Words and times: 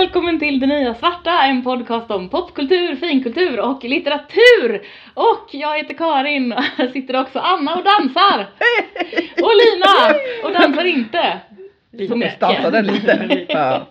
välkommen 0.00 0.38
till 0.38 0.60
Det 0.60 0.66
Nya 0.66 0.94
Svarta, 0.94 1.42
en 1.42 1.62
podcast 1.62 2.10
om 2.10 2.28
popkultur, 2.28 2.96
finkultur 2.96 3.60
och 3.60 3.84
litteratur. 3.84 4.82
Och 5.14 5.48
jag 5.50 5.78
heter 5.78 5.94
Karin 5.94 6.52
och 6.52 6.62
här 6.62 6.88
sitter 6.88 7.20
också 7.20 7.38
Anna 7.38 7.74
och 7.74 7.84
dansar. 7.84 8.46
Och 9.42 9.50
Lina 9.60 10.18
och 10.44 10.52
dansar 10.52 10.84
inte. 10.84 11.38
Så 12.08 12.16
mycket. 12.16 12.40
dansade 12.40 12.82
lite. 12.82 13.46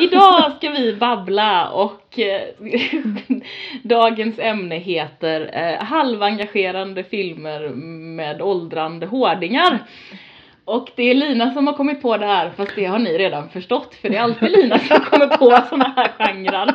Idag 0.00 0.52
ska 0.56 0.70
vi 0.70 0.94
babbla 0.94 1.68
och 1.68 2.18
eh, 2.18 2.42
dagens 3.82 4.38
ämne 4.38 4.78
heter 4.78 5.50
eh, 5.52 5.84
halvengagerande 5.84 7.04
filmer 7.04 7.68
med 8.16 8.42
åldrande 8.42 9.06
hårdingar. 9.06 9.78
Och 10.64 10.88
det 10.96 11.10
är 11.10 11.14
Lina 11.14 11.54
som 11.54 11.66
har 11.66 11.74
kommit 11.74 12.02
på 12.02 12.16
det 12.16 12.26
här 12.26 12.50
fast 12.56 12.72
det 12.76 12.84
har 12.84 12.98
ni 12.98 13.18
redan 13.18 13.48
förstått 13.48 13.94
för 13.94 14.08
det 14.08 14.16
är 14.16 14.20
alltid 14.20 14.50
Lina 14.50 14.78
som 14.78 15.00
kommer 15.00 15.26
på 15.26 15.58
sådana 15.68 15.92
här 15.96 16.08
genrer. 16.18 16.72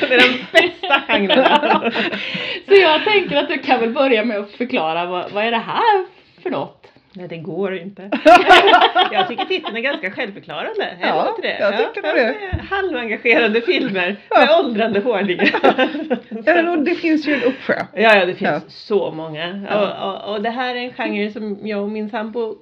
Det 0.00 0.14
är 0.14 0.20
den 0.20 0.38
bästa 0.52 1.00
genren. 1.08 1.92
Så 2.68 2.74
jag 2.74 3.04
tänker 3.04 3.36
att 3.36 3.48
du 3.48 3.58
kan 3.58 3.80
väl 3.80 3.90
börja 3.90 4.24
med 4.24 4.38
att 4.38 4.50
förklara 4.50 5.06
vad, 5.06 5.30
vad 5.32 5.44
är 5.44 5.50
det 5.50 5.56
här 5.66 6.04
för 6.42 6.50
något? 6.50 6.76
Nej 7.12 7.28
det 7.28 7.36
går 7.36 7.76
inte. 7.76 8.02
jag 9.12 9.28
tycker 9.28 9.44
titeln 9.44 9.76
är 9.76 9.80
ganska 9.80 10.10
självförklarande. 10.10 10.84
Är 11.00 11.08
Ja, 11.08 11.28
inte 11.36 11.48
det? 11.48 11.58
jag 11.60 11.94
tycker 11.94 12.08
ja, 12.08 12.14
det. 12.14 12.36
Halvengagerande 12.70 13.60
filmer 13.60 14.16
med 14.30 14.50
åldrande 14.64 15.00
hårdingar. 15.00 15.50
Ja, 16.46 16.76
det 16.76 16.94
finns 16.94 17.28
ju 17.28 17.34
en 17.34 17.42
uppsjö. 17.42 17.74
Ja, 17.94 18.16
ja 18.16 18.26
det 18.26 18.34
finns 18.34 18.50
Ja. 18.50 18.60
så 18.68 19.10
många. 19.12 19.66
Och, 19.70 20.08
och, 20.08 20.34
och 20.34 20.42
det 20.42 20.50
här 20.50 20.74
är 20.74 20.78
en 20.80 20.92
genre 20.92 21.30
som 21.32 21.66
jag 21.66 21.82
och 21.82 21.88
min 21.88 22.10
sambo 22.10 22.54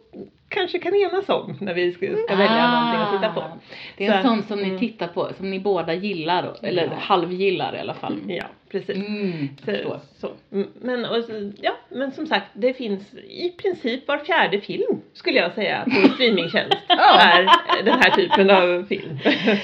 kanske 0.48 0.78
kan 0.78 0.94
enas 0.94 1.28
om 1.28 1.56
när 1.60 1.74
vi 1.74 1.92
ska, 1.92 2.06
ska 2.26 2.36
välja 2.36 2.70
någonting 2.70 3.00
att 3.00 3.12
titta 3.22 3.32
på. 3.32 3.40
Ah, 3.40 3.58
Det 3.96 4.06
är 4.06 4.12
en 4.12 4.22
Så- 4.22 4.28
sån 4.28 4.42
som 4.42 4.58
ni 4.58 4.68
mm. 4.68 4.78
tittar 4.78 5.06
på, 5.06 5.28
som 5.36 5.50
ni 5.50 5.60
båda 5.60 5.94
gillar, 5.94 6.54
eller 6.62 6.84
Ja. 6.84 6.90
halvgillar 7.00 7.76
i 7.76 7.78
alla 7.80 7.94
fall. 7.94 8.16
Ja, 8.28 8.44
precis. 8.70 8.96
Mm. 8.96 9.48
Så, 9.64 10.00
så. 10.20 10.30
Mm, 10.52 10.68
Men, 10.80 11.04
och, 11.04 11.16
ja, 11.60 11.72
men 11.88 12.12
som 12.12 12.26
sagt, 12.26 12.46
det 12.52 12.74
finns 12.74 13.14
i 13.14 13.48
princip 13.62 14.08
var 14.08 14.18
fjärde 14.18 14.60
film 14.60 15.00
skulle 15.12 15.38
jag 15.38 15.52
säga 15.54 15.84
på 15.84 16.08
streamingtjänst 16.14 16.76
är 16.88 17.48
den 17.84 17.98
här 18.02 18.10
typen 18.10 18.50
av 18.50 18.86
film. 18.88 19.18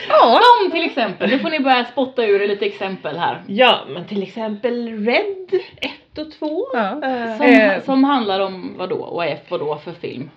Ja, 0.09 0.41
Som 0.63 0.71
till 0.71 0.85
exempel, 0.85 1.31
nu 1.31 1.39
får 1.39 1.51
ni 1.51 1.61
börja 1.61 1.85
spotta 1.85 2.25
ur 2.27 2.49
lite 2.49 2.67
exempel 2.67 3.17
här. 3.19 3.43
Ja, 3.47 3.81
men 3.89 4.05
till 4.07 4.23
exempel 4.23 5.05
Red 5.07 5.61
1 5.81 5.91
och 6.19 6.31
2. 6.33 6.67
Ja. 6.73 6.91
Eh, 7.03 7.37
Som, 7.37 7.47
Eh. 7.47 7.83
som 7.83 8.05
handlar 8.05 8.41
om 8.41 8.75
vad 8.79 8.89
då 8.89 8.97
och 8.97 9.25
är 9.25 9.37
vad 9.37 9.59
då 9.59 9.77
för 9.77 9.93
film? 9.93 10.31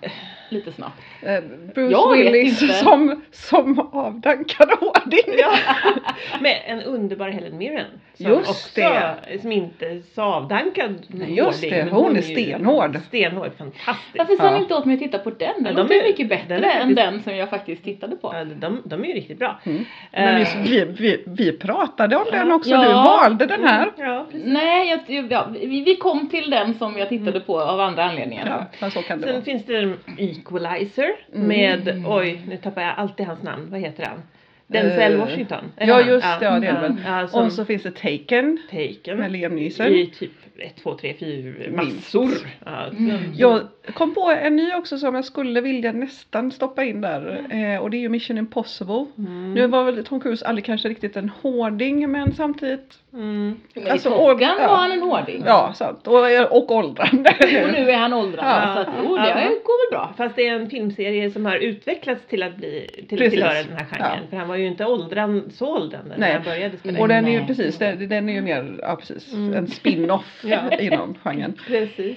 Lite 0.48 0.72
snabbt. 0.72 0.96
eh, 1.22 1.40
Bruce 1.74 1.92
Jag 1.92 2.12
Willis 2.12 2.78
som, 2.78 3.22
som 3.30 3.78
avdankad 3.92 4.68
hårding. 4.80 5.34
Ja, 5.38 5.52
med 6.40 6.62
en 6.66 6.82
underbar 6.82 7.28
Helen 7.28 7.58
Mirren. 7.58 7.86
Som 8.14 8.26
Just 8.26 8.50
också, 8.50 8.80
det. 8.80 9.38
Som 9.40 9.52
inte 9.52 10.00
så 10.14 10.22
avdankad 10.22 10.94
Nej, 11.08 11.34
just 11.34 11.64
hårding, 11.64 11.78
det. 11.78 11.84
men 11.84 11.94
Hon 11.94 12.16
är 12.16 12.20
stenhård. 12.22 12.98
Stenhård, 13.08 13.50
fantastisk. 13.58 14.18
Varför 14.18 14.36
sa 14.36 14.44
Ja. 14.44 14.50
ni 14.54 14.58
inte 14.58 14.74
åt 14.74 14.84
mig 14.84 14.94
att 14.94 15.00
titta 15.00 15.18
på 15.18 15.30
den? 15.30 15.38
Den 15.38 15.64
Ja, 15.66 15.72
de 15.72 15.76
låter 15.82 15.94
ju 15.94 16.00
är- 16.00 16.04
mycket 16.08 16.28
bättre 16.28 16.54
den 16.54 16.64
är 16.64 16.68
än 16.70 16.74
faktiskt- 16.80 16.96
den 16.96 17.22
som 17.22 17.36
jag 17.36 17.50
faktiskt 17.50 17.84
tittade 17.84 18.16
på. 18.16 18.34
Ja, 18.34 18.44
de, 18.44 18.82
de 18.84 19.04
är 19.04 19.08
ju 19.08 19.14
riktigt 19.14 19.38
bra. 19.38 19.60
Mm. 19.64 19.84
Men 20.12 20.42
Eh, 20.42 20.48
vi, 20.64 20.84
vi, 20.98 21.24
vi 21.26 21.52
pratade 21.52 22.16
om 22.16 22.24
den 22.32 22.52
också, 22.52 22.70
Ja. 22.70 22.82
du 22.82 22.92
valde 22.92 23.46
den 23.46 23.64
här. 23.64 23.90
Ja, 23.96 24.26
precis. 24.30 24.46
Nej, 24.46 25.00
jag, 25.08 25.26
ja, 25.32 25.46
vi, 25.52 25.82
vi 25.84 25.96
kom 25.96 26.28
till 26.28 26.50
den 26.50 26.74
som 26.74 26.98
jag 26.98 27.08
tittade 27.08 27.40
på 27.40 27.60
av 27.60 27.80
andra 27.80 28.04
anledningar. 28.04 28.46
Ja, 28.46 28.66
men 28.80 28.90
så 28.90 29.02
kan 29.02 29.18
det 29.20 29.24
Sen 29.26 29.32
vara. 29.34 29.44
finns 29.44 29.64
det 29.66 29.94
Equalizer 30.40 31.10
Mm. 31.34 31.48
med, 31.48 32.02
oj 32.06 32.40
nu 32.48 32.56
tappar 32.56 32.82
jag 32.82 32.94
alltid 32.96 33.26
hans 33.26 33.42
namn, 33.42 33.70
vad 33.70 33.80
heter 33.80 34.04
han? 34.06 34.22
Denzel 34.66 35.12
Eh, 35.12 35.18
Washington. 35.20 35.64
Ja 35.78 35.94
han? 35.94 36.08
just 36.08 36.26
det, 36.40 36.44
ja, 36.44 36.60
det 36.60 36.66
är 36.66 36.72
det 36.74 36.80
väl. 36.80 36.94
Ja, 37.06 37.28
som 37.28 37.44
Och 37.46 37.52
så 37.52 37.64
finns 37.64 37.82
det 37.82 37.90
Taken 37.90 38.58
Taken. 38.70 39.18
med 39.18 39.32
Liam 39.32 39.54
Neeson. 39.56 39.86
I 39.86 40.06
typ 40.06 40.30
1, 40.58 40.76
2, 40.82 40.94
3, 40.94 41.14
4 41.20 41.54
Minst. 41.70 41.96
massor. 41.96 42.30
Ja, 42.66 42.84
Mm. 42.86 43.18
Jag 43.36 43.60
kom 43.94 44.14
på 44.14 44.30
en 44.42 44.56
ny 44.56 44.72
också 44.74 44.98
som 44.98 45.14
jag 45.14 45.24
skulle 45.24 45.60
vilja 45.60 45.92
nästan 45.92 46.50
stoppa 46.52 46.84
in 46.84 47.00
där 47.00 47.46
eh, 47.50 47.80
och 47.82 47.90
det 47.90 47.96
är 47.96 48.00
ju 48.00 48.08
Mission 48.08 48.38
Impossible. 48.38 49.06
Mm. 49.18 49.54
Nu 49.54 49.66
var 49.66 49.84
väl 49.84 50.04
Tom 50.04 50.20
Cruise 50.20 50.46
aldrig 50.46 50.64
kanske 50.64 50.88
riktigt 50.88 51.16
en 51.16 51.28
hårding 51.42 52.10
men 52.12 52.34
samtidigt 52.34 52.98
Mm. 53.12 53.56
Men 53.74 53.86
Alltså, 53.92 54.08
I 54.08 54.12
Top 54.12 54.38
Gun 54.38 54.48
ja. 54.58 54.66
var 54.68 54.76
han 54.76 54.92
en 54.92 55.00
hårding. 55.00 55.42
Ja, 55.46 55.72
sant. 55.74 56.06
Och, 56.06 56.52
och 56.56 56.70
åldrande. 56.70 57.30
Och 57.64 57.72
nu 57.72 57.90
är 57.90 57.96
han 57.96 58.12
åldrad. 58.12 58.44
Ja. 58.46 58.72
Så 58.74 58.80
att, 58.80 58.88
oh, 59.06 59.22
det 59.22 59.28
Ja. 59.28 59.34
går 59.64 59.90
väl 59.90 59.98
bra. 59.98 60.14
Fast 60.16 60.36
det 60.36 60.48
är 60.48 60.54
en 60.54 60.70
filmserie 60.70 61.30
som 61.30 61.46
har 61.46 61.56
utvecklats 61.56 62.26
till 62.26 62.42
att 62.42 62.56
bli 62.56 62.86
till 63.08 63.18
Precis. 63.18 63.30
tillhöra 63.32 63.54
den 63.54 63.76
här 63.76 63.84
genren. 63.84 64.18
Ja. 64.22 64.28
För 64.30 64.36
han 64.36 64.48
var 64.48 64.56
ju 64.56 64.66
inte 64.66 64.84
åldran, 64.86 65.50
så 65.50 65.76
åldrande 65.76 66.14
när 66.16 66.32
han 66.32 66.42
började 66.42 66.76
spela 66.78 66.98
Och 66.98 67.04
in. 67.04 67.08
den 67.08 67.26
är 67.26 67.40
ju 67.40 67.46
precis, 67.46 67.78
den, 67.78 68.08
den 68.08 68.28
är 68.28 68.32
ju 68.32 68.40
mer, 68.42 68.78
ja 68.82 68.96
precis, 68.96 69.32
Mm. 69.32 69.54
en 69.54 69.66
spin-off 69.66 70.40
Ja. 70.50 70.78
inom 70.80 71.14
genren. 71.22 71.54
Precis. 71.66 72.16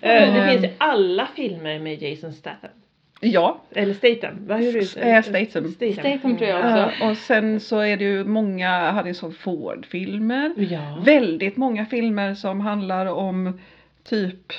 Eh, 0.00 0.10
det 0.10 0.40
Mm. 0.40 0.48
finns 0.50 0.64
ju 0.64 0.68
alla 0.78 1.28
filmer 1.36 1.78
med 1.78 2.02
Jason 2.02 2.32
Statham. 2.32 2.70
Ja, 3.22 3.60
Eller 3.74 3.94
Statham. 3.94 4.46
Vad 4.46 4.58
hur 4.60 4.72
det? 4.72 5.00
eh, 5.10 5.22
Statham. 5.22 5.72
Statham 5.92 6.36
tror 6.36 6.50
jag 6.50 6.78
eh, 6.78 6.86
också. 6.86 7.04
och 7.04 7.16
sen 7.16 7.60
så 7.60 7.78
är 7.80 7.96
det 7.96 8.04
ju 8.04 8.24
många 8.24 8.90
Harrison 8.90 9.32
Ford-filmer. 9.32 10.54
Ja. 10.56 11.02
Väldigt 11.04 11.56
många 11.56 11.86
filmer 11.86 12.34
som 12.34 12.60
handlar 12.60 13.06
om 13.06 13.60
typ 14.04 14.52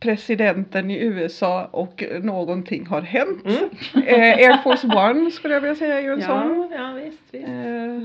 presidenten 0.00 0.90
i 0.90 0.96
USA 1.04 1.64
och 1.70 2.04
någonting 2.22 2.86
har 2.86 3.00
hänt. 3.00 3.44
Mm. 3.44 3.70
Eh, 4.06 4.36
Air 4.36 4.62
Force 4.62 4.86
One 4.86 5.30
skulle 5.30 5.54
jag 5.54 5.60
vilja 5.60 5.76
säga 5.76 5.98
är 5.98 6.02
ju 6.02 6.12
en 6.12 6.22
sån. 6.22 6.68
Ja, 6.70 6.76
ja 6.76 6.92
visst, 6.92 7.18
visst. 7.30 7.48
Eh, 7.48 7.52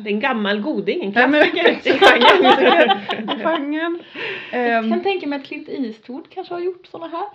Det 0.04 0.10
är 0.10 0.14
en 0.14 0.20
gammal 0.20 0.62
goding, 0.62 1.04
en 1.04 1.12
klassiker 1.12 1.72
i 1.86 2.00
genren. 3.44 4.00
Jag 4.52 4.78
Ehm, 4.78 4.90
kan 4.92 5.04
tänka 5.04 5.28
mig 5.28 5.40
att 5.40 5.46
Clint 5.46 5.70
Eastwood 5.70 6.30
kanske 6.30 6.54
har 6.54 6.62
gjort 6.62 6.88
såna 6.92 7.08
här. 7.08 7.26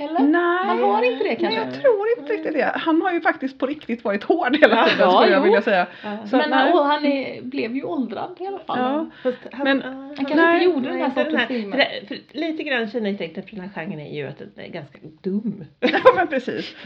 Eller? 0.00 0.20
Nej, 0.20 0.66
Han 0.66 0.82
har 0.82 1.02
inte 1.02 1.24
det 1.24 1.28
Nej, 1.28 1.36
kanske? 1.40 1.60
jag 1.60 1.74
tror 1.82 2.06
inte 2.18 2.32
riktigt 2.32 2.52
det. 2.52 2.72
Han 2.74 3.02
har 3.02 3.12
ju 3.12 3.20
faktiskt 3.20 3.58
på 3.58 3.66
riktigt 3.66 4.04
varit 4.04 4.24
hård 4.24 4.56
hela 4.56 4.84
tiden 4.84 4.98
ja, 5.00 5.10
skulle 5.20 5.32
jag 5.32 5.38
jo. 5.38 5.44
vilja 5.44 5.62
säga. 5.62 5.86
Ja. 6.04 6.18
Så, 6.26 6.36
Men 6.36 6.50
nej. 6.50 6.72
han, 6.74 7.04
är, 7.04 7.42
blev 7.42 7.74
ju 7.76 7.82
åldrad 7.84 8.36
i 8.40 8.46
alla 8.46 8.58
fall. 8.58 8.78
Ja. 9.24 9.30
Han, 9.52 9.64
Men- 9.64 9.82
Han 9.82 10.14
kanske 10.16 10.34
Nej, 10.34 10.54
inte 10.64 10.74
gjorde 10.74 10.88
den 10.88 11.00
här 11.00 11.10
sortens 11.24 11.46
filmer. 11.48 11.86
Lite 12.32 12.62
grann 12.62 12.90
kännetecknet 12.90 13.48
för 13.50 13.56
den 13.56 13.70
här 13.74 13.84
genren 13.84 14.00
är 14.00 14.14
ju 14.16 14.26
att 14.28 14.38
den 14.38 14.64
är 14.64 14.68
ganska 14.68 14.98
dum. 15.22 15.64
Ja 15.80 16.12
men 16.16 16.26
precis. 16.26 16.76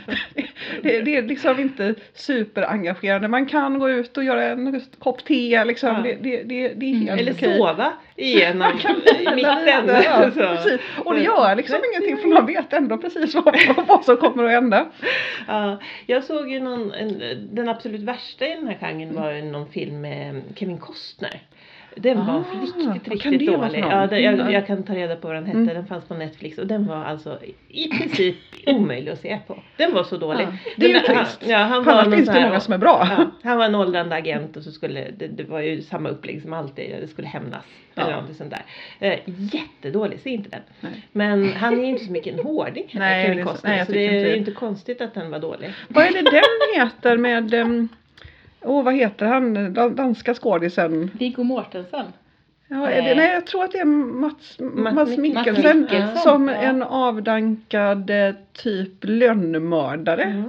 Det, 0.82 1.00
det 1.00 1.16
är 1.16 1.22
liksom 1.22 1.60
inte 1.60 1.94
superengagerande. 2.14 3.28
Man 3.28 3.46
kan 3.46 3.78
gå 3.78 3.90
ut 3.90 4.16
och 4.16 4.24
göra 4.24 4.44
en 4.44 4.80
kopp 4.98 5.24
te 5.24 5.64
liksom. 5.64 5.88
Ja. 5.88 6.02
Det, 6.02 6.12
det, 6.14 6.42
det, 6.42 6.68
det 6.74 6.86
är 6.86 6.94
Mm. 6.94 7.06
helt 7.08 7.20
Eller 7.20 7.32
okej. 7.32 7.56
sova 7.58 7.92
igenom 8.16 8.72
i 9.20 9.34
mitten. 9.34 9.88
Ja, 9.88 10.30
precis. 10.34 10.80
Och 11.04 11.14
det 11.14 11.20
gör 11.20 11.54
liksom 11.54 11.76
ingenting 11.92 12.16
för 12.16 12.28
man 12.28 12.46
vet 12.46 12.72
ändå 12.72 12.98
precis 12.98 13.34
vad, 13.44 13.86
vad 13.86 14.04
som 14.04 14.16
kommer 14.16 14.44
att 14.44 14.50
hända. 14.50 14.86
Ja, 15.48 15.80
jag 16.06 16.24
såg 16.24 16.50
ju 16.50 16.60
någon, 16.60 16.92
en, 16.92 17.22
den 17.54 17.68
absolut 17.68 18.00
värsta 18.00 18.46
i 18.46 18.54
den 18.54 18.66
här 18.66 18.78
genren 18.80 19.14
var 19.14 19.30
ju 19.30 19.42
någon 19.42 19.68
film 19.68 20.00
med 20.00 20.42
Kevin 20.56 20.78
Costner. 20.78 21.40
Den 21.96 22.26
var 22.26 22.34
Ah, 22.34 22.44
riktigt, 22.62 23.22
kan 23.22 23.32
riktigt 23.32 23.50
för 23.50 23.56
dålig. 23.58 23.84
Ja, 23.90 24.06
det, 24.06 24.20
jag, 24.20 24.34
Mm. 24.34 24.52
jag 24.52 24.66
kan 24.66 24.82
ta 24.82 24.94
reda 24.94 25.16
på 25.16 25.28
vad 25.28 25.36
den 25.36 25.46
hette. 25.46 25.58
Mm. 25.58 25.74
Den 25.74 25.86
fanns 25.86 26.04
på 26.04 26.14
Netflix 26.14 26.58
och 26.58 26.66
den 26.66 26.86
var 26.86 26.96
alltså 27.04 27.38
i 27.68 27.88
princip 27.88 28.36
omöjlig 28.66 29.10
att 29.12 29.20
se 29.20 29.38
på. 29.46 29.58
Den 29.76 29.94
var 29.94 30.04
så 30.04 30.16
dålig. 30.16 30.44
Ja, 30.44 30.52
det 30.76 30.84
är 30.86 30.88
ju 30.88 30.94
Den- 30.94 31.16
trist. 31.16 31.42
Ja, 31.46 31.56
han 31.58 31.84
var 31.84 31.92
annars 31.92 32.04
någon 32.06 32.16
finns 32.16 32.28
det 32.28 32.40
många 32.46 32.60
som 32.60 32.74
är 32.74 32.78
bra. 32.78 33.08
Ja, 33.18 33.30
han 33.48 33.58
var 33.58 33.64
en 33.64 33.74
åldrande 33.74 34.14
agent 34.16 34.56
och 34.56 34.62
så 34.62 34.70
skulle 34.72 35.10
det, 35.18 35.26
det 35.26 35.44
var 35.44 35.60
ju 35.60 35.82
samma 35.82 36.08
upplägg 36.08 36.42
som 36.42 36.52
alltid. 36.52 36.90
Det 37.00 37.08
skulle 37.08 37.28
hämnas. 37.28 37.62
Eller 37.94 38.06
Ja. 38.06 38.12
någonting 38.14 38.34
sånt 38.36 38.50
där. 38.50 38.62
Eh, 39.08 39.18
jättedålig, 39.26 40.20
se 40.20 40.30
inte 40.30 40.50
den. 40.50 40.60
Nej. 40.80 40.92
Men 41.12 41.52
han 41.52 41.74
är 41.78 41.82
ju 41.82 41.86
inte 41.90 42.04
så 42.04 42.12
mycket 42.12 42.34
en 42.38 42.44
hårding 42.44 42.84
heller, 42.88 43.06
Nej, 43.06 43.24
Kevin 43.26 43.36
det 43.36 43.42
är 43.42 43.44
så- 43.46 43.50
Costner. 43.52 43.70
nej, 43.76 43.86
så 43.86 43.92
det 43.92 43.98
är 44.06 44.14
inte 44.18 44.28
ju 44.30 44.36
inte 44.36 44.50
konstigt 44.50 45.00
att 45.00 45.14
den 45.14 45.30
var 45.30 45.38
dålig. 45.38 45.72
Vad 45.88 46.04
är 46.04 46.12
det 46.12 46.22
den 46.22 46.82
heter 46.86 47.16
med 47.16 47.54
ehm, 47.60 47.88
Åh 48.64 48.82
vad 48.84 48.94
heter 48.94 49.26
han, 49.26 49.74
Dan- 49.74 49.94
danska 49.96 50.34
skådisen? 50.34 51.10
Viggo 51.18 51.42
Mortensen. 51.42 52.06
Ja, 52.68 52.88
är 52.90 52.96
det, 52.96 53.02
Nej. 53.02 53.16
nej 53.16 53.32
jag 53.34 53.46
tror 53.46 53.64
att 53.64 53.72
det 53.72 53.78
är 53.78 53.84
Mats, 53.84 54.56
Mats, 54.60 54.94
Mats 54.94 55.16
Mikkelsen 55.18 55.80
Mikkelsen, 55.80 56.16
som 56.16 56.48
ja. 56.48 56.54
en 56.54 56.82
avdankad 56.82 58.10
eh, 58.10 58.34
typ 58.52 58.92
lönnmördare. 59.02 60.22
Mm. 60.22 60.44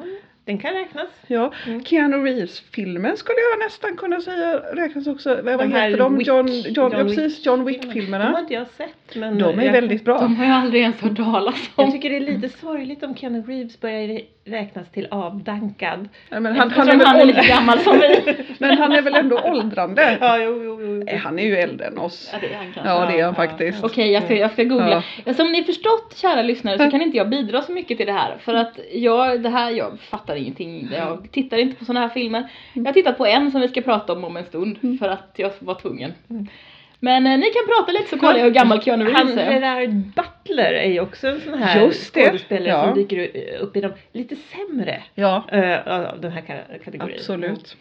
Den 0.45 0.57
kan 0.57 0.73
räknas. 0.73 1.07
Ja, 1.27 1.51
Mm. 1.67 1.83
Keanu 1.83 2.17
Reeves-filmen 2.17 3.17
skulle 3.17 3.37
jag 3.51 3.65
nästan 3.65 3.97
kunna 3.97 4.21
säga 4.21 4.57
räknas 4.57 5.07
också. 5.07 5.39
Vad 5.43 5.59
De 5.59 5.71
heter 5.73 5.97
de? 5.97 6.17
Wick- 6.19 6.23
John, 6.27 6.47
John, 6.47 6.73
John 6.73 6.91
ja, 6.91 7.03
precis, 7.03 7.45
John 7.45 7.59
De 7.59 7.63
har 7.63 7.67
Wick-filmerna. 7.71 8.39
inte 8.39 8.53
jag 8.53 8.67
sett. 8.77 9.15
Men 9.15 9.37
De 9.37 9.59
är 9.59 9.63
jag, 9.65 9.71
väldigt 9.73 10.05
bra. 10.05 10.19
De 10.21 10.35
har 10.35 10.45
jag 10.45 10.55
aldrig 10.55 10.81
ens 10.81 11.01
hört 11.01 11.15
talas 11.17 11.69
Jag 11.75 11.85
om. 11.85 11.91
tycker 11.91 12.09
det 12.09 12.15
är 12.15 12.19
lite 12.19 12.49
sorgligt 12.49 13.03
om 13.03 13.15
Keanu 13.15 13.41
Reeves 13.47 13.79
börjar 13.79 14.21
räknas 14.47 14.89
till 14.91 15.07
avdankad. 15.11 16.09
Nej, 16.29 16.39
men 16.39 16.45
han, 16.45 16.71
han, 16.71 16.87
Eftersom 16.89 17.01
är 17.01 17.05
han 17.05 17.15
är 17.15 17.19
väl 17.19 17.27
lite 17.27 17.47
gammal 17.47 17.79
som 17.79 17.99
vi. 17.99 18.35
men 18.59 18.77
han 18.77 18.91
är 18.91 19.01
väl 19.01 19.15
ändå 19.15 19.39
åldrande? 19.39 20.17
Ja, 20.21 20.37
jo, 20.37 20.61
jo, 20.63 20.81
jo. 20.81 21.17
Han 21.23 21.39
är 21.39 21.43
ju 21.43 21.55
äldre 21.57 21.87
än 21.87 21.97
oss. 21.97 22.29
Ja, 22.33 22.39
det 22.41 22.53
är 22.53 22.57
han 22.57 22.65
kanske. 22.73 22.91
Ja, 22.91 22.99
det 22.99 23.05
är 23.05 23.07
han 23.09 23.17
Ja, 23.19 23.33
faktiskt. 23.33 23.79
ja. 23.81 23.85
Okej, 23.87 24.11
jag 24.11 24.23
ska, 24.23 24.35
jag 24.35 24.51
ska 24.51 24.63
googla. 24.63 25.03
Ja. 25.25 25.33
Som 25.33 25.51
ni 25.51 25.63
förstått, 25.63 26.13
kära 26.17 26.41
lyssnare, 26.41 26.77
så 26.77 26.91
kan 26.91 27.01
inte 27.01 27.17
jag 27.17 27.29
bidra 27.29 27.61
så 27.61 27.71
mycket 27.71 27.97
till 27.97 28.07
det 28.07 28.13
här. 28.13 28.37
För 28.39 28.53
att 28.53 28.79
jag, 28.93 29.41
det 29.41 29.49
här, 29.49 29.71
jag 29.71 29.99
fattar 29.99 30.35
ingenting. 30.35 30.89
Jag 30.91 31.27
tittar 31.31 31.57
inte 31.57 31.75
på 31.79 31.85
sådana 31.85 31.99
här 31.99 32.09
filmer. 32.13 32.47
Jag 32.73 32.85
har 32.85 32.93
tittat 32.93 33.17
på 33.17 33.25
en 33.25 33.51
som 33.51 33.61
vi 33.61 33.67
ska 33.67 33.81
prata 33.81 34.13
om 34.13 34.23
om 34.23 34.37
en 34.37 34.45
stund, 34.45 34.77
Mm. 34.83 34.97
för 34.97 35.09
att 35.09 35.31
jag 35.35 35.51
var 35.59 35.75
tvungen. 35.75 36.13
Men 36.99 37.27
eh, 37.27 37.37
ni 37.37 37.45
kan 37.45 37.63
prata 37.77 37.91
lite 37.91 38.09
så 38.09 38.17
kollar 38.19 38.37
jag 38.37 38.43
hur 38.45 38.51
gammal 38.51 38.81
Keanu 38.81 39.05
Reeves 39.05 39.37
är. 39.37 39.51
Gerard 39.51 39.89
Butler 39.89 40.73
är 40.73 40.89
ju 40.91 40.99
också 40.99 41.27
en 41.27 41.41
sån 41.41 41.53
här 41.63 41.81
Just 41.85 42.13
det, 42.13 42.25
skådespelare 42.25 42.69
ja. 42.69 42.83
som 42.83 42.93
dyker 42.95 43.29
upp 43.59 43.75
i 43.77 43.81
de 43.81 43.91
lite 44.13 44.35
sämre 44.35 45.03
Ja, 45.15 45.43
eh, 45.51 45.87
av 46.11 46.21
den 46.21 46.31
här 46.31 46.41
ka- 46.41 46.83
kategorin. 46.85 47.15
absolut. 47.19 47.77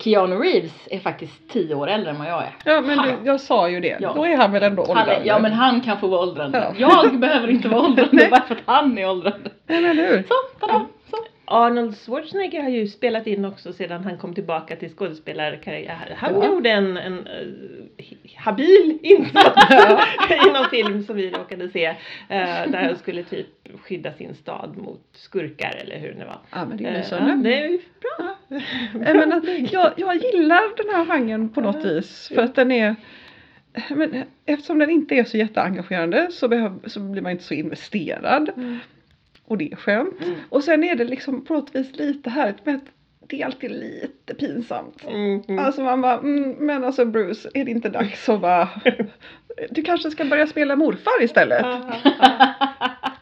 Keanu 0.00 0.36
Reeves 0.36 0.72
är 0.90 0.98
faktiskt 0.98 1.50
10 1.52 1.74
år 1.74 1.88
äldre 1.88 2.10
än 2.10 2.18
vad 2.18 2.28
jag 2.28 2.42
är. 2.42 2.56
Ja, 2.64 2.80
men 2.80 2.98
du, 2.98 3.14
jag 3.24 3.40
sa 3.40 3.68
ju 3.68 3.80
det. 3.80 3.96
Ja. 4.00 4.12
Då 4.16 4.24
är 4.26 4.36
han 4.36 4.52
väl 4.52 4.62
ändå 4.62 4.82
åldrande? 4.82 5.20
ja 5.24 5.38
men 5.38 5.52
han 5.52 5.80
kan 5.80 5.98
få 6.00 6.06
vara 6.06 6.20
åldrande. 6.20 6.72
Ja. 6.78 6.88
Jag 7.02 7.18
behöver 7.18 7.48
inte 7.50 7.68
vara 7.68 7.80
åldrande 7.82 8.28
bara 8.30 8.40
för 8.40 8.54
att 8.54 8.60
han 8.64 8.98
är 8.98 9.08
åldrande. 9.10 9.50
Nej, 9.66 9.80
men 9.82 9.98
hur? 9.98 10.22
Så, 10.28 10.66
tada. 10.66 10.86
Arnold 11.50 11.96
Schwarzenegger 11.98 12.62
har 12.62 12.68
ju 12.70 12.86
spelat 12.88 13.26
in 13.26 13.44
också 13.44 13.72
sedan 13.72 14.04
han 14.04 14.18
kom 14.18 14.34
tillbaka 14.34 14.76
till 14.76 14.90
skådespelarkarriär. 14.90 16.14
Han 16.16 16.34
Ja. 16.34 16.46
gjorde 16.46 16.70
en, 16.70 16.96
en 16.96 17.26
eh, 17.26 18.04
habil 18.36 18.98
insats 19.02 19.70
i 20.46 20.50
någon 20.52 20.70
film 20.70 21.02
som 21.04 21.16
vi 21.16 21.30
råkade 21.30 21.68
se. 21.68 21.84
eh, 21.84 21.96
där 22.28 22.86
han 22.86 22.96
skulle 22.98 23.22
typ 23.24 23.46
skydda 23.84 24.12
sin 24.12 24.34
stad 24.34 24.76
mot 24.76 25.00
skurkar 25.12 25.76
eller 25.82 25.98
hur 25.98 26.12
det 26.14 26.24
var. 26.24 26.38
Ja, 26.50 26.64
men 26.68 26.76
det 26.76 26.84
är 26.84 26.90
Eh, 26.92 26.96
lysande. 26.98 27.30
ja, 27.30 27.36
det 27.36 27.60
är 27.64 27.68
ju 27.68 27.78
bra. 28.00 28.34
Nej, 28.92 29.14
men 29.14 29.32
att 29.32 29.72
jag, 29.72 29.92
jag 29.96 30.16
gillar 30.16 30.76
den 30.76 30.94
här 30.94 31.04
genren 31.18 31.48
på 31.48 31.60
något 31.60 31.84
vis. 31.84 32.28
För 32.34 32.42
att 32.42 32.54
den 32.54 32.72
är 32.72 32.96
men 33.90 34.22
eftersom 34.46 34.78
den 34.78 34.90
inte 34.90 35.14
är 35.14 35.24
så 35.24 35.36
jätteengagerande 35.36 36.28
så, 36.30 36.48
behöv, 36.48 36.78
så 36.86 37.00
blir 37.00 37.22
man 37.22 37.32
inte 37.32 37.44
så 37.44 37.54
investerad. 37.54 38.50
Mm. 38.56 38.78
Och 39.48 39.58
det 39.58 39.72
är 39.72 39.76
skönt. 39.76 40.22
Mm. 40.22 40.34
Och 40.48 40.64
sen 40.64 40.84
är 40.84 40.94
det 40.94 41.04
liksom 41.04 41.44
på 41.44 41.54
något 41.54 41.74
vis 41.74 41.96
lite 41.96 42.30
härligt 42.30 42.66
med 42.66 42.74
att 42.74 42.82
det 43.26 43.42
är 43.42 43.46
alltid 43.46 43.70
lite 43.70 44.34
pinsamt. 44.34 45.04
Mm, 45.08 45.42
mm. 45.48 45.64
Alltså 45.64 45.82
man 45.82 46.00
bara, 46.00 46.18
mm, 46.18 46.50
men 46.58 46.84
alltså 46.84 47.04
Bruce, 47.04 47.48
är 47.54 47.64
det 47.64 47.70
inte 47.70 47.88
dags 47.88 48.28
att 48.28 48.40
bara 48.40 48.68
Du 49.70 49.82
kanske 49.82 50.10
ska 50.10 50.24
börja 50.24 50.46
spela 50.46 50.76
morfar 50.76 51.22
istället? 51.22 51.66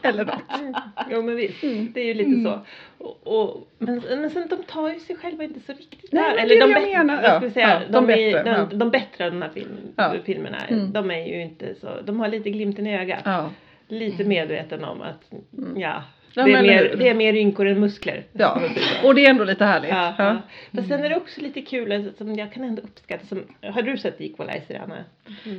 Eller 0.02 0.24
något. 0.24 0.60
Mm. 0.60 0.74
Jo 1.10 1.22
men 1.22 1.36
visst, 1.36 1.62
Mm. 1.62 1.92
det 1.92 2.00
är 2.00 2.04
ju 2.04 2.14
lite 2.14 2.30
Mm. 2.30 2.44
så. 2.44 2.60
Och, 2.98 3.26
och, 3.40 3.68
men, 3.78 4.02
men 4.08 4.30
sen 4.30 4.48
de 4.48 4.62
tar 4.62 4.92
ju 4.92 5.00
sig 5.00 5.16
själva 5.16 5.44
inte 5.44 5.60
så 5.60 5.72
riktigt 5.72 6.12
Nej, 6.12 6.22
där. 6.22 6.36
Eller 6.42 6.48
det 6.48 6.60
är 6.60 6.80
de, 6.80 6.90
jag 6.90 7.06
menar. 7.06 7.22
vad 7.22 7.42
ska 7.42 7.50
säga, 7.50 7.82
ja, 7.82 8.00
de, 8.00 8.06
de 8.06 8.12
är, 8.12 8.32
bättre, 8.32 8.52
de, 8.52 8.58
ja. 8.70 8.76
de 8.76 8.90
bättre 8.90 9.24
av 9.26 9.30
de 9.32 9.42
här 9.42 9.48
film, 9.50 9.76
Ja. 9.96 10.14
filmerna, 10.24 10.58
de 10.92 11.10
är 11.10 11.26
ju 11.26 11.42
inte 11.42 11.74
så, 11.80 11.88
de 12.04 12.20
har 12.20 12.28
lite 12.28 12.50
glimten 12.50 12.86
i 12.86 12.98
ögat. 12.98 13.22
Ja. 13.24 13.50
Lite 13.88 14.24
medveten 14.24 14.84
om 14.84 15.02
att, 15.02 15.30
ja, 15.76 16.02
Ja, 16.36 16.42
det, 16.44 16.52
är 16.52 16.62
mer, 16.62 16.94
det 16.98 17.08
är 17.08 17.14
mer 17.14 17.32
rynkor 17.32 17.66
än 17.66 17.80
muskler. 17.80 18.24
ja. 18.32 18.60
Och 19.04 19.14
det 19.14 19.26
är 19.26 19.30
ändå 19.30 19.44
lite 19.44 19.64
härligt. 19.64 19.90
Ja, 19.90 20.14
Ja. 20.18 20.24
ja. 20.24 20.42
Fast 20.76 20.88
sen 20.88 21.04
är 21.04 21.08
det 21.08 21.16
också 21.16 21.40
lite 21.40 21.62
kul, 21.62 21.92
alltså, 21.92 22.12
som 22.24 22.34
jag 22.36 22.52
kan 22.52 22.64
ändå 22.64 22.82
uppskatta, 22.82 23.26
som, 23.26 23.44
har 23.62 23.82
du 23.82 23.96
sett 23.98 24.20
Equalizer 24.20 24.80
Anna? 24.84 25.04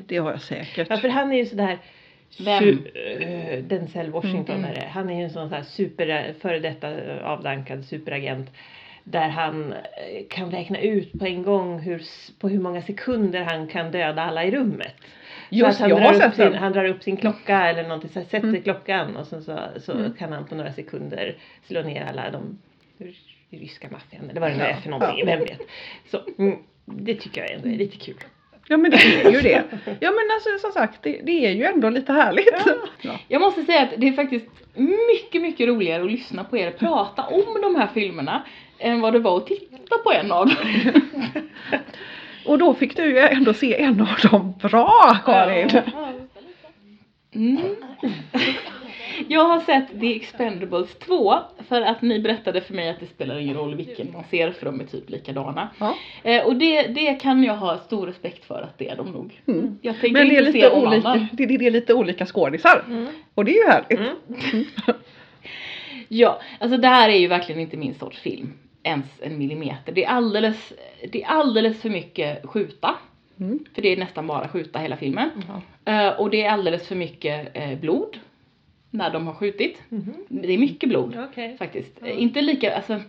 Det 0.07 0.17
har 0.17 0.31
jag 0.31 0.41
säkert. 0.41 0.87
Ja 0.89 0.97
för 0.97 1.09
han 1.09 1.31
är 1.31 1.37
ju 1.37 1.45
sådär 1.45 1.77
Vem? 2.39 2.63
su- 2.63 3.53
eh, 3.55 3.63
Denzel 3.63 4.09
Washington 4.11 4.55
Mm. 4.55 4.69
är 4.71 4.75
det. 4.75 4.87
Han 4.91 5.09
är 5.09 5.17
ju 5.17 5.23
en 5.23 5.29
sån 5.29 5.51
här 5.53 5.61
super, 5.63 6.33
före 6.39 6.59
detta 6.59 6.87
avdankad 7.23 7.85
superagent. 7.85 8.49
Där 9.03 9.29
han 9.29 9.73
eh, 9.73 9.77
kan 10.29 10.51
räkna 10.51 10.79
ut 10.79 11.19
på 11.19 11.25
en 11.25 11.43
gång 11.43 11.79
hur, 11.79 12.01
på 12.39 12.49
hur 12.49 12.59
många 12.59 12.81
sekunder 12.81 13.43
han 13.43 13.67
kan 13.67 13.91
döda 13.91 14.21
alla 14.21 14.43
i 14.43 14.51
rummet. 14.51 14.95
Just, 15.49 15.79
jag 15.79 15.87
han, 15.89 16.01
har 16.01 16.13
drar 16.13 16.27
upp 16.27 16.33
sin, 16.35 16.53
han 16.53 16.71
drar 16.73 16.85
upp 16.85 17.03
sin 17.03 17.17
klocka 17.17 17.67
eller 17.67 17.83
någonting, 17.83 18.09
så 18.13 18.19
här, 18.19 18.25
sätter 18.25 18.47
Mm. 18.47 18.61
klockan 18.61 19.17
och 19.17 19.27
sen 19.27 19.43
så, 19.43 19.59
så 19.81 19.91
Mm. 19.91 20.13
kan 20.13 20.31
han 20.31 20.45
på 20.47 20.55
några 20.55 20.73
sekunder 20.73 21.35
slå 21.67 21.81
ner 21.81 22.05
alla 22.09 22.31
de 22.31 22.57
ryska 23.51 23.87
maffian 23.91 24.29
eller 24.29 24.41
vad 24.41 24.51
det 24.51 24.57
nu 24.57 24.63
är 24.63 24.73
för 24.75 24.89
någonting, 24.89 25.19
ja. 25.19 25.25
vem 25.25 25.39
vet. 25.39 25.61
Så, 26.11 26.21
mm, 26.37 26.57
det 26.85 27.15
tycker 27.15 27.41
jag 27.41 27.51
ändå 27.51 27.69
är 27.69 27.77
lite 27.77 27.97
kul. 27.97 28.15
Ja 28.69 28.77
men 28.77 28.91
det 28.91 28.97
är 28.97 29.31
ju 29.31 29.41
det. 29.41 29.63
Ja 29.99 30.11
men 30.11 30.31
alltså 30.35 30.57
som 30.61 30.71
sagt 30.71 31.03
det, 31.03 31.21
det 31.23 31.45
är 31.45 31.51
ju 31.51 31.63
ändå 31.63 31.89
lite 31.89 32.13
härligt. 32.13 32.49
Ja. 33.01 33.19
Jag 33.27 33.41
måste 33.41 33.63
säga 33.63 33.81
att 33.81 33.93
det 33.97 34.07
är 34.07 34.11
faktiskt 34.13 34.45
mycket, 35.07 35.41
mycket 35.41 35.67
roligare 35.67 36.03
att 36.03 36.11
lyssna 36.11 36.43
på 36.43 36.57
er 36.57 36.71
prata 36.71 37.23
om 37.23 37.61
de 37.61 37.75
här 37.75 37.87
filmerna 37.93 38.43
än 38.79 39.01
vad 39.01 39.13
det 39.13 39.19
var 39.19 39.37
att 39.37 39.47
titta 39.47 39.97
på 40.03 40.11
en 40.11 40.31
av 40.31 40.45
dem. 40.47 40.55
Och 42.47 42.57
då 42.57 42.73
fick 42.73 42.95
du 42.95 43.05
ju 43.05 43.17
ändå 43.17 43.53
se 43.53 43.81
en 43.81 44.01
av 44.01 44.29
dem 44.31 44.53
bra 44.61 45.17
Karin. 45.25 45.69
Mm. 47.35 47.57
Jag 49.27 49.43
har 49.43 49.59
sett 49.59 49.99
The 50.01 50.15
Expendables 50.15 50.95
2 50.99 51.35
för 51.69 51.81
att 51.81 52.01
ni 52.01 52.19
berättade 52.19 52.61
för 52.61 52.73
mig 52.73 52.89
att 52.89 52.99
det 52.99 53.05
spelar 53.05 53.37
ingen 53.37 53.55
roll 53.55 53.75
vilken 53.75 54.11
man 54.11 54.23
ser 54.29 54.51
för 54.51 54.65
de 54.65 54.81
är 54.81 54.85
typ 54.85 55.09
likadana. 55.09 55.69
Ja. 55.79 55.95
Eh, 56.23 56.45
och 56.45 56.55
det, 56.55 56.87
det 56.87 57.13
kan 57.13 57.43
jag 57.43 57.57
ha 57.57 57.77
stor 57.77 58.07
respekt 58.07 58.45
för 58.45 58.61
att 58.61 58.77
det 58.77 58.89
är 58.89 58.95
de 58.95 59.11
nog. 59.11 59.41
Mm. 59.47 59.79
Jag 59.81 59.99
tänker 60.01 60.13
Men 60.13 60.29
det 60.29 60.35
är, 60.35 60.39
inte 60.39 60.51
lite 60.51 60.69
se 60.69 60.75
någon 60.75 60.87
olika, 60.87 61.07
annan. 61.07 61.27
det, 61.31 61.45
det 61.45 61.67
är 61.67 61.71
lite 61.71 61.93
olika 61.93 62.25
skådisar. 62.25 62.83
Mm. 62.87 63.07
Och 63.33 63.45
det 63.45 63.51
är 63.51 63.63
ju 63.63 63.69
härligt. 63.69 63.99
Mm. 63.99 64.65
Ja, 66.09 66.41
alltså 66.59 66.77
det 66.77 66.87
här 66.87 67.09
är 67.09 67.17
ju 67.17 67.27
verkligen 67.27 67.61
inte 67.61 67.77
min 67.77 67.93
sorts 67.93 68.19
film. 68.19 68.53
Ens 68.87 69.05
en 69.21 69.37
millimeter. 69.37 69.91
Det 69.91 70.03
är 70.05 70.09
alldeles, 70.09 70.73
det 71.11 71.23
är 71.23 71.27
alldeles 71.27 71.81
för 71.81 71.89
mycket 71.89 72.45
skjuta. 72.45 72.95
Mm. 73.39 73.59
För 73.73 73.81
det 73.81 73.93
är 73.93 73.97
nästan 73.97 74.27
bara 74.27 74.47
skjuta 74.47 74.79
hela 74.79 74.97
filmen. 74.97 75.29
Ja. 75.47 75.61
Eh, 75.93 76.19
och 76.19 76.29
det 76.29 76.43
är 76.43 76.49
alldeles 76.51 76.87
för 76.87 76.95
mycket 76.95 77.57
eh, 77.57 77.79
blod. 77.79 78.17
När 78.91 79.09
de 79.09 79.27
har 79.27 79.33
skjutit. 79.33 79.81
Mhm. 79.89 80.13
Det 80.29 80.53
är 80.53 80.57
mycket 80.57 80.89
blod 80.89 81.17
Okej. 81.31 81.57
faktiskt. 81.57 82.03
Eh, 82.03 82.21
Inte 82.21 82.41
lika, 82.41 82.75
alltså 82.75 83.01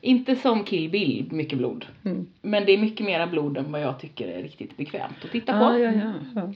inte 0.00 0.36
som 0.36 0.64
Kill 0.64 0.90
Bill, 0.90 1.26
mycket 1.30 1.58
blod. 1.58 1.86
Mm. 2.04 2.26
Men 2.42 2.64
det 2.64 2.72
är 2.72 2.78
mycket 2.78 3.06
mera 3.06 3.26
blod 3.26 3.56
än 3.56 3.72
vad 3.72 3.80
jag 3.80 4.00
tycker 4.00 4.28
är 4.28 4.42
riktigt 4.42 4.76
bekvämt 4.76 5.24
att 5.24 5.30
titta 5.30 5.52
på. 5.52 5.78
Ja, 5.78 5.78
ja, 5.78 6.12
ja. 6.34 6.52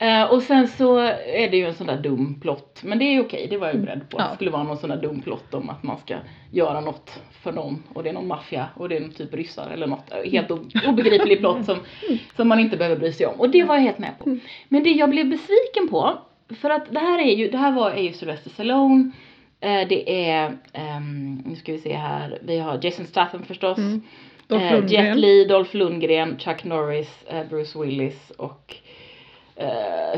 Eh, 0.00 0.24
och 0.32 0.42
sen 0.42 0.68
så 0.68 0.98
är 0.98 1.50
det 1.50 1.56
ju 1.56 1.66
en 1.66 1.74
sån 1.74 1.86
där 1.86 1.96
dum 1.96 2.40
plott. 2.40 2.80
Men 2.84 2.98
det 2.98 3.04
är 3.04 3.20
okej, 3.20 3.46
det 3.50 3.56
var 3.56 3.66
jag 3.66 3.76
ju 3.76 3.82
beredd 3.82 4.08
på. 4.08 4.18
Ja. 4.20 4.28
Det 4.28 4.34
skulle 4.34 4.50
vara 4.50 4.62
någon 4.62 4.78
sån 4.78 4.90
där 4.90 4.96
dum 4.96 5.22
plott 5.22 5.54
om 5.54 5.70
att 5.70 5.82
man 5.82 5.98
ska 5.98 6.14
göra 6.50 6.80
något 6.80 7.22
för 7.42 7.52
någon. 7.52 7.82
Och 7.94 8.02
det 8.02 8.08
är 8.08 8.12
någon 8.12 8.26
maffia 8.26 8.66
och 8.76 8.88
det 8.88 8.96
är 8.96 9.00
någon 9.00 9.12
typ 9.12 9.34
ryssar 9.34 9.70
eller 9.70 9.86
något. 9.86 10.12
Helt 10.32 10.50
o- 10.50 10.64
obegriplig 10.86 11.38
plott 11.38 11.64
som, 11.64 11.78
som 12.36 12.48
man 12.48 12.60
inte 12.60 12.76
behöver 12.76 12.96
bry 12.96 13.12
sig 13.12 13.26
om. 13.26 13.40
Och 13.40 13.50
det 13.50 13.64
var 13.64 13.74
jag 13.74 13.82
helt 13.82 13.98
med 13.98 14.18
på. 14.18 14.38
Men 14.68 14.82
det 14.82 14.90
jag 14.90 15.10
blev 15.10 15.28
besviken 15.28 15.88
på. 15.90 16.18
För 16.60 16.70
att 16.70 16.92
det 16.92 16.98
här 17.00 17.18
är 17.18 17.34
ju, 17.36 17.48
det 17.50 17.58
här 17.58 17.72
var, 17.72 17.90
är 17.90 18.02
ju 18.02 18.12
Sylvester 18.12 18.50
Stallone. 18.50 19.10
Eh, 19.60 19.88
det 19.88 20.28
är, 20.30 20.58
ehm, 20.72 21.34
nu 21.46 21.56
ska 21.56 21.72
vi 21.72 21.78
se 21.78 21.92
här, 21.92 22.38
vi 22.42 22.58
har 22.58 22.80
Jason 22.82 23.06
Statham 23.06 23.42
förstås. 23.42 23.78
Mm. 23.78 24.02
Lundgren. 24.48 24.88
Jet 24.88 25.16
Li, 25.16 25.44
Dolph 25.44 25.76
Lundgren, 25.76 26.38
Chuck 26.38 26.64
Norris, 26.64 27.24
Bruce 27.50 27.78
Willis 27.78 28.30
och 28.30 28.76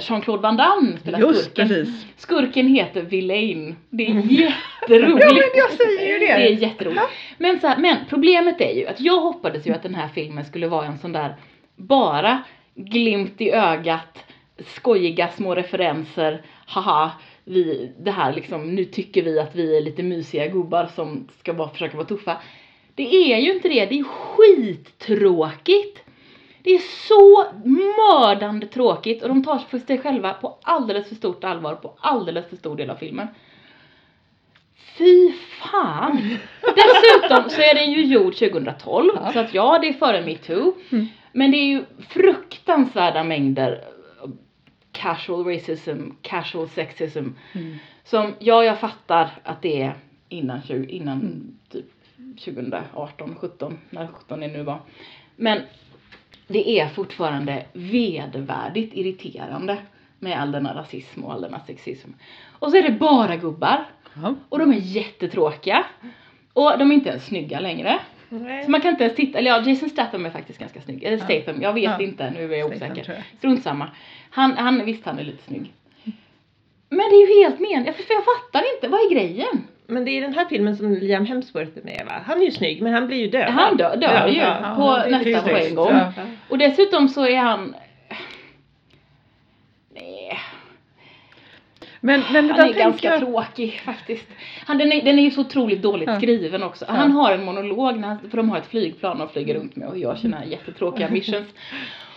Jean-Claude 0.01 0.43
Van 0.43 0.57
Damme 0.57 0.97
spelar 1.01 1.19
Just 1.19 1.45
skurken. 1.45 1.69
precis. 1.69 2.07
Skurken 2.17 2.69
heter 2.69 3.03
Villain. 3.03 3.77
Det 3.91 4.07
är 4.07 4.15
Ja 4.15 4.21
jätteroligt. 4.31 5.27
men 5.27 5.43
jag 5.55 5.71
säger 5.71 6.13
ju 6.13 6.19
det. 6.19 6.27
Det 6.27 6.49
är 6.49 6.51
jätteroligt. 6.63 7.03
Men, 7.39 7.61
så 7.61 7.67
här, 7.67 7.77
men 7.79 7.97
problemet 8.09 8.61
är 8.61 8.73
ju 8.73 8.87
att 8.87 9.01
jag 9.01 9.21
hoppades 9.21 9.67
ju 9.67 9.73
att 9.75 9.83
den 9.83 9.95
här 9.95 10.09
filmen 10.09 10.45
skulle 10.45 10.69
vara 10.69 10.87
en 10.87 10.99
sån 10.99 11.13
där 11.13 11.35
bara 11.77 12.43
glimt 12.75 13.41
i 13.41 13.51
ögat, 13.51 14.19
skojiga 14.67 15.29
små 15.29 15.55
referenser, 15.55 16.43
haha, 16.67 17.11
vi, 17.45 17.93
det 17.99 18.11
här 18.11 18.33
liksom, 18.33 18.75
nu 18.75 18.85
tycker 18.85 19.23
vi 19.23 19.41
att 19.41 19.55
vi 19.55 19.77
är 19.77 19.81
lite 19.81 20.03
mysiga 20.03 20.47
gubbar 20.47 20.89
som 20.95 21.29
ska 21.41 21.55
bara 21.55 21.69
försöka 21.69 21.97
vara 21.97 22.07
tuffa. 22.07 22.37
Det 22.95 23.33
är 23.33 23.39
ju 23.39 23.53
inte 23.53 23.69
det, 23.69 23.87
det 23.87 23.99
är 23.99 24.05
skittråkigt. 24.05 25.99
Det 26.63 26.71
är 26.71 26.79
så 26.79 27.45
mördande 27.69 28.67
tråkigt 28.67 29.23
och 29.23 29.29
de 29.29 29.45
tar 29.45 29.59
för 29.59 29.79
sig 29.79 29.99
själva 29.99 30.33
på 30.33 30.59
alldeles 30.63 31.09
för 31.09 31.15
stort 31.15 31.45
allvar 31.45 31.75
på 31.75 31.95
alldeles 32.01 32.47
för 32.49 32.57
stor 32.57 32.77
del 32.77 32.91
av 32.91 32.97
filmen. 32.97 33.27
Fy 34.99 35.33
fan! 35.33 36.39
Dessutom 36.61 37.51
så 37.51 37.61
är 37.61 37.75
den 37.75 37.93
ju 37.93 38.05
gjord 38.05 38.35
2012 38.35 39.11
Ja. 39.15 39.33
så 39.33 39.39
att 39.39 39.55
ja, 39.55 39.79
det 39.79 39.89
är 39.89 39.93
före 39.93 40.25
metoo. 40.25 40.75
Mm. 40.93 41.07
Men 41.33 41.51
det 41.51 41.57
är 41.57 41.67
ju 41.67 41.85
fruktansvärda 42.09 43.25
mängder 43.25 43.85
casual 44.93 45.45
racism, 45.45 46.11
casual 46.23 46.69
sexism. 46.69 47.25
Mm. 47.53 47.77
Som, 48.05 48.35
ja 48.39 48.65
jag 48.65 48.79
fattar 48.81 49.31
att 49.43 49.63
det 49.63 49.83
är 49.83 49.95
innan, 50.29 50.63
20, 50.63 50.87
innan 50.93 51.21
Mm. 51.21 51.59
typ 51.71 51.87
2018, 52.45 53.37
17, 53.41 53.79
när 53.91 54.07
17 54.07 54.41
det 54.41 54.49
nu 54.49 54.63
var. 54.63 54.79
Men 55.37 55.63
det 56.53 56.71
är 56.71 56.89
fortfarande 56.89 57.65
vedervärdigt 57.73 58.95
irriterande 58.95 59.79
med 60.19 60.41
all 60.41 60.53
denna 60.53 60.75
rasism 60.75 61.25
och 61.25 61.33
all 61.33 61.41
denna 61.41 61.61
sexism. 61.61 62.11
Och 62.59 62.71
så 62.71 62.77
är 62.77 62.83
det 62.83 62.91
bara 62.91 63.37
gubbar. 63.37 63.85
Och 64.49 64.59
de 64.59 64.73
är 64.73 64.77
jättetråkiga. 64.77 65.85
Och 66.53 66.79
de 66.79 66.91
är 66.91 66.95
inte 66.95 67.09
ens 67.09 67.27
snygga 67.27 67.61
längre. 67.61 67.99
Nej. 68.29 68.65
Så 68.65 68.71
man 68.71 68.81
kan 68.81 68.91
inte 68.91 69.05
ens 69.05 69.17
titta, 69.17 69.39
eller 69.39 69.51
ja 69.51 69.63
Jason 69.67 69.91
Statham 69.91 70.27
är 70.27 70.31
faktiskt 70.31 70.59
ganska 70.59 70.81
snygg. 70.81 71.05
Eller. 71.05 71.19
Statham, 71.19 71.63
jag 71.63 71.73
vet 71.73 72.01
inte, 72.01 72.31
nu 72.31 72.55
är 72.55 72.59
jag 72.59 72.77
Statham, 72.77 72.93
osäker. 72.93 73.13
jag. 73.15 73.39
Strunt 73.39 73.63
samma. 73.63 73.89
Han, 74.31 74.57
han, 74.57 74.85
visst 74.85 75.07
han 75.07 75.19
är 75.19 75.25
lite 75.25 75.43
snygg. 75.43 75.73
Men 76.89 76.99
det 77.11 77.17
är 77.17 77.37
ju 77.37 77.43
helt 77.43 77.61
men, 77.61 77.85
jag, 77.85 77.97
för 77.97 78.15
jag 78.15 78.25
fattar 78.25 78.75
inte, 78.75 78.89
vad 78.89 79.01
är 79.01 79.11
grejen? 79.15 79.67
Men 79.87 80.05
det 80.05 80.11
är 80.11 80.21
den 80.21 80.35
här 80.35 80.45
filmen 80.45 80.77
som 80.77 80.95
Liam 80.95 81.27
Hemsworth 81.27 81.79
är 81.79 81.83
med 81.83 82.03
va? 82.07 82.13
Han 82.27 82.41
är 82.41 82.45
ju 82.45 82.51
snygg 82.51 82.83
men 82.83 82.95
han 82.95 83.07
blir 83.07 83.19
ju 83.19 83.27
död. 83.27 83.49
Han 83.51 83.77
dör, 83.77 83.97
dör 83.97 84.09
Ja, 84.09 84.29
ju 84.29 84.37
ja. 84.41 84.75
på 84.77 85.11
Ja, 85.11 85.19
nästan 85.19 85.49
på 85.51 85.57
en 85.57 85.75
gång. 85.75 85.93
Ja. 85.93 86.13
Och 86.49 86.59
dessutom 86.59 87.09
så 87.09 87.27
är 87.27 87.37
han... 87.37 87.75
Nej, 89.95 90.39
Men, 92.01 92.23
men 92.33 92.47
det 92.47 92.55
han 92.55 92.69
är 92.69 92.73
ganska 92.73 93.09
jag, 93.09 93.21
tråkig 93.21 93.81
faktiskt. 93.85 94.29
Han, 94.67 94.79
den, 94.79 94.93
är, 94.93 95.03
den 95.03 95.19
är 95.19 95.23
ju 95.23 95.31
så 95.31 95.41
otroligt 95.41 95.83
dåligt 95.83 96.09
Ja. 96.09 96.17
skriven 96.17 96.63
också. 96.63 96.85
Ja. 96.89 96.95
Han 96.95 97.11
har 97.13 97.33
en 97.33 97.45
monolog, 97.45 97.99
när 97.99 98.09
han, 98.09 98.31
för 98.31 98.37
de 98.37 98.51
har 98.51 98.59
ett 98.59 98.67
flygplan 98.67 99.21
och 99.21 99.33
flyger 99.33 99.55
runt 99.55 99.77
med 99.77 99.89
och 99.89 99.99
gör 99.99 100.15
sina 100.15 100.45
jättetråkiga 100.45 101.09
missions. 101.11 101.49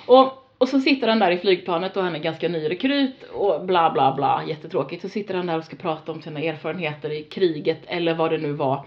Och, 0.05 0.44
och 0.57 0.69
så 0.69 0.79
sitter 0.79 1.07
han 1.07 1.19
där 1.19 1.31
i 1.31 1.37
flygplanet 1.37 1.97
och 1.97 2.03
han 2.03 2.15
är 2.15 2.19
ganska 2.19 2.49
ny 2.49 2.69
rekryt 2.69 3.23
och 3.23 3.65
bla 3.65 3.91
bla 3.91 4.13
bla, 4.15 4.43
jättetråkigt. 4.47 5.01
Så 5.01 5.09
sitter 5.09 5.33
han 5.33 5.45
där 5.45 5.57
och 5.57 5.63
ska 5.63 5.75
prata 5.75 6.11
om 6.11 6.21
sina 6.21 6.39
erfarenheter 6.39 7.11
i 7.11 7.23
kriget 7.23 7.81
eller 7.87 8.13
vad 8.13 8.31
det 8.31 8.37
nu 8.37 8.51
var. 8.51 8.85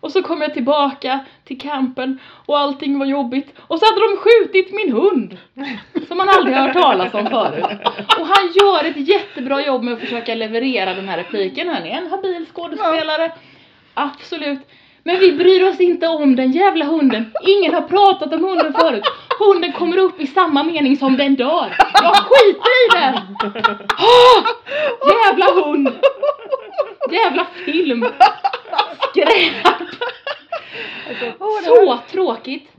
Och 0.00 0.12
så 0.12 0.22
kom 0.22 0.42
jag 0.42 0.54
tillbaka 0.54 1.24
till 1.44 1.60
campen 1.60 2.18
och 2.46 2.58
allting 2.58 2.98
var 2.98 3.06
jobbigt 3.06 3.54
och 3.58 3.78
så 3.78 3.86
hade 3.86 4.00
de 4.00 4.16
skjutit 4.16 4.72
min 4.72 4.92
hund! 4.92 5.38
Som 6.08 6.18
man 6.18 6.28
aldrig 6.28 6.56
har 6.56 6.66
hört 6.66 6.82
talas 6.82 7.14
om 7.14 7.26
förut. 7.26 7.78
Och 8.20 8.26
han 8.26 8.52
gör 8.54 8.84
ett 8.84 9.08
jättebra 9.08 9.66
jobb 9.66 9.82
med 9.82 9.94
att 9.94 10.00
försöka 10.00 10.34
leverera 10.34 10.94
den 10.94 11.08
här 11.08 11.18
repliken. 11.18 11.68
Han 11.68 11.82
är 11.82 11.98
en 11.98 12.10
habil 12.10 12.46
skådespelare. 12.52 13.32
Absolut. 13.94 14.60
Men 15.08 15.20
vi 15.20 15.32
bryr 15.32 15.68
oss 15.68 15.80
inte 15.80 16.08
om 16.08 16.36
den 16.36 16.52
jävla 16.52 16.84
hunden. 16.84 17.32
Ingen 17.46 17.74
har 17.74 17.82
pratat 17.82 18.32
om 18.32 18.44
hunden 18.44 18.72
förut. 18.72 19.04
Hunden 19.38 19.72
kommer 19.72 19.98
upp 19.98 20.20
i 20.20 20.26
samma 20.26 20.62
mening 20.62 20.96
som 20.96 21.16
den 21.16 21.34
dör. 21.34 21.76
Jag 22.02 22.16
skiter 22.16 22.86
i 22.86 23.00
den! 23.00 23.14
Åh! 23.98 24.46
Jävla 25.08 25.46
hund! 25.52 25.92
Jävla 27.10 27.46
film! 27.64 28.06
Skräp! 29.10 29.52
Det 31.20 31.34
Så 31.64 31.98
tråkigt! 32.10 32.70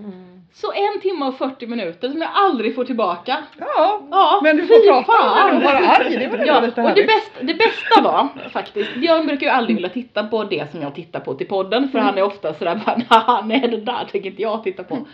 Mm. 0.50 0.54
Så 0.54 0.72
en 0.96 1.02
timme 1.02 1.26
och 1.26 1.38
40 1.38 1.68
minuter 1.68 2.10
som 2.10 2.22
jag 2.22 2.30
aldrig 2.34 2.76
får 2.76 2.86
tillbaka. 2.86 3.38
ja, 3.58 4.02
Ja, 4.12 4.40
men 4.44 4.58
du 4.58 4.68
får 4.68 4.88
prata 5.04 5.44
om 5.44 5.50
det 5.52 5.58
och 5.58 5.64
vara 5.64 5.88
arg, 5.90 6.10
det 6.18 6.26
är 6.26 6.46
Ja, 6.46 6.62
lite 6.62 6.82
och 6.82 6.90
det 6.96 7.06
bästa, 7.08 7.44
det 7.44 7.54
bästa 7.54 8.02
var 8.02 8.28
faktiskt, 8.50 8.96
Björn 8.96 9.28
brukar 9.28 9.48
ju 9.48 9.52
aldrig 9.54 9.76
vilja 9.76 9.90
titta 9.90 10.24
på 10.24 10.44
det 10.44 10.72
som 10.72 10.82
jag 10.82 10.96
tittar 10.96 11.20
på 11.20 11.34
till 11.34 11.48
podden 11.48 11.90
för 11.90 12.00
han 12.00 12.18
är 12.18 12.22
ofta 12.24 12.54
sådär 12.54 12.82
bara 12.86 13.02
"Haha, 13.20 13.42
nej 13.46 13.60
det 13.60 13.78
där 13.78 14.06
tänker 14.12 14.30
inte 14.30 14.42
jag 14.42 14.64
titta 14.64 14.84
på. 14.84 15.08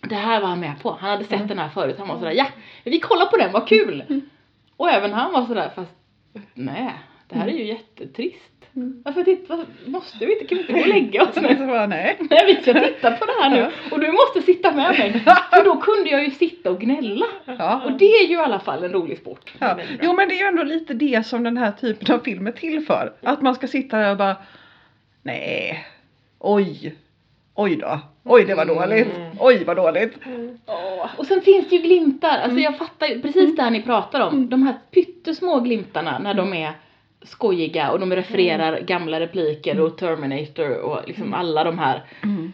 Det 0.00 0.14
här 0.14 0.40
var 0.40 0.48
han 0.48 0.60
med 0.60 0.82
på, 0.82 0.96
han 1.00 1.10
hade 1.10 1.24
sett 1.24 1.48
den 1.48 1.58
här 1.58 1.68
förut, 1.68 1.96
han 1.98 2.08
var 2.08 2.18
sådär 2.18 2.32
ja, 2.32 2.46
vi 2.84 3.00
kollar 3.00 3.26
på 3.26 3.36
den, 3.36 3.52
vad 3.52 3.68
kul! 3.68 4.22
Och 4.76 4.90
även 4.90 5.12
han 5.12 5.32
var 5.32 5.44
sådär 5.44 5.70
fast 5.74 5.90
nej, 6.54 6.90
det 7.28 7.38
här 7.38 7.46
är 7.46 7.52
ju 7.52 7.64
jättetrist. 7.64 8.59
Mm. 8.76 9.02
Varför 9.04 9.22
titta, 9.24 9.58
måste 9.86 10.26
vi 10.26 10.32
inte, 10.32 10.44
kan 10.44 10.58
vi 10.58 10.62
inte 10.62 10.72
gå 10.72 10.80
och 10.80 10.86
lägga 10.88 11.22
oss 11.22 11.36
nu? 11.36 11.48
Så 11.58 11.66
bara, 11.66 11.86
nej. 11.86 12.16
Nej 12.30 12.46
vi 12.46 12.62
ska 12.62 12.72
titta 12.80 13.10
på 13.10 13.24
det 13.26 13.32
här 13.42 13.50
nu 13.50 13.70
och 13.90 14.00
du 14.00 14.12
måste 14.12 14.42
sitta 14.42 14.72
med 14.72 14.98
mig. 14.98 15.12
För 15.50 15.64
då 15.64 15.76
kunde 15.76 16.10
jag 16.10 16.24
ju 16.24 16.30
sitta 16.30 16.70
och 16.70 16.80
gnälla. 16.80 17.26
Ja. 17.44 17.82
Och 17.84 17.92
det 17.92 18.04
är 18.04 18.26
ju 18.26 18.34
i 18.34 18.36
alla 18.40 18.60
fall 18.60 18.84
en 18.84 18.92
rolig 18.92 19.18
sport. 19.18 19.52
Ja. 19.58 19.78
Jo 20.02 20.12
men 20.12 20.28
det 20.28 20.34
är 20.34 20.40
ju 20.40 20.46
ändå 20.46 20.62
lite 20.62 20.94
det 20.94 21.26
som 21.26 21.42
den 21.42 21.56
här 21.56 21.72
typen 21.72 22.14
av 22.14 22.18
film 22.18 22.46
är 22.46 22.52
till 22.52 22.86
för. 22.86 23.12
Att 23.22 23.42
man 23.42 23.54
ska 23.54 23.66
sitta 23.66 23.98
där 23.98 24.10
och 24.10 24.16
bara 24.16 24.36
Nej, 25.22 25.84
oj, 26.38 26.94
oj 27.54 27.76
då, 27.76 28.00
oj 28.24 28.44
det 28.44 28.54
var 28.54 28.64
dåligt, 28.64 29.16
Mm. 29.16 29.30
oj 29.40 29.64
vad 29.64 29.76
dåligt. 29.76 30.14
Åh, 30.66 31.06
Och 31.16 31.26
sen 31.26 31.40
finns 31.40 31.68
det 31.68 31.76
ju 31.76 31.82
glimtar, 31.82 32.28
alltså 32.28 32.50
Mm. 32.50 32.62
jag 32.62 32.78
fattar 32.78 33.06
ju 33.06 33.22
precis 33.22 33.56
det 33.56 33.62
här 33.62 33.70
ni 33.70 33.82
pratar 33.82 34.20
om. 34.20 34.48
De 34.50 34.62
här 34.62 34.74
pyttesmå 34.90 35.60
glimtarna 35.60 36.18
när 36.18 36.34
de 36.34 36.54
är 36.54 36.72
skojiga 37.22 37.90
och 37.90 38.00
de 38.00 38.12
refererar 38.12 38.80
gamla 38.80 39.20
repliker 39.20 39.80
och 39.80 39.98
Terminator 39.98 40.76
och 40.78 41.00
liksom 41.06 41.34
alla 41.34 41.64
de 41.64 41.78
här. 41.78 42.02
Mm. 42.22 42.52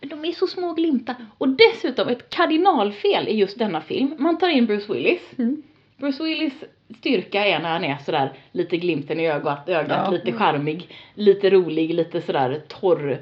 De 0.00 0.24
är 0.24 0.32
så 0.32 0.46
små 0.46 0.72
glimtar. 0.72 1.16
Och 1.38 1.48
dessutom 1.48 2.08
ett 2.08 2.30
kardinalfel 2.30 3.28
i 3.28 3.36
just 3.36 3.58
denna 3.58 3.80
film. 3.80 4.14
Man 4.18 4.38
tar 4.38 4.48
in 4.48 4.66
Bruce 4.66 4.92
Willis. 4.92 5.20
Mm. 5.38 5.62
Bruce 5.96 6.24
Willis 6.24 6.64
styrka 6.98 7.46
är 7.46 7.58
när 7.60 7.72
han 7.72 7.84
är 7.84 7.96
sådär 7.96 8.32
lite 8.52 8.76
glimten 8.76 9.20
i 9.20 9.30
ögat, 9.30 9.68
ögat 9.68 10.00
Ja. 10.04 10.10
lite 10.10 10.32
charmig, 10.32 10.88
lite 11.14 11.50
rolig, 11.50 11.94
lite 11.94 12.20
sådär 12.20 12.62
torr. 12.68 13.18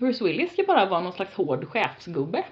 Mm. 0.00 0.10
Bruce 0.12 0.24
Willis 0.24 0.52
ska 0.52 0.62
bara 0.62 0.86
vara 0.86 1.00
någon 1.00 1.12
slags 1.12 1.34
hård 1.34 1.68
chefsgubbe. 1.68 2.42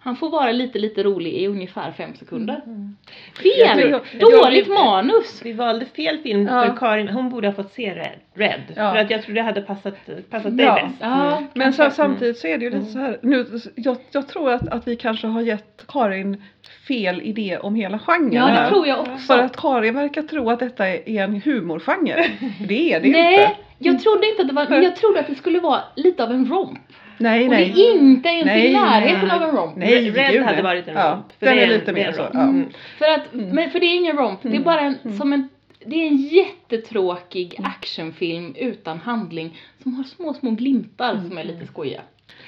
Han 0.00 0.16
får 0.16 0.30
vara 0.30 0.52
lite, 0.52 0.78
lite 0.78 1.02
rolig 1.02 1.32
i 1.32 1.46
ungefär 1.46 1.92
fem 1.92 2.14
sekunder. 2.14 2.60
Mm. 2.66 2.96
Fel! 3.42 3.90
Jag 3.90 4.04
tror- 4.04 4.42
Dåligt 4.44 4.66
jag- 4.68 4.74
manus! 4.84 5.40
Vi 5.44 5.52
valde 5.52 5.86
fel 5.86 6.18
film 6.18 6.46
Ja. 6.46 6.62
för 6.66 6.76
Karin, 6.76 7.08
hon 7.08 7.30
borde 7.30 7.48
ha 7.48 7.52
fått 7.54 7.72
se 7.72 7.94
Red. 7.94 8.12
Red 8.34 8.60
Ja. 8.76 8.92
För 8.92 8.98
att 9.00 9.10
jag 9.10 9.22
tror 9.22 9.34
det 9.34 9.42
hade 9.42 9.60
passat, 9.62 9.94
passat 10.30 10.56
dig 10.56 10.66
Ja. 10.66 10.74
bäst. 10.74 10.94
Ja, 11.00 11.42
Men 11.54 11.72
så, 11.72 11.90
samtidigt 11.90 12.38
så 12.38 12.46
är 12.46 12.58
det 12.58 12.64
ju 12.64 12.70
lite 12.70 12.84
så 12.86 12.98
här, 12.98 13.18
nu, 13.22 13.46
jag, 13.74 13.96
jag 14.10 14.28
tror 14.28 14.50
att, 14.52 14.68
att 14.68 14.88
vi 14.88 14.96
kanske 14.96 15.26
har 15.26 15.40
gett 15.40 15.84
Karin 15.88 16.42
fel 16.88 17.22
idé 17.22 17.58
om 17.58 17.74
hela 17.74 17.98
genren 17.98 18.32
Ja, 18.32 18.46
det 18.62 18.68
tror 18.68 18.86
jag 18.86 19.00
också. 19.00 19.16
För 19.18 19.38
att 19.38 19.56
Karin 19.56 19.94
verkar 19.94 20.22
tro 20.22 20.50
att 20.50 20.58
detta 20.60 20.88
är 20.88 21.08
en 21.24 21.40
humorgenre. 21.44 22.24
Det 22.68 22.92
är 22.92 23.00
det 23.00 23.08
Nej, 23.10 23.34
inte. 23.42 23.56
Jag 23.78 24.02
trodde 24.02 24.26
inte 24.30 24.42
att 24.42 24.48
det 24.48 24.54
var, 24.54 24.68
men 24.68 24.82
jag 24.82 24.96
trodde 24.96 25.20
att 25.20 25.26
det 25.26 25.34
skulle 25.34 25.60
vara 25.60 25.80
lite 25.96 26.24
av 26.24 26.30
en 26.32 26.46
romp. 26.46 26.78
Nej, 27.18 27.44
Och 27.44 27.50
det 27.50 27.56
nej. 27.56 27.70
är 27.70 27.94
inte 27.94 28.28
ens 28.28 28.46
Nej, 28.46 28.66
i 28.70 28.72
närheten 28.72 29.28
nej. 29.28 29.36
av 29.36 29.42
en 29.42 29.56
romp. 29.56 29.76
Nej, 29.76 30.10
Red 30.10 30.32
gud, 30.32 30.42
hade 30.42 30.54
nej. 30.56 30.62
varit 30.62 30.88
en 30.88 30.94
ja, 30.96 31.12
romp, 31.12 31.32
för 31.38 31.46
Den 31.46 31.56
det 31.56 31.62
är 31.62 31.66
är 31.66 31.72
lite 31.72 31.86
det 31.86 31.92
mer 31.92 32.12
så. 32.12 32.26
Ja. 32.32 32.42
Mm. 32.42 32.68
För 32.98 33.04
att, 33.06 33.22
men 33.32 33.70
för 33.70 33.80
det 33.80 33.86
är 33.86 33.94
ingen 33.96 34.16
romp, 34.16 34.40
det 34.42 34.56
är 34.56 34.60
bara 34.60 34.80
en, 34.80 35.16
som 35.18 35.32
en, 35.32 35.48
det 35.86 35.96
är 35.96 36.06
en 36.06 36.16
jättetråkig 36.16 37.60
actionfilm 37.64 38.54
utan 38.58 38.98
handling 38.98 39.60
som 39.82 39.94
har 39.94 40.04
små, 40.04 40.34
små 40.34 40.50
glimtar 40.50 41.16
som 41.28 41.38
är 41.38 41.44
lite 41.44 41.66
skojiga. 41.66 42.00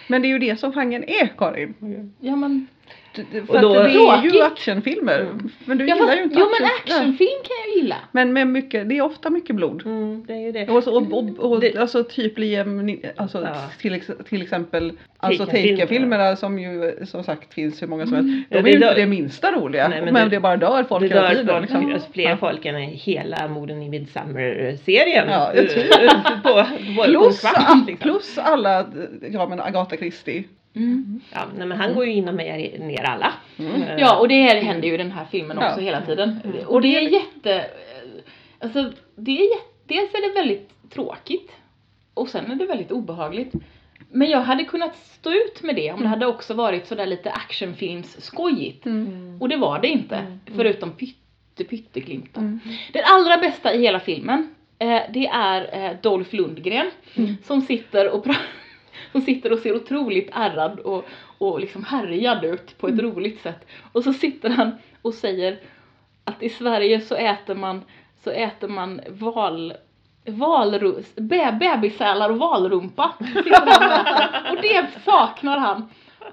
Men 0.09 0.23
det 0.23 0.29
är 0.29 0.31
ju 0.31 0.39
det 0.39 0.57
som 0.57 0.73
genren 0.73 1.05
är 1.05 1.27
Karin. 1.39 1.75
Ja 2.21 2.37
men, 2.37 2.67
För 3.15 3.49
Och 3.51 3.57
att 3.57 3.63
då- 3.63 3.73
det 3.75 3.81
är 3.81 4.23
ju 4.35 4.43
actionfilmer. 4.43 5.27
Men 5.65 5.79
du 5.79 5.87
ja, 5.87 5.95
gillar 5.95 6.07
fast, 6.09 6.19
ju 6.19 6.23
inte 6.23 6.37
jo 6.39 6.45
action. 6.47 6.57
men 6.61 6.69
Nej. 6.69 6.73
actionfilm 6.97 7.41
kan 7.45 7.57
jag 7.67 7.77
gilla. 7.83 7.97
Men 8.13 8.33
med 8.33 8.47
mycket, 8.47 8.89
det 8.89 8.99
är 8.99 9.03
ofta 9.03 9.31
mycket 9.31 9.57
blod. 9.57 9.83
Mm, 9.87 10.25
det 10.27 10.33
är 10.33 10.39
ju 10.39 10.53
det. 10.53 10.69
Och, 10.69 10.85
så, 10.85 10.97
och, 10.97 11.13
och, 11.13 11.53
och 11.53 11.61
Det- 11.61 11.77
alltså 11.77 12.05
typ 12.05 12.39
Liam, 12.39 12.99
alltså 13.17 13.43
Ja. 13.43 13.55
till, 13.81 14.01
till 14.29 14.43
exempel 14.43 14.93
alltså 15.19 15.47
Taken-filmerna. 15.47 16.37
Som 16.37 16.59
ju 16.59 16.93
som 17.07 17.25
sagt 17.25 17.55
finns 17.55 17.83
hur 17.83 17.87
många 17.87 18.07
som 18.07 18.15
helst. 18.15 18.29
De 18.51 18.57
Ja, 18.57 18.63
är 18.63 18.67
ju 18.67 18.73
inte 18.75 18.95
det 18.95 19.07
minsta 19.07 19.53
roliga. 19.53 19.89
Nej, 19.89 20.03
men 20.03 20.13
men 20.15 20.31
det, 20.31 20.37
det- 20.37 20.41
bara 20.41 20.57
dör 20.57 20.85
folk 20.85 21.03
det 21.03 21.09
hela 21.09 21.21
dör 21.23 21.29
tiden. 21.31 21.47
folk, 21.47 21.63
liksom. 21.63 21.93
alltså, 21.95 22.13
fler 22.13 22.25
Ja. 22.31 22.37
folk 22.37 22.65
än 22.67 22.77
i 22.79 22.87
hela 22.97 23.49
morden 23.49 23.83
i 23.83 23.89
Midsummer-serien. 23.89 25.29
Ja, 25.29 25.53
typ. 25.53 25.91
på, 26.43 26.49
på, 26.49 26.65
på 26.97 27.03
Plus, 27.05 27.43
liksom. 27.43 27.97
plus 28.01 28.39
alla, 28.39 28.87
ja 29.31 29.47
men 29.49 29.61
Agatha 29.61 29.97
Christie. 29.97 30.45
Mm. 30.75 31.21
Ja, 31.33 31.41
nej, 31.59 31.67
men 31.67 31.79
han 31.79 31.95
går 31.95 32.07
ju 32.07 32.13
in 32.13 32.29
och 32.29 32.35
mejar 32.35 32.79
ner 32.79 33.03
alla. 33.05 33.33
Mm. 33.59 33.83
Eh, 33.83 33.97
Ja 33.99 34.19
och 34.19 34.29
det 34.29 34.43
händer 34.61 34.89
ju 34.89 34.95
i 34.95 34.97
den 34.97 35.11
här 35.13 35.25
filmen 35.31 35.59
också 35.59 35.71
Ja. 35.77 35.85
hela 35.85 36.01
tiden. 36.01 36.41
Mm. 36.45 36.67
Och 36.67 36.81
det 36.83 36.97
är 36.97 37.01
jätte, 37.01 37.67
alltså 38.59 38.93
det 39.17 39.31
är 39.41 39.51
jätte, 39.51 39.65
dels 39.87 40.15
är 40.15 40.29
det 40.29 40.35
väldigt 40.41 40.71
tråkigt 40.91 41.53
och 42.15 42.29
sen 42.29 42.51
är 42.51 42.55
det 42.55 42.67
väldigt 42.67 42.93
obehagligt. 42.93 43.53
Men 44.13 44.31
jag 44.31 44.41
hade 44.41 44.65
kunnat 44.65 44.97
stå 44.97 45.31
ut 45.33 45.63
med 45.63 45.77
det 45.77 45.93
om 45.93 46.01
det 46.03 46.09
hade 46.09 46.27
också 46.27 46.55
varit 46.55 46.87
sådär 46.87 47.07
lite 47.07 47.31
actionfilms 47.31 48.21
skojigt. 48.25 48.87
Mm. 48.87 49.37
Och 49.41 49.49
det 49.49 49.57
var 49.57 49.79
det 49.79 49.89
inte, 49.89 50.17
Mm. 50.17 50.41
förutom 50.57 50.91
pytte 50.93 51.65
pytteglimtar. 51.65 52.41
Mm. 52.41 52.61
Den 52.93 53.03
allra 53.07 53.37
bästa 53.39 53.75
i 53.75 53.81
hela 53.81 54.01
filmen, 54.01 54.55
eh, 54.79 55.01
det 55.13 55.27
är 55.27 55.85
eh, 55.85 55.97
Dolph 56.03 56.35
Lundgren 56.35 56.87
Mm. 57.15 57.37
som 57.45 57.61
sitter 57.61 58.11
och 58.15 58.25
pra- 58.27 58.37
som 59.13 59.21
sitter 59.21 59.53
och 59.53 59.59
ser 59.59 59.77
otroligt 59.77 60.31
ärrad 60.33 60.79
och, 60.81 61.05
och 61.39 61.61
liksom 61.61 61.85
härjad 61.85 62.45
ut 62.45 62.79
på 62.79 62.87
ett 62.89 62.93
Mm. 63.01 63.05
roligt 63.15 63.41
sätt. 63.41 63.67
Och 63.93 64.05
så 64.05 64.13
sitter 64.13 64.51
han 64.51 64.71
och 65.03 65.15
säger 65.15 65.59
att 66.25 66.43
i 66.43 66.49
Sverige 66.49 67.01
så 67.01 67.15
äter 67.15 67.55
man, 67.55 67.83
så 68.25 68.31
äter 68.31 68.69
man 68.69 69.01
val, 69.09 69.73
valrus, 70.27 71.15
be, 71.17 71.57
bebissälar 71.61 72.31
och 72.31 72.39
valrumpa. 72.39 73.15
Och 74.51 74.57
det 74.63 74.87
saknar 75.05 75.59
han. 75.59 75.89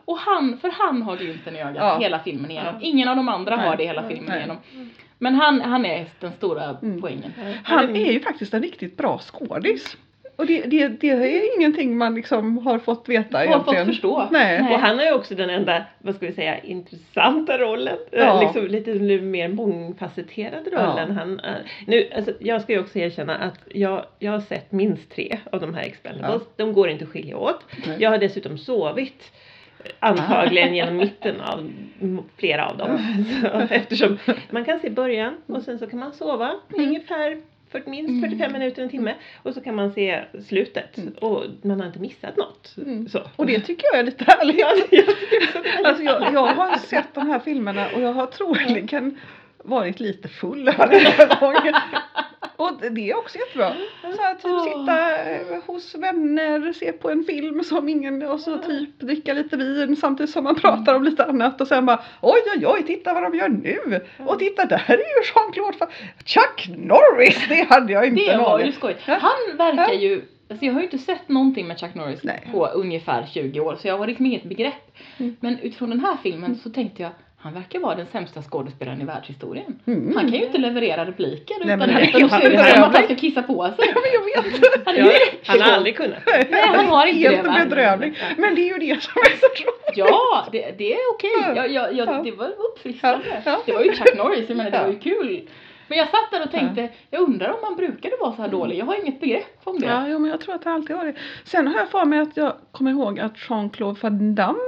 Och 0.06 0.18
han, 0.18 0.58
för 0.58 0.72
han 0.72 1.02
har 1.02 1.18
glimten 1.18 1.56
i 1.56 1.60
ögat 1.62 1.76
Ja. 1.76 1.98
hela 2.00 2.20
filmen 2.20 2.52
igenom. 2.52 2.74
Ja. 2.74 2.88
Ingen 2.88 3.08
av 3.08 3.16
de 3.16 3.30
andra 3.30 3.56
Nej. 3.56 3.68
har 3.68 3.76
det 3.78 3.86
hela 3.86 4.04
filmen 4.08 4.26
Nej. 4.28 4.38
igenom. 4.38 4.58
Men 5.18 5.36
han, 5.36 5.62
han 5.62 5.86
är 5.86 6.06
den 6.20 6.32
stora 6.32 6.64
Mm. 6.82 7.02
poängen. 7.02 7.34
Han 7.64 7.96
är 7.96 8.12
ju 8.12 8.20
faktiskt 8.20 8.54
en 8.54 8.62
riktigt 8.62 8.98
bra 8.98 9.18
skådis. 9.20 9.98
Och 10.38 10.46
det, 10.46 10.62
det, 10.62 10.88
det 10.88 11.10
är 11.10 11.58
ingenting 11.58 11.98
man 11.98 12.16
liksom 12.16 12.58
har 12.58 12.80
fått 12.80 13.10
veta 13.10 13.38
Har 13.38 13.46
egentligen. 13.46 13.86
fått 13.86 13.94
förstå. 13.94 14.28
Nej. 14.32 14.62
Nej. 14.62 14.74
Och 14.74 14.80
han 14.80 14.98
har 14.98 15.06
ju 15.06 15.14
också 15.14 15.36
den 15.36 15.50
enda, 15.50 15.84
vad 16.00 16.16
ska 16.16 16.26
vi 16.28 16.34
säga, 16.34 16.60
intressanta 16.60 17.58
rollen. 17.58 17.98
Ja. 18.12 18.18
Eh, 18.20 18.40
Liksom 18.42 18.68
lite 18.68 18.94
mer 19.20 19.48
mångfacetterade 19.48 20.70
rollen. 20.70 21.08
Ja. 21.10 21.14
Han, 21.14 21.40
eh, 21.40 21.56
nu, 21.88 22.10
alltså, 22.16 22.32
jag 22.40 22.62
ska 22.62 22.74
ju 22.74 22.80
också 22.80 23.00
erkänna 23.00 23.36
att 23.36 23.60
jag, 23.74 24.06
jag 24.20 24.32
har 24.32 24.40
sett 24.40 24.72
minst 24.72 25.12
tre 25.12 25.38
av 25.52 25.60
de 25.62 25.74
här 25.74 25.84
Expendables. 25.84 26.44
De 26.56 26.74
går 26.74 26.90
inte 26.90 27.04
att 27.04 27.10
skilja 27.12 27.38
åt. 27.38 27.66
Nej. 27.88 27.96
Jag 28.00 28.10
har 28.10 28.18
dessutom 28.18 28.58
sovit 28.58 29.32
eh, 29.84 29.92
antagligen 30.00 30.76
genom 30.76 30.98
mitten 30.98 31.42
av 31.42 31.70
flera 32.38 32.66
av 32.70 32.78
dem. 32.78 32.98
Så, 33.42 33.74
eftersom 33.74 34.18
man 34.50 34.66
kan 34.66 34.80
se 34.80 34.90
början 34.90 35.34
och 35.48 35.62
sen 35.62 35.80
så 35.80 35.88
kan 35.88 36.00
man 36.00 36.14
sova 36.14 36.54
ungefär 36.78 37.42
40, 37.70 37.90
minst 37.90 38.26
45 38.26 38.54
minuter, 38.54 38.84
en 38.84 38.90
timme. 38.90 39.16
Och 39.44 39.54
så 39.54 39.62
kan 39.62 39.76
man 39.76 39.94
se 39.94 40.24
slutet. 40.48 40.98
Och 41.22 41.44
man 41.62 41.80
har 41.80 41.88
inte 41.88 42.00
missat 42.00 42.38
något. 42.38 42.76
Mm. 42.78 43.10
Så. 43.10 43.22
Och 43.36 43.46
det 43.46 43.60
tycker 43.60 43.88
jag 43.92 44.00
är 44.00 44.04
lite 44.04 44.24
härligt. 44.24 44.58
Ja, 44.60 44.76
jag 44.92 45.86
Alltså 45.86 46.04
jag, 46.04 46.34
jag 46.34 46.48
har 46.48 46.78
sett 46.78 47.14
de 47.14 47.28
här 47.30 47.40
filmerna 47.40 47.88
och 47.96 48.02
jag 48.02 48.14
har 48.14 48.26
troligen 48.26 49.20
varit 49.64 50.00
lite 50.00 50.28
full 50.28 50.74
varje 50.78 51.28
gång. 51.40 51.56
Och 52.58 52.72
det 52.92 53.10
är 53.10 53.18
också 53.18 53.38
jättebra. 53.38 53.74
Så 54.02 54.22
här, 54.22 54.36
typ 54.36 54.74
sitta 54.74 55.26
eh, 55.32 55.64
hos 55.66 55.96
vänner, 55.96 56.74
se 56.74 56.92
på 56.92 57.10
en 57.10 57.24
film 57.24 57.64
som 57.64 57.90
ingen 57.90 58.24
och 58.24 58.40
så 58.40 58.58
typ 58.58 59.00
dricka 59.00 59.34
lite 59.34 59.58
vin 59.58 59.96
samtidigt 59.96 60.30
som 60.30 60.44
man 60.44 60.56
pratar 60.56 60.96
om 60.96 61.04
lite 61.04 61.26
annat 61.26 61.62
och 61.62 61.68
sen 61.68 61.86
bara 61.86 62.04
oj 62.22 62.42
oj 62.56 62.68
oj 62.68 62.84
titta 62.84 63.14
vad 63.14 63.24
de 63.24 63.38
gör 63.38 63.50
nu 63.50 64.06
och 64.26 64.40
titta 64.40 64.66
där 64.66 64.84
är 64.88 64.98
ju 64.98 65.24
Jean-Claude 65.34 65.88
Chuck 66.26 66.70
Norris 66.78 67.46
det 67.50 67.70
hade 67.70 67.94
jag 67.94 68.08
inte 68.08 68.32
Det 68.32 68.38
var 68.38 68.60
ju 68.60 68.72
skoj. 68.72 68.96
Han 69.06 69.58
verkar 69.58 69.94
ju, 69.94 70.22
alltså 70.50 70.66
jag 70.66 70.74
har 70.74 70.80
ju 70.80 70.86
inte 70.86 70.98
sett 70.98 71.30
någonting 71.30 71.68
med 71.68 71.80
Chuck 71.80 71.96
Norris 71.96 72.24
Nej. 72.24 72.50
på 72.52 72.68
ungefär 72.68 73.26
20 73.34 73.60
år 73.60 73.76
så 73.76 73.88
jag 73.88 73.98
har 73.98 74.08
liksom 74.08 74.26
inget 74.26 74.44
begrepp. 74.44 74.98
Mm. 75.18 75.36
Men 75.40 75.60
utifrån 75.60 75.90
den 75.90 76.00
här 76.00 76.18
filmen 76.24 76.56
så 76.56 76.70
tänkte 76.70 77.02
jag, 77.02 77.12
han 77.40 77.54
verkar 77.54 77.80
vara 77.80 77.96
den 77.96 78.08
sämsta 78.12 78.42
skådespelaren 78.42 79.02
i 79.02 79.06
världshistorien. 79.06 79.80
Mm. 79.88 80.16
Han 80.16 80.32
kan 80.32 80.40
ju 80.40 80.46
inte 80.46 80.58
leverera 80.58 81.06
repliker 81.06 81.56
Nej, 81.66 81.76
utan 81.76 81.88
det 81.88 81.94
helt 81.94 82.32
ser 82.32 82.50
ut 82.52 82.60
som 82.60 82.84
att 82.84 82.96
han 82.96 83.04
ska 83.04 83.16
kissa 83.16 83.44
på 83.44 83.66
sig. 83.66 83.76
Ja, 83.96 84.02
men 84.02 84.12
jag 84.14 84.44
vet. 84.44 84.86
Han 84.86 84.96
är 84.96 85.00
Ja, 85.04 85.12
han 85.46 85.62
har 85.62 85.72
aldrig 85.72 85.98
kunnat. 85.98 86.20
Nej, 86.26 86.48
han 86.52 86.86
har 86.86 87.06
inte 87.08 87.30
Helt 87.30 87.44
det, 87.44 87.50
va? 87.50 87.56
bedrövligt. 87.70 88.18
Men 88.38 88.56
det 88.56 88.62
är 88.70 88.74
ju 88.74 88.80
det 88.94 89.02
som 89.04 89.12
är 89.22 89.38
så 89.40 89.48
roligt. 89.64 89.98
Ja, 89.98 90.46
det, 90.52 90.76
det 90.78 90.94
är 90.94 91.00
okej. 91.14 91.30
Ja. 91.42 91.56
Jag, 91.56 91.72
jag, 91.72 91.94
jag, 91.94 92.08
Ja. 92.08 92.22
det 92.24 92.32
var 92.32 92.48
uppfriskande. 92.74 93.26
Ja, 93.30 93.42
ja. 93.46 93.62
Det 93.66 93.74
var 93.74 93.82
ju 93.82 93.92
Chuck 93.94 94.16
Norris, 94.18 94.46
jag 94.50 94.58
menar 94.58 94.72
det 94.72 94.78
Ja. 94.78 94.84
var 94.84 94.92
ju 94.92 95.00
kul. 95.00 95.50
Men 95.90 95.98
jag 95.98 96.08
satt 96.08 96.32
där 96.32 96.44
och 96.44 96.52
tänkte, 96.52 96.90
jag 97.12 97.22
undrar 97.22 97.50
om 97.50 97.58
han 97.64 97.76
brukade 97.76 98.16
vara 98.22 98.32
så 98.36 98.42
här 98.42 98.50
dålig. 98.50 98.78
Jag 98.80 98.86
har 98.86 98.96
inget 99.02 99.20
begrepp 99.20 99.60
om 99.64 99.80
det. 99.80 99.86
Ja, 99.88 100.08
jo, 100.08 100.20
men 100.20 100.32
jag 100.32 100.42
tror 100.42 100.56
att 100.56 100.64
det 100.64 100.72
alltid 100.72 100.96
har 100.96 101.06
det. 101.06 101.14
Sen 101.44 101.68
har 101.68 101.76
jag 101.80 101.90
för 101.90 102.06
mig 102.06 102.20
att 102.20 102.38
jag 102.38 102.54
kommer 102.72 102.92
ihåg 102.92 103.20
att 103.20 103.34
Jean-Claude 103.50 104.00
Van 104.02 104.36
Damme 104.36 104.60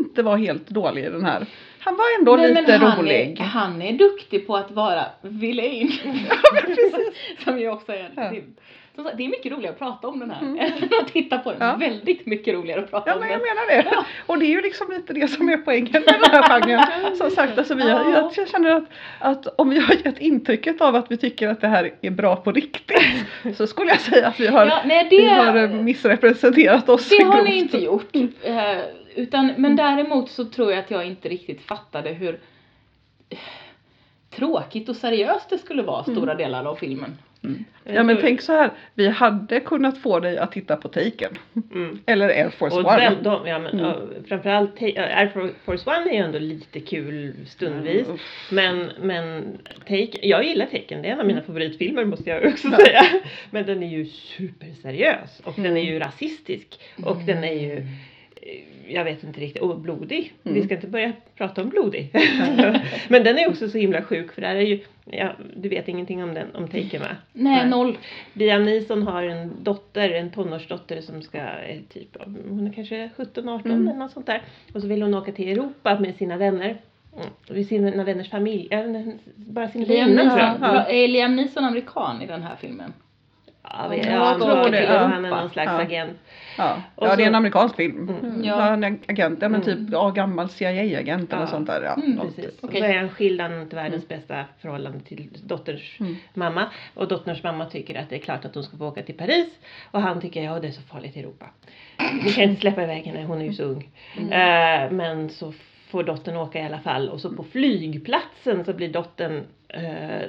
inte 0.00 0.22
var 0.22 0.36
helt 0.36 0.68
dålig 0.68 1.04
i 1.04 1.08
den 1.08 1.24
här. 1.24 1.46
Han 1.80 1.96
var 1.96 2.04
ändå 2.18 2.36
Nej, 2.36 2.54
lite 2.54 2.72
han 2.76 2.98
rolig. 2.98 3.40
Är, 3.40 3.44
han 3.44 3.82
är 3.82 3.92
duktig 3.92 4.46
på 4.46 4.56
att 4.56 4.70
vara 4.70 5.04
villain. 5.22 5.92
Som 7.44 7.58
ju 7.58 7.70
också 7.70 7.92
är 7.92 8.10
Ja. 8.16 8.22
det, 9.04 9.12
det 9.16 9.24
är 9.24 9.28
mycket 9.28 9.52
roligare 9.52 9.72
att 9.72 9.78
prata 9.78 10.08
om 10.08 10.18
den 10.18 10.30
här 10.30 10.42
Mm. 10.42 10.58
än 10.58 10.72
att 11.00 11.12
titta 11.12 11.38
på 11.38 11.50
den. 11.52 11.68
Ja. 11.68 11.76
Väldigt 11.76 12.26
mycket 12.26 12.54
roligare 12.54 12.80
att 12.80 12.90
prata 12.90 13.10
Ja 13.10 13.14
om 13.14 13.20
men 13.20 13.28
den. 13.28 13.40
jag 13.46 13.56
menar 13.56 13.82
det. 13.92 14.04
Och 14.26 14.38
det 14.38 14.44
är 14.46 14.50
ju 14.50 14.60
liksom 14.62 14.86
lite 14.90 15.12
det 15.12 15.28
som 15.28 15.48
är 15.48 15.56
poängen 15.56 15.92
med 15.92 16.02
den 16.04 16.42
här 16.42 16.60
genren. 16.60 17.16
Som 17.16 17.30
sagt, 17.30 17.58
alltså 17.58 17.74
vi 17.74 17.82
har, 17.90 18.10
Ja. 18.12 18.32
jag 18.36 18.48
känner 18.48 18.70
att, 18.70 18.84
att 19.20 19.46
om 19.60 19.70
vi 19.70 19.78
har 19.80 19.94
gett 20.04 20.18
intrycket 20.20 20.80
av 20.80 20.94
att 20.96 21.10
vi 21.10 21.16
tycker 21.16 21.48
att 21.48 21.60
det 21.60 21.68
här 21.68 21.90
är 22.02 22.10
bra 22.10 22.36
på 22.36 22.52
riktigt 22.52 23.02
så 23.56 23.66
skulle 23.66 23.90
jag 23.90 24.00
säga 24.00 24.26
att 24.28 24.40
vi 24.40 24.46
har, 24.46 24.66
Ja, 24.66 24.78
nej, 24.84 25.06
vi 25.10 25.16
det, 25.20 25.28
har 25.28 25.56
eh, 25.56 25.70
missrepresenterat 25.70 26.88
oss 26.88 27.08
det 27.08 27.22
har 27.24 27.42
ni 27.42 27.58
inte 27.58 27.78
gjort. 27.78 28.16
Eh, 28.42 28.62
utan, 29.22 29.52
men 29.56 29.76
däremot 29.76 30.30
så 30.30 30.44
tror 30.44 30.70
jag 30.70 30.78
att 30.80 30.90
jag 30.90 31.06
inte 31.06 31.28
riktigt 31.28 31.60
fattade 31.60 32.10
hur 32.10 32.38
tråkigt 34.30 34.88
och 34.88 34.96
seriöst 34.96 35.50
det 35.50 35.58
skulle 35.58 35.82
vara 35.82 36.02
stora 36.02 36.34
delar 36.34 36.64
av 36.64 36.74
filmen. 36.76 37.18
Ja 37.84 38.02
men 38.02 38.16
tänk 38.20 38.40
så 38.40 38.52
här, 38.52 38.70
vi 38.94 39.08
hade 39.08 39.60
kunnat 39.60 39.98
få 39.98 40.20
dig 40.20 40.38
att 40.38 40.52
titta 40.52 40.76
på 40.76 40.88
Taken. 40.88 41.32
Mm. 41.74 41.98
Eller 42.06 42.28
Air 42.28 42.50
Force 42.50 42.76
Och 42.76 42.84
One. 42.86 43.00
den, 43.00 43.22
de, 43.22 43.46
ja, 43.46 43.58
men, 43.58 43.80
Mm. 43.80 43.96
framförallt 44.28 44.82
Air 44.82 45.52
Force 45.64 45.90
One 45.90 46.10
är 46.10 46.14
ju 46.14 46.20
ändå 46.24 46.38
lite 46.38 46.80
kul 46.80 47.34
stundvis. 47.46 48.06
Mm. 48.06 48.18
Men, 48.50 48.90
men 49.00 49.58
Take, 49.80 50.26
jag 50.28 50.44
gillar 50.44 50.66
Taken, 50.66 51.02
det 51.02 51.08
är 51.08 51.12
en 51.12 51.20
av 51.20 51.26
mina 51.26 51.42
favoritfilmer 51.42 52.04
måste 52.04 52.30
jag 52.30 52.44
också 52.46 52.68
Ja. 52.68 52.76
säga. 52.76 53.02
Men 53.50 53.66
den 53.66 53.82
är 53.82 53.88
ju 53.88 54.06
superseriös 54.06 55.40
och 55.44 55.54
den 55.56 55.66
är 55.66 55.70
Mm. 55.70 55.84
ju 55.92 55.98
rasistisk. 55.98 56.80
Och 57.04 57.16
den 57.26 57.44
är 57.44 57.52
ju, 57.54 57.86
jag 58.88 59.04
vet 59.04 59.24
inte 59.24 59.40
riktigt, 59.40 59.62
och 59.62 59.78
blodig. 59.78 60.32
Mm. 60.44 60.54
Vi 60.54 60.62
ska 60.64 60.74
inte 60.74 60.86
börja 60.86 61.12
prata 61.36 61.62
om 61.62 61.68
blodig. 61.68 62.10
men 63.08 63.24
den 63.24 63.38
är 63.38 63.48
också 63.48 63.68
så 63.68 63.78
himla 63.78 64.02
sjuk 64.02 64.32
för 64.32 64.40
där 64.42 64.54
är 64.54 64.60
ju, 64.60 64.80
ja, 65.04 65.32
du 65.56 65.68
vet 65.68 65.88
ingenting 65.88 66.22
om 66.22 66.34
den, 66.34 66.54
om 66.54 66.68
Taken 66.68 67.00
va? 67.00 67.08
Nej, 67.32 67.56
Nej. 67.56 67.68
noll. 67.70 67.98
Liam 68.32 68.64
Neeson 68.64 69.02
har 69.02 69.22
en 69.22 69.52
dotter, 69.62 70.10
en 70.10 70.30
tonårsdotter 70.30 71.00
som 71.00 71.22
ska, 71.22 71.38
är 71.38 71.80
typ, 71.88 72.16
hon 72.48 72.66
är 72.66 72.72
kanske 72.72 73.10
17-18 73.16 73.60
Mm. 73.64 73.88
eller 73.88 73.98
något 73.98 74.12
sånt 74.12 74.26
där. 74.26 74.42
Och 74.74 74.80
så 74.82 74.88
vill 74.88 75.02
hon 75.02 75.14
åka 75.14 75.32
till 75.32 75.48
Europa 75.48 76.00
med 76.00 76.14
sina 76.16 76.36
vänner. 76.36 76.76
Mm, 77.16 77.28
med 77.50 77.66
sina 77.66 78.04
vänners 78.04 78.30
familj, 78.30 78.68
bara 79.36 79.68
sin 79.68 79.84
Liam 79.84 80.08
väninna 80.10 80.30
tror 80.30 80.38
jag. 80.40 80.60
Neeson, 80.60 80.74
Ja. 80.74 80.84
är 80.84 81.08
Liam 81.08 81.36
Neeson 81.36 81.64
amerikan 81.64 82.22
i 82.22 82.26
den 82.26 82.42
här 82.42 82.56
filmen? 82.60 82.92
Ja, 83.72 83.94
Ja, 83.94 83.94
ja, 84.04 84.10
jag 84.10 84.20
jag 84.20 84.40
tror 84.40 84.70
det. 84.70 84.80
det. 84.80 84.98
Han 84.98 85.24
är 85.24 85.28
Ja. 85.30 85.40
någon 85.40 85.50
slags 85.50 85.66
Ja. 85.72 85.80
agent. 85.80 86.18
Ja, 86.58 86.76
ja 86.96 87.06
det 87.06 87.12
är 87.12 87.16
så- 87.16 87.22
en 87.22 87.34
amerikansk 87.34 87.76
film. 87.76 88.08
Mm. 88.08 88.44
Ja. 88.44 88.58
Ja. 88.66 88.72
en 88.72 88.84
agent, 88.84 89.38
ja 89.42 89.48
men 89.48 89.62
Mm. 89.62 89.76
typ 89.86 89.92
ja, 89.92 90.10
gammal 90.10 90.48
CIA-agent 90.48 91.32
eller 91.32 91.42
Ja. 91.42 91.46
sånt 91.46 91.66
där. 91.66 91.82
Ja, 91.82 91.94
Mm. 91.94 92.18
Precis. 92.20 92.58
Okej. 92.60 92.80
Och 92.82 92.86
så 92.88 92.92
är 92.92 92.98
han 92.98 93.08
skild, 93.08 93.40
han 93.40 93.68
världens 93.68 94.08
bästa 94.08 94.44
förhållande 94.60 95.00
till 95.00 95.28
dotterns 95.42 95.82
Mm. 96.00 96.16
mamma. 96.34 96.64
Och 96.94 97.08
dotterns 97.08 97.42
mamma 97.42 97.66
tycker 97.66 98.00
att 98.00 98.10
det 98.10 98.16
är 98.16 98.20
klart 98.20 98.44
att 98.44 98.54
hon 98.54 98.64
ska 98.64 98.76
få 98.76 98.86
åka 98.88 99.02
till 99.02 99.16
Paris. 99.16 99.48
Och 99.90 100.02
han 100.02 100.20
tycker 100.20 100.42
ja 100.44 100.60
det 100.60 100.68
är 100.68 100.72
så 100.72 100.82
farligt 100.82 101.16
i 101.16 101.20
Europa. 101.20 101.46
Vi 102.24 102.32
kan 102.32 102.44
inte 102.44 102.60
släppa 102.60 102.82
iväg 102.82 103.02
henne, 103.06 103.24
hon 103.24 103.40
är 103.40 103.44
ju 103.44 103.52
så 103.52 103.62
ung. 103.64 103.88
Mm. 104.18 104.32
Eh, 104.32 104.90
men 104.92 105.30
så 105.30 105.52
får 105.90 106.02
dottern 106.02 106.36
åka 106.36 106.60
i 106.60 106.64
alla 106.64 106.78
fall. 106.80 107.08
Och 107.08 107.20
så 107.20 107.30
på 107.30 107.44
flygplatsen 107.44 108.64
så 108.64 108.72
blir 108.72 108.88
dottern 108.88 109.36
eh, 109.68 109.82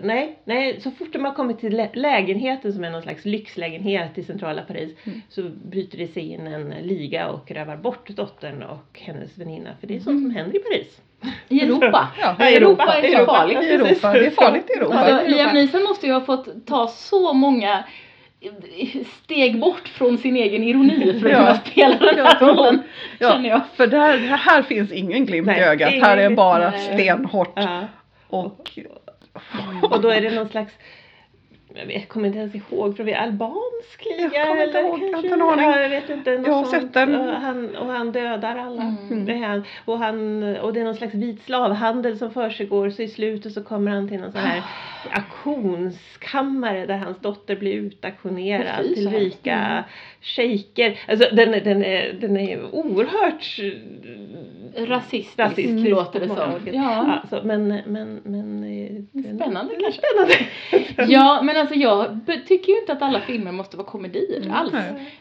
nej, 0.04 0.39
nej, 0.45 0.82
så 0.82 0.91
fort 0.91 1.13
de 1.13 1.26
har 1.26 1.34
kommit 1.34 1.60
till 1.60 1.76
lä- 1.78 1.89
lägenheten 1.93 2.74
som 2.74 2.84
är 2.84 2.89
någon 2.91 3.02
slags 3.02 3.26
lyxlägenhet 3.26 4.17
i 4.17 4.24
centrala 4.24 4.62
Paris 4.62 4.89
Mm. 5.06 5.22
så 5.30 5.41
bryter 5.65 5.98
det 5.98 6.08
sig 6.08 6.30
in 6.32 6.48
en 6.48 6.69
liga 6.69 7.28
och 7.30 7.52
rövar 7.52 7.78
bort 7.78 8.10
dottern 8.10 8.63
och 8.63 9.00
hennes 9.00 9.38
väninna. 9.38 9.69
För 9.80 9.88
det 9.88 9.95
är 9.95 10.00
sånt 10.00 10.22
som 10.22 10.32
händer 10.32 10.56
i 10.56 10.60
Paris. 10.60 11.02
I 11.50 11.62
Europa? 11.62 12.08
Ja, 12.19 12.28
Europa 12.28 12.84
Europa, 12.84 12.84
är 12.98 13.02
så 13.02 13.17
Europa. 13.17 13.34
farligt. 13.34 13.63
I 13.63 13.69
Europa, 13.74 14.13
det 14.13 14.26
är 14.26 14.30
farligt 14.32 14.69
i 14.69 14.74
Europa. 14.74 14.95
Alltså, 14.98 15.28
Liam. 15.38 15.54
Neeson 15.54 15.84
måste 15.84 16.08
ju 16.08 16.13
ha 16.13 16.22
fått 16.22 16.65
ta 16.67 16.88
så 16.88 17.34
många 17.34 17.84
steg 19.23 19.60
bort 19.60 19.88
från 19.88 20.17
sin 20.17 20.36
egen 20.36 20.63
ironi 20.63 21.19
för 21.19 21.30
att 21.30 21.32
Ja. 21.32 21.38
kunna 21.39 21.56
spela 21.56 21.97
den 22.12 22.25
här 22.25 22.38
Ja. 22.41 22.47
rollen. 22.47 22.80
Ja, 23.19 23.32
Känner 23.32 23.49
jag. 23.49 23.62
för 23.75 23.88
där, 23.88 24.17
här 24.17 24.62
finns 24.62 24.91
ingen 24.91 25.25
glimt 25.25 25.47
Nej, 25.47 25.60
i 25.60 25.63
ögat. 25.63 25.91
ingen 25.91 26.04
Här 26.06 26.17
är 26.17 26.30
bara 26.30 26.69
Nej. 26.69 26.80
stenhårt. 26.93 27.54
Ja. 27.56 27.82
Och 28.28 28.71
Och 29.82 30.02
då 30.02 30.10
är 30.10 30.21
det 30.21 30.30
någon 30.32 30.49
slags 30.49 30.73
jag 31.73 31.86
vet, 31.86 32.10
kommer 32.10 32.27
inte 32.27 32.39
ens 32.39 32.55
ihåg, 32.55 32.97
är 33.12 33.15
albansk 33.15 34.05
liga 34.05 34.29
Jag 34.34 34.47
kommer 34.47 34.65
inte 34.65 34.77
ihåg, 34.79 34.99
jag 34.99 35.12
kanske? 35.12 35.34
en 35.34 35.41
aning. 35.41 35.65
Ja, 35.65 35.82
jag 35.82 35.89
vet 35.89 36.10
inte. 36.10 36.38
något 36.38 36.47
Jag 36.47 36.53
har 36.53 36.63
sånt. 36.63 36.84
sett 36.84 36.93
den. 36.93 37.15
Och 37.15 37.34
han, 37.34 37.75
och 37.75 37.86
han 37.91 38.12
dödar 38.12 38.55
alla. 38.58 38.95
Mm. 39.10 39.25
Det 39.25 39.32
är 39.34 39.38
han. 39.47 39.63
Och, 39.86 39.99
han, 39.99 40.43
och 40.58 40.73
det 40.73 40.79
är 40.79 40.84
någon 40.84 40.95
slags 40.95 41.13
vit 41.13 41.41
slavhandel 41.43 42.17
som 42.17 42.32
försiggår 42.32 42.89
så 42.89 43.01
i 43.01 43.08
slutet 43.08 43.53
så 43.53 43.63
kommer 43.63 43.91
han 43.91 44.10
till 44.10 44.19
någon 44.19 44.32
sån 44.32 44.41
här 44.41 44.62
auktionskammare 45.12 46.86
där 46.86 46.97
hans 46.97 47.19
dotter 47.19 47.55
blir 47.55 47.71
så 47.71 48.84
till 48.93 49.10
rika 49.10 49.55
Mm. 49.55 49.84
shejker. 50.21 50.99
Alltså 51.08 51.36
den, 51.36 51.53
är- 51.53 51.62
den, 51.62 51.84
är, 51.86 52.13
den 52.13 52.38
är 52.38 52.75
oerhört 52.75 53.60
Rasistiskt 54.77 55.39
rasistisk 55.39 55.89
låter 55.89 56.19
det 56.19 56.27
på 56.27 56.34
många 56.34 56.60
som. 56.60 56.73
Ja. 56.73 57.19
Alltså, 57.21 57.41
men, 57.47 57.67
men, 57.67 58.19
men 58.23 58.63
eh, 58.63 59.01
den, 59.12 59.38
Spännande 59.39 59.73
kanske. 59.82 60.01
spännande. 60.01 61.13
ja, 61.13 61.41
men 61.43 61.58
alltså 61.60 61.76
jag 61.76 62.19
tycker 62.48 62.74
ju 62.74 62.80
inte 62.80 62.93
att 62.93 63.02
alla 63.02 63.22
filmer 63.22 63.52
måste 63.52 63.78
vara 63.78 63.88
komedier 63.88 64.38
Mm, 64.41 64.52
alls. 64.52 64.74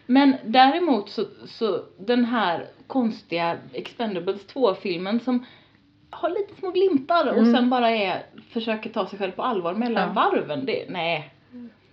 Men 0.06 0.34
däremot 0.44 1.10
så, 1.10 1.24
så 1.46 1.80
den 1.98 2.24
här 2.24 2.66
konstiga 2.86 3.56
Expendables 3.72 4.46
2-filmen 4.54 5.20
som 5.20 5.44
har 6.10 6.28
lite 6.30 6.54
små 6.58 6.70
glimtar 6.70 7.26
och 7.26 7.36
Mm. 7.38 7.52
sen 7.54 7.70
bara 7.70 7.90
är, 7.90 8.22
försöker 8.50 8.90
ta 8.90 9.06
sig 9.06 9.18
själv 9.18 9.32
på 9.32 9.42
allvar 9.42 9.74
mellan 9.74 10.08
Ja. 10.08 10.12
varven. 10.30 10.66
Det, 10.66 10.84
nej. 10.88 11.30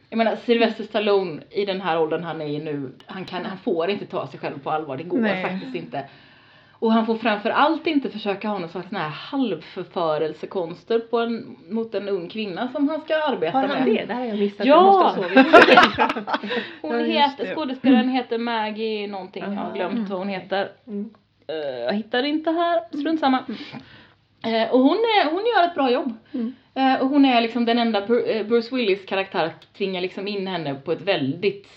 Jag 0.09 0.17
menar 0.17 0.35
Sylvester 0.45 0.83
Stallone 0.83 1.41
i 1.49 1.65
den 1.65 1.81
här 1.81 2.01
åldern 2.01 2.23
han 2.23 2.41
är 2.41 2.45
i 2.45 2.59
nu, 2.59 2.91
han, 3.05 3.25
kan, 3.25 3.45
han 3.45 3.57
får 3.57 3.89
inte 3.89 4.05
ta 4.05 4.27
sig 4.27 4.39
själv 4.39 4.59
på 4.59 4.71
allvar, 4.71 4.97
det 4.97 5.03
går 5.03 5.17
Nej. 5.17 5.43
faktiskt 5.43 5.75
inte. 5.75 6.03
Och 6.85 6.91
han 6.93 7.05
får 7.05 7.15
framför 7.15 7.49
allt 7.49 7.87
inte 7.87 8.09
försöka 8.09 8.47
ha 8.47 8.59
någon 8.59 8.69
slags 8.69 8.91
här 8.91 9.09
halvförförelsekonster 9.09 10.99
på 10.99 11.19
en, 11.19 11.57
mot 11.69 11.95
en 11.95 12.09
ung 12.09 12.29
kvinna 12.29 12.67
som 12.71 12.89
han 12.89 13.01
ska 13.01 13.15
arbeta 13.15 13.57
Har 13.57 13.67
han 13.67 13.83
med. 13.83 13.95
det? 13.95 14.05
Det 14.05 14.13
här 14.13 14.19
har 14.21 14.27
jag 14.27 14.39
missat. 14.39 14.65
Ja. 14.65 14.75
Jag 14.75 14.83
måste 15.19 15.41
ha. 16.01 16.09
Hon 16.81 16.99
Ja, 16.99 17.05
heter, 17.05 17.55
skådespelaren 17.55 18.09
heter 18.09 18.37
Maggie 18.37 19.07
någonting, 19.07 19.43
jag 19.43 19.49
har 19.51 19.57
Aha. 19.65 19.73
glömt 19.73 20.09
vad 20.09 20.19
hon 20.19 20.27
heter. 20.29 20.69
Mm. 20.87 21.09
Eh, 21.47 21.55
jag 21.79 21.93
hittar 21.93 22.23
inte 22.23 22.51
här, 22.51 22.97
strunt 22.99 23.19
samma. 23.19 23.39
Eh, 24.45 24.71
och 24.73 24.79
hon, 24.79 24.97
är, 24.97 25.31
hon 25.31 25.43
gör 25.55 25.67
ett 25.67 25.75
bra 25.75 25.91
jobb. 25.91 26.13
Mm. 26.33 26.53
Eh, 26.73 27.01
och 27.01 27.07
hon 27.09 27.25
är 27.25 27.41
liksom 27.41 27.65
den 27.65 27.79
enda, 27.79 28.05
Bru- 28.05 28.43
Bruce 28.43 28.75
Willis 28.75 29.05
karaktär 29.05 29.51
tvingar 29.77 30.01
liksom 30.01 30.27
in 30.27 30.47
henne 30.47 30.75
på 30.75 30.91
ett 30.91 31.01
väldigt 31.01 31.67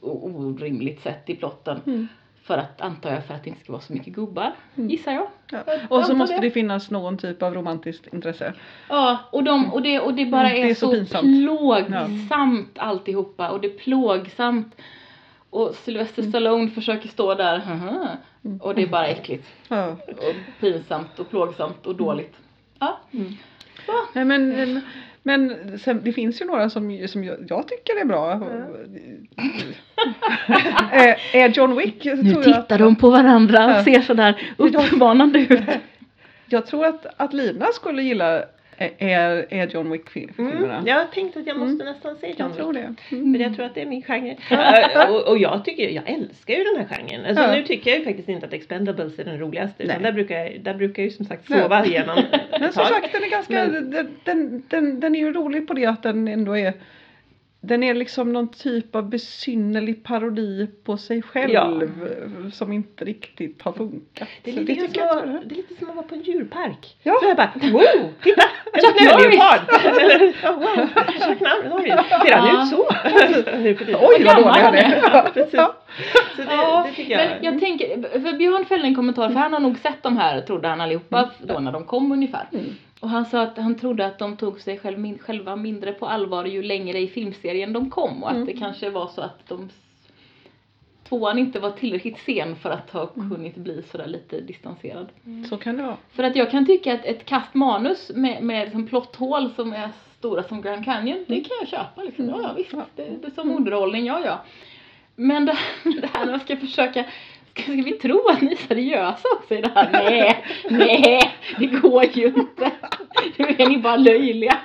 orimligt 0.00 1.00
sätt 1.02 1.30
i 1.30 1.36
plotten. 1.36 1.80
Mm. 1.86 2.08
För 2.46 2.58
att, 2.58 2.80
antar 2.80 3.10
jag, 3.12 3.24
för 3.24 3.34
att 3.34 3.44
det 3.44 3.50
inte 3.50 3.62
ska 3.62 3.72
vara 3.72 3.82
så 3.82 3.92
mycket 3.92 4.14
gubbar, 4.14 4.52
Mm. 4.76 4.90
gissar 4.90 5.12
jag. 5.12 5.26
Ja. 5.50 5.58
Och 5.88 6.04
så 6.04 6.14
måste 6.14 6.34
det. 6.36 6.40
det 6.40 6.50
finnas 6.50 6.90
någon 6.90 7.18
typ 7.18 7.42
av 7.42 7.54
romantiskt 7.54 8.14
intresse. 8.14 8.52
Ja, 8.88 9.18
och, 9.32 9.44
de, 9.44 9.72
och, 9.72 9.82
det, 9.82 10.00
och 10.00 10.14
det 10.14 10.26
bara 10.26 10.50
Mm, 10.50 10.60
är, 10.62 10.64
det 10.64 10.70
är 10.70 10.74
så 10.74 10.86
så, 10.86 10.92
pinsamt. 10.92 11.22
plågsamt 11.44 12.78
alltihopa 12.78 13.50
och 13.50 13.60
det 13.60 13.68
är 13.74 13.78
plågsamt. 13.78 14.76
Och 15.50 15.74
Sylvester 15.74 16.22
Stallone 16.22 16.70
försöker 16.70 17.08
stå 17.08 17.34
där, 17.34 17.58
haha, 17.58 18.08
Mm. 18.44 18.60
och 18.60 18.74
det 18.74 18.82
är 18.82 18.86
bara 18.86 19.06
äckligt. 19.06 19.48
Ja. 19.68 19.86
Och 20.08 20.34
pinsamt 20.60 21.18
och 21.18 21.30
plågsamt 21.30 21.86
och 21.86 21.94
dåligt. 21.94 22.34
Ja. 22.78 22.98
Så. 23.86 23.92
Nej, 24.12 24.24
men, 24.24 24.80
men 25.26 25.78
sen, 25.78 26.00
det 26.04 26.12
finns 26.12 26.40
ju 26.40 26.44
några 26.44 26.70
som, 26.70 27.08
som 27.08 27.24
jag, 27.24 27.36
jag 27.48 27.68
tycker 27.68 28.00
är 28.00 28.04
bra. 28.04 28.32
Eh, 30.92 31.36
är 31.36 31.48
John 31.48 31.76
Wick 31.76 32.04
Nu 32.04 32.16
tror 32.16 32.34
jag, 32.34 32.44
tittar 32.44 32.74
att, 32.74 32.78
de 32.78 32.96
på 32.96 33.10
varandra 33.10 33.78
och 33.78 33.84
ser 33.84 34.00
sådär 34.00 34.54
uppmanande 34.58 35.38
ut. 35.38 35.60
jag 36.46 36.66
tror 36.66 36.86
att, 36.86 37.06
att 37.16 37.32
Lina 37.32 37.66
skulle 37.66 38.02
gilla 38.02 38.38
eh, 38.38 38.44
är, 38.78 39.46
är 39.50 39.66
John 39.66 39.90
Wick-filmerna. 39.92 40.74
Mm. 40.74 40.86
Jag 40.86 40.94
har 40.96 41.04
tänkt 41.04 41.36
att 41.36 41.46
jag 41.46 41.58
måste 41.58 41.84
nästan 41.84 42.16
se 42.16 42.26
John 42.26 42.36
jag 42.38 42.56
tror 42.56 42.72
Wick. 42.72 42.82
det. 43.10 43.16
Mm. 43.16 43.34
För 43.34 43.40
jag 43.42 43.54
tror 43.56 43.66
att 43.66 43.74
det 43.74 43.82
är 43.82 43.86
min 43.86 44.02
genre. 44.02 44.36
Och, 45.10 45.28
och 45.28 45.38
jag 45.38 45.64
tycker, 45.64 45.88
jag 45.88 46.08
älskar 46.10 46.54
ju 46.54 46.64
den 46.64 46.76
här 46.86 46.96
genren. 46.96 47.26
Alltså 47.26 47.44
Ja. 47.44 47.52
nu 47.54 47.62
tycker 47.62 47.90
jag 47.90 47.98
ju 47.98 48.04
faktiskt 48.04 48.28
inte 48.28 48.46
att 48.46 48.52
Expendables 48.52 49.18
är 49.18 49.24
den 49.24 49.38
roligaste. 49.38 49.82
Utan 49.82 49.94
Nej. 49.96 50.04
där 50.04 50.12
brukar, 50.12 50.36
jag, 50.38 50.60
där 50.60 50.74
brukar 50.74 51.02
jag 51.02 51.10
ju 51.10 51.16
som 51.16 51.24
sagt 51.26 51.46
sova 51.48 51.84
igenom 51.86 52.16
Men 52.60 52.72
som 52.72 52.84
sagt 52.84 53.12
den 53.12 53.22
är 53.24 53.30
ganska, 53.30 53.52
Men- 53.54 53.90
den, 53.90 54.08
den, 54.24 54.62
den, 54.68 55.00
den 55.00 55.14
är 55.14 55.20
ju 55.20 55.32
rolig 55.32 55.68
på 55.68 55.74
det 55.74 55.86
att 55.86 56.02
den 56.02 56.28
ändå 56.28 56.56
är 56.56 56.72
den 57.66 57.82
är 57.82 57.94
liksom 57.94 58.32
någon 58.32 58.48
typ 58.48 58.94
av 58.96 59.08
besynnerlig 59.10 60.04
parodi 60.04 60.70
på 60.84 60.96
sig 60.96 61.22
själv 61.22 61.50
Ja. 61.52 61.80
som 62.52 62.72
inte 62.72 63.04
riktigt 63.04 63.62
har 63.62 63.72
funkat. 63.72 64.28
Det 64.42 64.50
är, 64.50 64.54
lite 64.54 64.74
tycker 64.74 65.06
som 65.08 65.30
jag 65.32 65.40
det 65.48 65.54
är 65.54 65.56
lite 65.56 65.74
som 65.74 65.88
att 65.90 65.96
vara 65.96 66.06
på 66.06 66.14
en 66.14 66.20
djurpark. 66.22 66.96
Ja. 67.02 67.18
Så 67.22 67.26
jag 67.28 67.36
bara, 67.36 67.50
wow, 67.72 68.12
titta! 68.22 68.42
Jack 68.82 68.98
snöleopard! 68.98 69.60
Eller, 69.84 70.32
ja, 70.42 70.52
wow, 70.52 70.88
Jack 71.20 71.40
Norris. 71.70 71.94
Ser 72.26 72.32
han 72.32 72.62
ut 72.62 72.68
så? 72.68 72.86
Oj 74.00 74.24
vad 74.24 74.36
dålig 74.36 74.60
han 74.60 74.74
är. 74.74 74.82
är! 74.82 75.00
Ja, 75.12 75.26
precis. 75.34 75.54
Ja. 75.54 75.74
Så 76.36 76.42
det, 76.42 76.48
Ja, 76.50 76.86
det 76.90 76.96
tycker 76.96 77.18
jag. 77.18 77.30
men 77.30 77.44
jag 77.52 77.60
tänker, 77.60 78.20
för 78.20 78.32
Björn 78.38 78.64
fällde 78.64 78.86
en 78.86 78.94
kommentar, 78.94 79.28
för 79.28 79.34
han 79.40 79.52
har 79.52 79.60
nog 79.60 79.78
sett 79.78 80.02
de 80.02 80.16
här, 80.16 80.40
trodde 80.40 80.68
han 80.68 80.80
allihopa, 80.80 81.30
då 81.38 81.58
när 81.58 81.72
de 81.72 81.84
kom 81.84 82.12
ungefär. 82.12 82.46
Mm. 82.52 82.64
Och 83.00 83.08
han 83.10 83.26
sa 83.26 83.42
att 83.42 83.56
han 83.58 83.74
trodde 83.74 84.06
att 84.06 84.18
de 84.18 84.36
tog 84.36 84.60
sig 84.60 84.78
själv, 84.78 84.98
min, 84.98 85.18
själva 85.18 85.56
mindre 85.56 85.92
på 85.92 86.06
allvar 86.06 86.44
ju 86.44 86.62
längre 86.62 86.98
i 86.98 87.08
filmserien 87.08 87.72
de 87.72 87.90
kom 87.90 88.22
och 88.22 88.28
att 88.30 88.34
Mm. 88.36 88.46
det 88.46 88.52
kanske 88.52 88.90
var 88.90 89.06
så 89.08 89.20
att 89.20 89.48
de 89.48 89.68
tvåan 91.08 91.38
inte 91.38 91.60
var 91.60 91.70
tillräckligt 91.70 92.18
sen 92.18 92.56
för 92.56 92.70
att 92.70 92.90
ha 92.90 93.10
Mm. 93.16 93.30
kunnat 93.34 93.54
bli 93.54 93.82
sådär 93.82 94.06
lite 94.06 94.40
distanserad. 94.40 95.06
Så 95.48 95.56
kan 95.56 95.76
det 95.76 95.82
vara. 95.82 95.96
För 96.10 96.22
att 96.22 96.36
jag 96.36 96.50
kan 96.50 96.66
tycka 96.66 96.94
att 96.94 97.04
ett 97.04 97.24
kast 97.24 97.54
manus 97.54 98.10
med, 98.14 98.42
med 98.42 98.64
liksom 98.64 98.86
plotthål 98.86 99.50
som 99.56 99.72
är 99.72 99.90
stora 100.18 100.42
som 100.42 100.62
Grand 100.62 100.84
Canyon, 100.84 101.24
det 101.28 101.40
kan 101.40 101.56
jag 101.60 101.68
köpa 101.68 102.02
liksom. 102.02 102.28
Ja, 102.28 102.40
ja 102.42 102.52
visst, 102.56 102.72
Ja. 102.72 102.86
det, 102.96 103.02
det 103.22 103.26
är 103.26 103.30
som 103.30 103.50
underhållning, 103.50 104.06
ja 104.06 104.20
ja. 104.24 104.40
Men 105.16 105.46
det, 105.46 105.58
det 106.00 106.10
här 106.14 106.24
när 106.24 106.32
man 106.32 106.40
ska 106.40 106.56
försöka 106.56 107.04
Ska, 107.56 107.62
ska 107.62 107.72
vi 107.72 107.92
tro 107.92 108.28
att 108.28 108.40
ni 108.42 108.52
är 108.52 108.56
seriösa 108.56 109.28
också 109.40 109.54
i 109.54 109.60
det 109.60 109.70
här? 109.74 109.88
Nej, 109.92 110.44
nej, 110.70 111.20
det 111.58 111.66
går 111.66 112.04
ju 112.04 112.26
inte. 112.26 112.70
Nu 113.36 113.46
är 113.58 113.68
ni 113.68 113.78
bara 113.78 113.96
löjliga. 113.96 114.56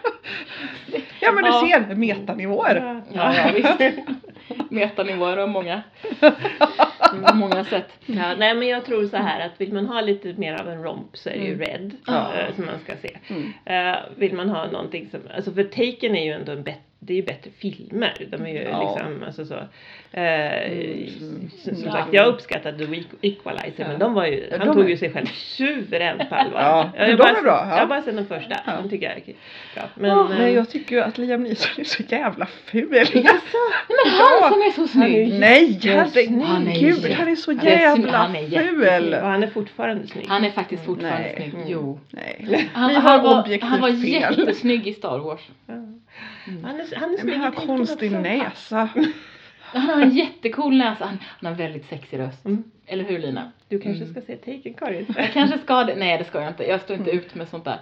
Ja 1.20 1.32
men 1.32 1.44
du 1.44 1.50
Ja. 1.50 1.62
ser, 1.88 1.96
metanivåer. 1.96 3.02
Ja, 3.14 3.34
ja 3.36 3.52
visst. 3.56 3.98
Metanivåer 4.70 5.38
och 5.38 5.50
många, 5.50 5.82
på 7.28 7.36
många 7.36 7.64
sätt. 7.66 7.90
Ja, 8.06 8.36
nej 8.38 8.56
men 8.56 8.68
jag 8.68 8.86
tror 8.86 9.06
så 9.08 9.18
här 9.18 9.46
att 9.46 9.62
vill 9.62 9.74
man 9.74 9.86
ha 9.86 10.02
lite 10.02 10.34
mer 10.34 10.54
av 10.62 10.70
en 10.70 10.84
romp 10.84 11.18
så 11.18 11.30
är 11.30 11.34
det 11.34 11.40
ju 11.46 11.54
Mm. 11.54 11.60
Red 11.68 11.92
Ja. 12.08 12.34
eh, 12.34 12.56
som 12.56 12.66
man 12.66 12.80
ska 12.84 12.94
se. 13.02 13.18
Mm. 13.28 13.54
Eh, 13.66 14.00
vill 14.16 14.34
man 14.34 14.50
ha 14.50 14.66
någonting 14.72 15.10
som, 15.12 15.20
alltså 15.36 15.52
för 15.52 15.64
Taken 15.64 16.16
är 16.16 16.26
ju 16.26 16.32
ändå 16.32 16.52
en 16.52 16.64
bättre 16.64 16.82
det 17.04 17.14
är 17.14 17.18
ju 17.18 17.24
bättre 17.24 17.52
filmer. 17.58 18.14
De 18.32 18.42
är 18.46 18.50
ju 18.54 18.62
Ja. 18.64 18.94
liksom, 18.94 19.24
alltså 19.26 19.46
så. 19.46 19.54
Eh, 19.54 20.72
Mm. 20.72 21.50
som 21.64 21.74
Ja. 21.86 21.92
sagt, 21.92 22.14
jag 22.14 22.28
uppskattade 22.28 22.86
The 22.88 23.04
Equalizer 23.22 23.74
Ja. 23.78 23.88
men 23.88 24.00
de 24.00 24.14
var 24.14 24.26
ju, 24.26 24.48
han 24.52 24.60
de 24.60 24.66
tog 24.76 24.84
är- 24.86 24.90
ju 24.90 24.98
sig 24.98 25.12
själv 25.14 25.26
suveränt 25.26 26.30
på 26.30 26.36
allvar. 26.36 26.62
Ja, 26.62 26.90
Jag 26.96 27.02
men 27.02 27.10
har 27.12 27.18
de 27.18 27.24
bara- 27.24 27.38
är 27.38 27.42
bra, 27.44 27.66
ja. 27.70 27.72
Jag 27.72 27.80
har 27.80 27.88
bara 27.88 28.02
sett 28.02 28.16
den 28.16 28.26
första, 28.26 28.56
Ja. 28.66 28.72
de 28.84 28.90
tycker 28.90 29.06
jag 29.06 29.18
är 29.18 29.24
bra. 29.76 29.84
Men, 29.96 30.18
Men, 30.30 30.42
eh, 30.42 30.50
jag 30.50 30.70
tycker 30.70 30.96
ju 30.96 31.02
att 31.02 31.18
Liam 31.18 31.44
Neeson 31.44 31.72
är 31.78 31.84
så 31.84 32.04
jävla 32.10 32.46
ful. 32.46 32.88
Jaså? 32.92 33.12
Nej 33.14 33.24
men 34.06 34.14
Ja. 34.18 34.40
han 34.42 34.52
som 34.54 34.62
är 34.62 34.72
så 34.72 34.88
snygg. 34.88 35.34
Nej 35.40 35.80
Han 35.84 36.68
är 36.68 36.72
herregud, 36.72 37.12
han 37.12 37.28
är 37.28 37.36
så 37.36 37.52
han 37.54 37.66
jävla 37.66 38.18
han 38.18 38.34
ful. 38.36 39.12
Ja, 39.12 39.20
han 39.28 39.44
är 39.44 39.48
fortfarande 39.48 40.08
snygg. 40.08 40.26
Han 40.28 40.46
är 40.46 40.50
faktiskt 40.52 40.86
fortfarande 40.86 41.34
snygg. 41.36 41.54
Mm. 41.54 41.68
Jo. 41.68 42.00
Nej. 42.10 42.70
Han, 42.74 42.96
har 42.96 43.02
han, 43.02 43.24
var, 43.24 43.62
han 43.62 43.82
var 43.82 43.90
jättesnygg 43.90 44.88
i 44.88 44.94
Star 44.94 45.18
Wars. 45.20 45.42
Ja. 45.68 45.81
Mm. 46.48 46.64
Han 46.64 46.80
är, 46.80 46.96
han 46.96 47.14
är 47.20 47.24
Men 47.24 47.42
han 47.42 47.54
har 47.54 47.66
konstig 47.66 48.12
näsa. 48.12 48.90
Han 49.74 49.82
har 49.82 50.02
en 50.02 50.16
jättecool 50.16 50.78
näsa. 50.78 51.06
Han, 51.06 51.18
han 51.24 51.46
har 51.46 51.52
en 51.52 51.58
väldigt 51.58 51.86
sexig 51.90 52.20
röst. 52.20 52.46
Mm. 52.46 52.64
Eller 52.86 53.04
hur 53.04 53.20
Lina? 53.20 53.52
Du 53.68 53.80
kanske 53.80 54.04
Mm. 54.04 54.14
ska 54.14 54.22
se 54.22 54.36
Taken 54.36 54.74
Karin? 54.74 55.06
Jag 55.18 55.34
kanske 55.34 55.58
ska 55.58 55.84
det. 55.84 55.96
Nej 55.96 56.18
det 56.18 56.24
ska 56.24 56.40
jag 56.42 56.48
inte. 56.52 56.64
Jag 56.64 56.82
står 56.82 56.96
inte 56.98 57.12
Mm. 57.12 57.24
ut 57.24 57.36
med 57.36 57.48
sånt 57.48 57.66
där. 57.66 57.80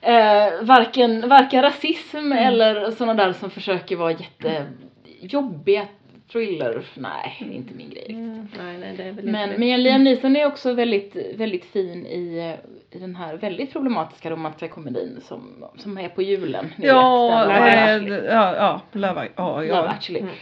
Eh, 0.00 0.52
varken, 0.64 1.28
varken 1.28 1.62
rasism 1.62 2.16
Mm. 2.16 2.32
eller 2.38 2.90
såna 2.90 3.14
där 3.14 3.32
som 3.32 3.50
försöker 3.50 3.96
vara 3.96 4.12
jättejobbiga 4.12 5.86
thriller. 6.32 6.84
Nej, 6.94 7.36
är 7.50 7.54
inte 7.54 7.74
min 7.74 7.90
grej. 7.90 8.06
Mm, 8.10 8.48
nej, 8.58 8.78
nej, 8.78 8.96
det 8.96 9.02
är 9.02 9.12
väl 9.12 9.24
Men, 9.24 9.48
inte 9.48 9.60
men 9.60 9.82
Liam 9.82 10.04
Neeson 10.04 10.36
är 10.36 10.46
också 10.46 10.72
väldigt, 10.72 11.16
väldigt 11.34 11.64
fin 11.64 12.06
i, 12.06 12.56
i 12.90 12.98
den 12.98 13.16
här 13.16 13.36
väldigt 13.36 13.72
problematiska 13.72 14.30
romantiska 14.30 14.68
komedin 14.68 15.20
som, 15.24 15.64
som 15.78 15.98
är 15.98 16.08
på 16.08 16.22
julen. 16.22 16.72
Ja, 16.78 17.44
vet, 17.48 17.76
den, 17.76 18.04
Love 18.04 18.26
ja, 18.26 18.56
ja, 18.56 18.80
Love, 18.92 19.28
ja, 19.36 19.60
Love 19.60 19.66
ja. 19.66 19.88
actually. 19.88 20.20
Mm. 20.20 20.32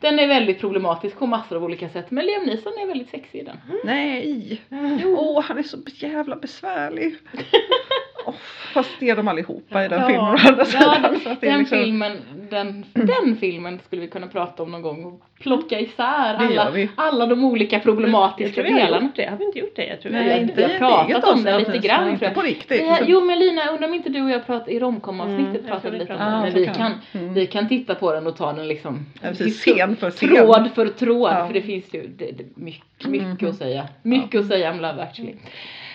Den 0.00 0.18
är 0.18 0.26
väldigt 0.26 0.60
problematisk 0.60 1.18
på 1.18 1.26
massor 1.26 1.56
av 1.56 1.64
olika 1.64 1.88
sätt 1.88 2.10
men 2.10 2.26
Liam 2.26 2.42
Neeson 2.42 2.72
är 2.72 2.86
väldigt 2.86 3.10
sexig 3.10 3.38
i 3.38 3.42
den. 3.42 3.56
Nej. 3.84 4.62
Åh, 5.04 5.42
han 5.42 5.58
är 5.58 5.62
så 5.62 5.76
jävla 5.86 6.36
besvärlig. 6.36 7.14
Oh, 8.26 8.34
fast 8.74 8.90
det 9.00 9.10
är 9.10 9.16
de 9.16 9.28
allihopa 9.28 9.84
i 9.84 9.88
den 9.88 10.06
filmen 10.06 10.24
å 10.24 10.26
andra 10.48 10.54
ja 10.58 10.64
sidan. 10.64 11.04
är 11.04 11.36
den 11.40 11.58
liksom- 11.58 11.78
filmen, 11.78 12.12
den, 12.50 12.84
den 12.92 13.36
filmen 13.36 13.80
skulle 13.86 14.02
vi 14.02 14.08
kunna 14.08 14.26
prata 14.26 14.62
om 14.62 14.70
någon 14.70 14.82
gång 14.82 15.04
och 15.04 15.20
plocka 15.40 15.80
isär 15.80 16.34
alla, 16.34 16.72
alla 16.94 17.26
de 17.26 17.44
olika 17.44 17.76
jag 17.76 17.82
problematiska 17.82 18.54
tror 18.54 18.64
vi 18.64 18.72
har 18.72 18.80
delarna. 18.86 19.04
gjort 19.06 19.16
det. 19.16 19.26
Har 19.30 19.36
vi 19.36 19.44
inte 19.44 19.58
gjort 19.58 19.76
det? 19.76 19.86
Jag 19.86 20.00
tror 20.00 20.12
Nej, 20.12 20.24
vi 20.24 20.30
har 20.32 20.38
inte 20.40 20.54
vi 20.54 20.62
har 20.62 20.78
pratat 20.78 21.34
om 21.34 21.44
det 21.44 21.58
lite 21.58 21.78
grann, 21.78 22.04
jag. 22.04 22.12
Inte 22.12 22.30
på 22.30 22.40
riktigt. 22.42 22.80
Eh, 22.82 22.98
jo 23.06 23.20
men 23.24 23.38
Lina, 23.38 23.68
undrar 23.70 23.88
om 23.88 23.94
inte 23.94 24.08
du 24.08 24.22
och 24.22 24.30
jag 24.30 24.46
pratade 24.46 24.72
i 24.72 24.78
romkom-avsnittet 24.80 25.44
Mm, 25.46 25.60
jag 25.62 25.66
pratade 25.66 25.98
lite 25.98 26.12
om 26.12 26.18
det. 26.18 26.24
Men 26.24 26.54
vi 26.54 26.64
Ja, 26.64 26.72
kan, 26.72 26.92
Mm. 27.12 27.34
vi 27.34 27.46
kan 27.46 27.68
titta 27.68 27.94
på 27.94 28.12
den 28.12 28.26
och 28.26 28.36
ta 28.36 28.52
den 28.52 28.68
liksom 28.68 29.06
Ja, 29.22 29.28
precis, 29.28 29.60
scen 29.60 29.96
för 29.96 30.10
scen. 30.10 30.28
tråd 30.28 30.70
för 30.74 30.86
tråd. 30.88 31.32
Ja. 31.32 31.46
För 31.46 31.54
det 31.54 31.62
finns 31.62 31.94
ju 31.94 32.06
det, 32.06 32.30
det, 32.32 32.44
mycket, 32.56 33.06
mycket 33.06 33.40
Mhm. 33.40 33.50
att 33.50 33.56
säga. 33.56 33.88
Mycket 34.02 34.40
att 34.40 34.46
säga 34.46 34.70
om 34.70 34.76
Love 34.80 35.02
actually. 35.02 35.34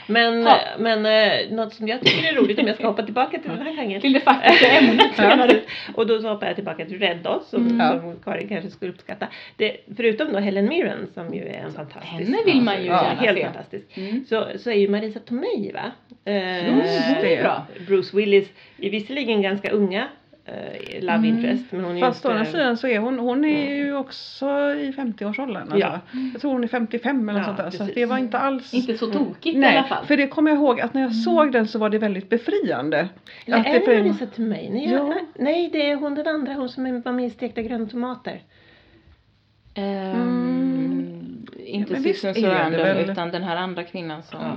Men, 0.09 0.47
men 0.79 1.05
eh, 1.05 1.51
något 1.55 1.73
som 1.73 1.87
jag 1.87 2.01
tycker 2.01 2.31
är 2.31 2.35
roligt 2.35 2.59
om 2.59 2.67
jag 2.67 2.75
ska 2.75 2.87
hoppa 2.87 3.03
tillbaka 3.03 3.39
till 3.39 3.49
den 3.49 3.61
här 3.61 3.73
genren. 3.75 4.01
Till 4.01 4.13
det 4.13 4.19
faktiska 4.19 4.71
ämnet. 4.79 5.63
Och 5.95 6.07
då 6.07 6.21
så 6.21 6.27
hoppar 6.29 6.47
jag 6.47 6.55
tillbaka 6.55 6.85
till 6.85 6.99
Red 6.99 7.17
då, 7.23 7.43
som, 7.45 7.67
Mm. 7.67 8.01
Som 8.01 8.15
Karin 8.23 8.47
kanske 8.47 8.69
skulle 8.69 8.91
uppskatta. 8.91 9.27
Det, 9.57 9.77
förutom 9.97 10.33
då 10.33 10.39
Helen 10.39 10.65
Mirren 10.69 11.07
som 11.13 11.33
ju 11.33 11.41
är 11.41 11.63
en 11.65 11.73
fantastisk 11.73 12.05
Henne 12.13 12.37
vill 12.45 12.61
man 12.61 12.81
ju 12.81 12.87
ja, 12.87 13.03
gärna 13.03 13.21
Helt 13.21 13.37
se. 13.37 13.43
fantastisk. 13.45 13.97
Mm. 13.97 14.25
Så, 14.25 14.45
så 14.59 14.69
är 14.69 14.75
ju 14.75 14.87
Marisa 14.89 15.19
Tomei 15.19 15.71
va? 15.73 15.91
Eh, 16.25 16.77
Just 16.77 17.21
det. 17.21 17.61
Bruce 17.87 18.17
Willis 18.17 18.47
visserligen 18.77 19.41
ganska 19.41 19.69
unga 19.71 20.07
eh, 20.51 21.01
Love 21.01 21.13
Mm. 21.13 21.25
interest 21.25 21.71
men 21.71 21.83
hon 21.83 21.97
är 21.97 22.01
Fast 22.01 22.25
å 22.25 22.29
andra 22.29 22.45
sidan 22.45 22.77
så 22.77 22.87
är 22.87 22.99
hon, 22.99 23.19
hon 23.19 23.45
är 23.45 23.75
ju 23.75 23.95
också 23.95 24.45
i 24.73 24.93
50-årsåldern. 24.97 25.61
Alltså. 25.61 25.77
Ja. 25.77 25.99
Jag 26.33 26.41
tror 26.41 26.51
hon 26.51 26.63
är 26.63 26.67
55 26.67 27.29
eller 27.29 27.39
Ja, 27.39 27.45
sånt 27.45 27.57
där. 27.57 27.69
Så 27.71 27.83
det 27.95 28.05
var 28.05 28.17
inte 28.17 28.37
alls 28.37 28.73
Inte 28.73 28.97
så 28.97 29.07
tokigt 29.11 29.55
i 29.57 29.59
Nej, 29.59 29.77
alla 29.77 29.87
fall. 29.87 30.05
för 30.05 30.17
det 30.17 30.27
kommer 30.27 30.51
jag 30.51 30.57
ihåg 30.57 30.81
att 30.81 30.93
när 30.93 31.01
jag 31.01 31.15
såg 31.15 31.51
den 31.51 31.67
så 31.67 31.79
var 31.79 31.89
det 31.89 31.97
väldigt 31.97 32.29
befriande. 32.29 33.09
Eller 33.45 33.57
Att 33.57 33.65
är 33.65 33.79
det 33.85 33.97
Marisa 34.03 34.25
Tomei? 34.25 34.69
Nej, 34.69 34.91
jag, 34.91 35.09
Ja. 35.09 35.15
nej, 35.35 35.69
det 35.73 35.89
är 35.91 35.95
hon 35.95 36.15
den 36.15 36.27
andra, 36.27 36.53
hon 36.53 36.69
som 36.69 36.85
är- 36.85 37.01
var 37.05 37.11
med 37.11 37.25
i 37.25 37.29
Stekta 37.29 37.61
gröna 37.61 37.85
tomater. 37.85 38.41
Ehm, 39.73 41.45
inte 41.65 41.93
visst 41.93 42.21
Susan 42.21 42.29
är 42.29 42.33
det 42.33 42.41
Sarandon 42.57 42.81
väl- 42.81 43.09
utan 43.09 43.31
den 43.31 43.43
här 43.43 43.55
andra 43.55 43.83
kvinnan 43.83 44.23
som 44.23 44.39
Ja. 44.41 44.53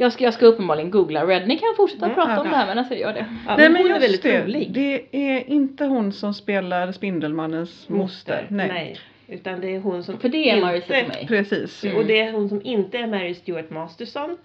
Jag, 0.00 0.12
ska, 0.12 0.24
jag 0.24 0.34
ska 0.34 0.46
uppenbarligen 0.46 0.90
googla 0.90 1.26
Red. 1.26 1.48
Ni 1.48 1.58
kan 1.58 1.68
fortsätta 1.76 2.04
Mm, 2.04 2.14
prata 2.14 2.30
ja, 2.32 2.40
om 2.40 2.46
ja. 2.46 2.50
det 2.52 2.56
här 2.58 2.66
men 2.66 2.78
alltså 2.78 2.94
gör 2.94 3.12
det. 3.12 3.26
Ja, 3.46 3.56
Nej 3.56 3.68
men 3.70 3.82
hon 3.82 3.92
är 3.92 4.00
väldigt 4.00 4.22
det, 4.22 4.44
rolig. 4.44 4.72
det 4.72 5.02
är 5.12 5.50
inte 5.50 5.84
hon 5.84 6.12
som 6.12 6.34
spelar 6.34 6.92
Spindelmannens 6.92 7.88
moster. 7.88 8.46
Nej. 8.50 8.96
Utan 9.28 9.60
det 9.60 9.74
är 9.74 9.80
hon 9.80 10.04
som 10.04 10.18
För 10.18 10.28
det 10.28 10.50
är 10.50 10.54
inte... 10.54 10.66
Marisa 10.66 10.86
Tomei. 10.86 11.26
Precis. 11.26 11.84
Mm. 11.84 11.96
Och 11.96 12.04
det 12.04 12.20
är 12.20 12.32
hon 12.32 12.48
som 12.48 12.60
inte 12.64 12.98
är 12.98 13.06
Mary 13.06 13.34
Stuart 13.34 13.70
Masterson 13.70 14.36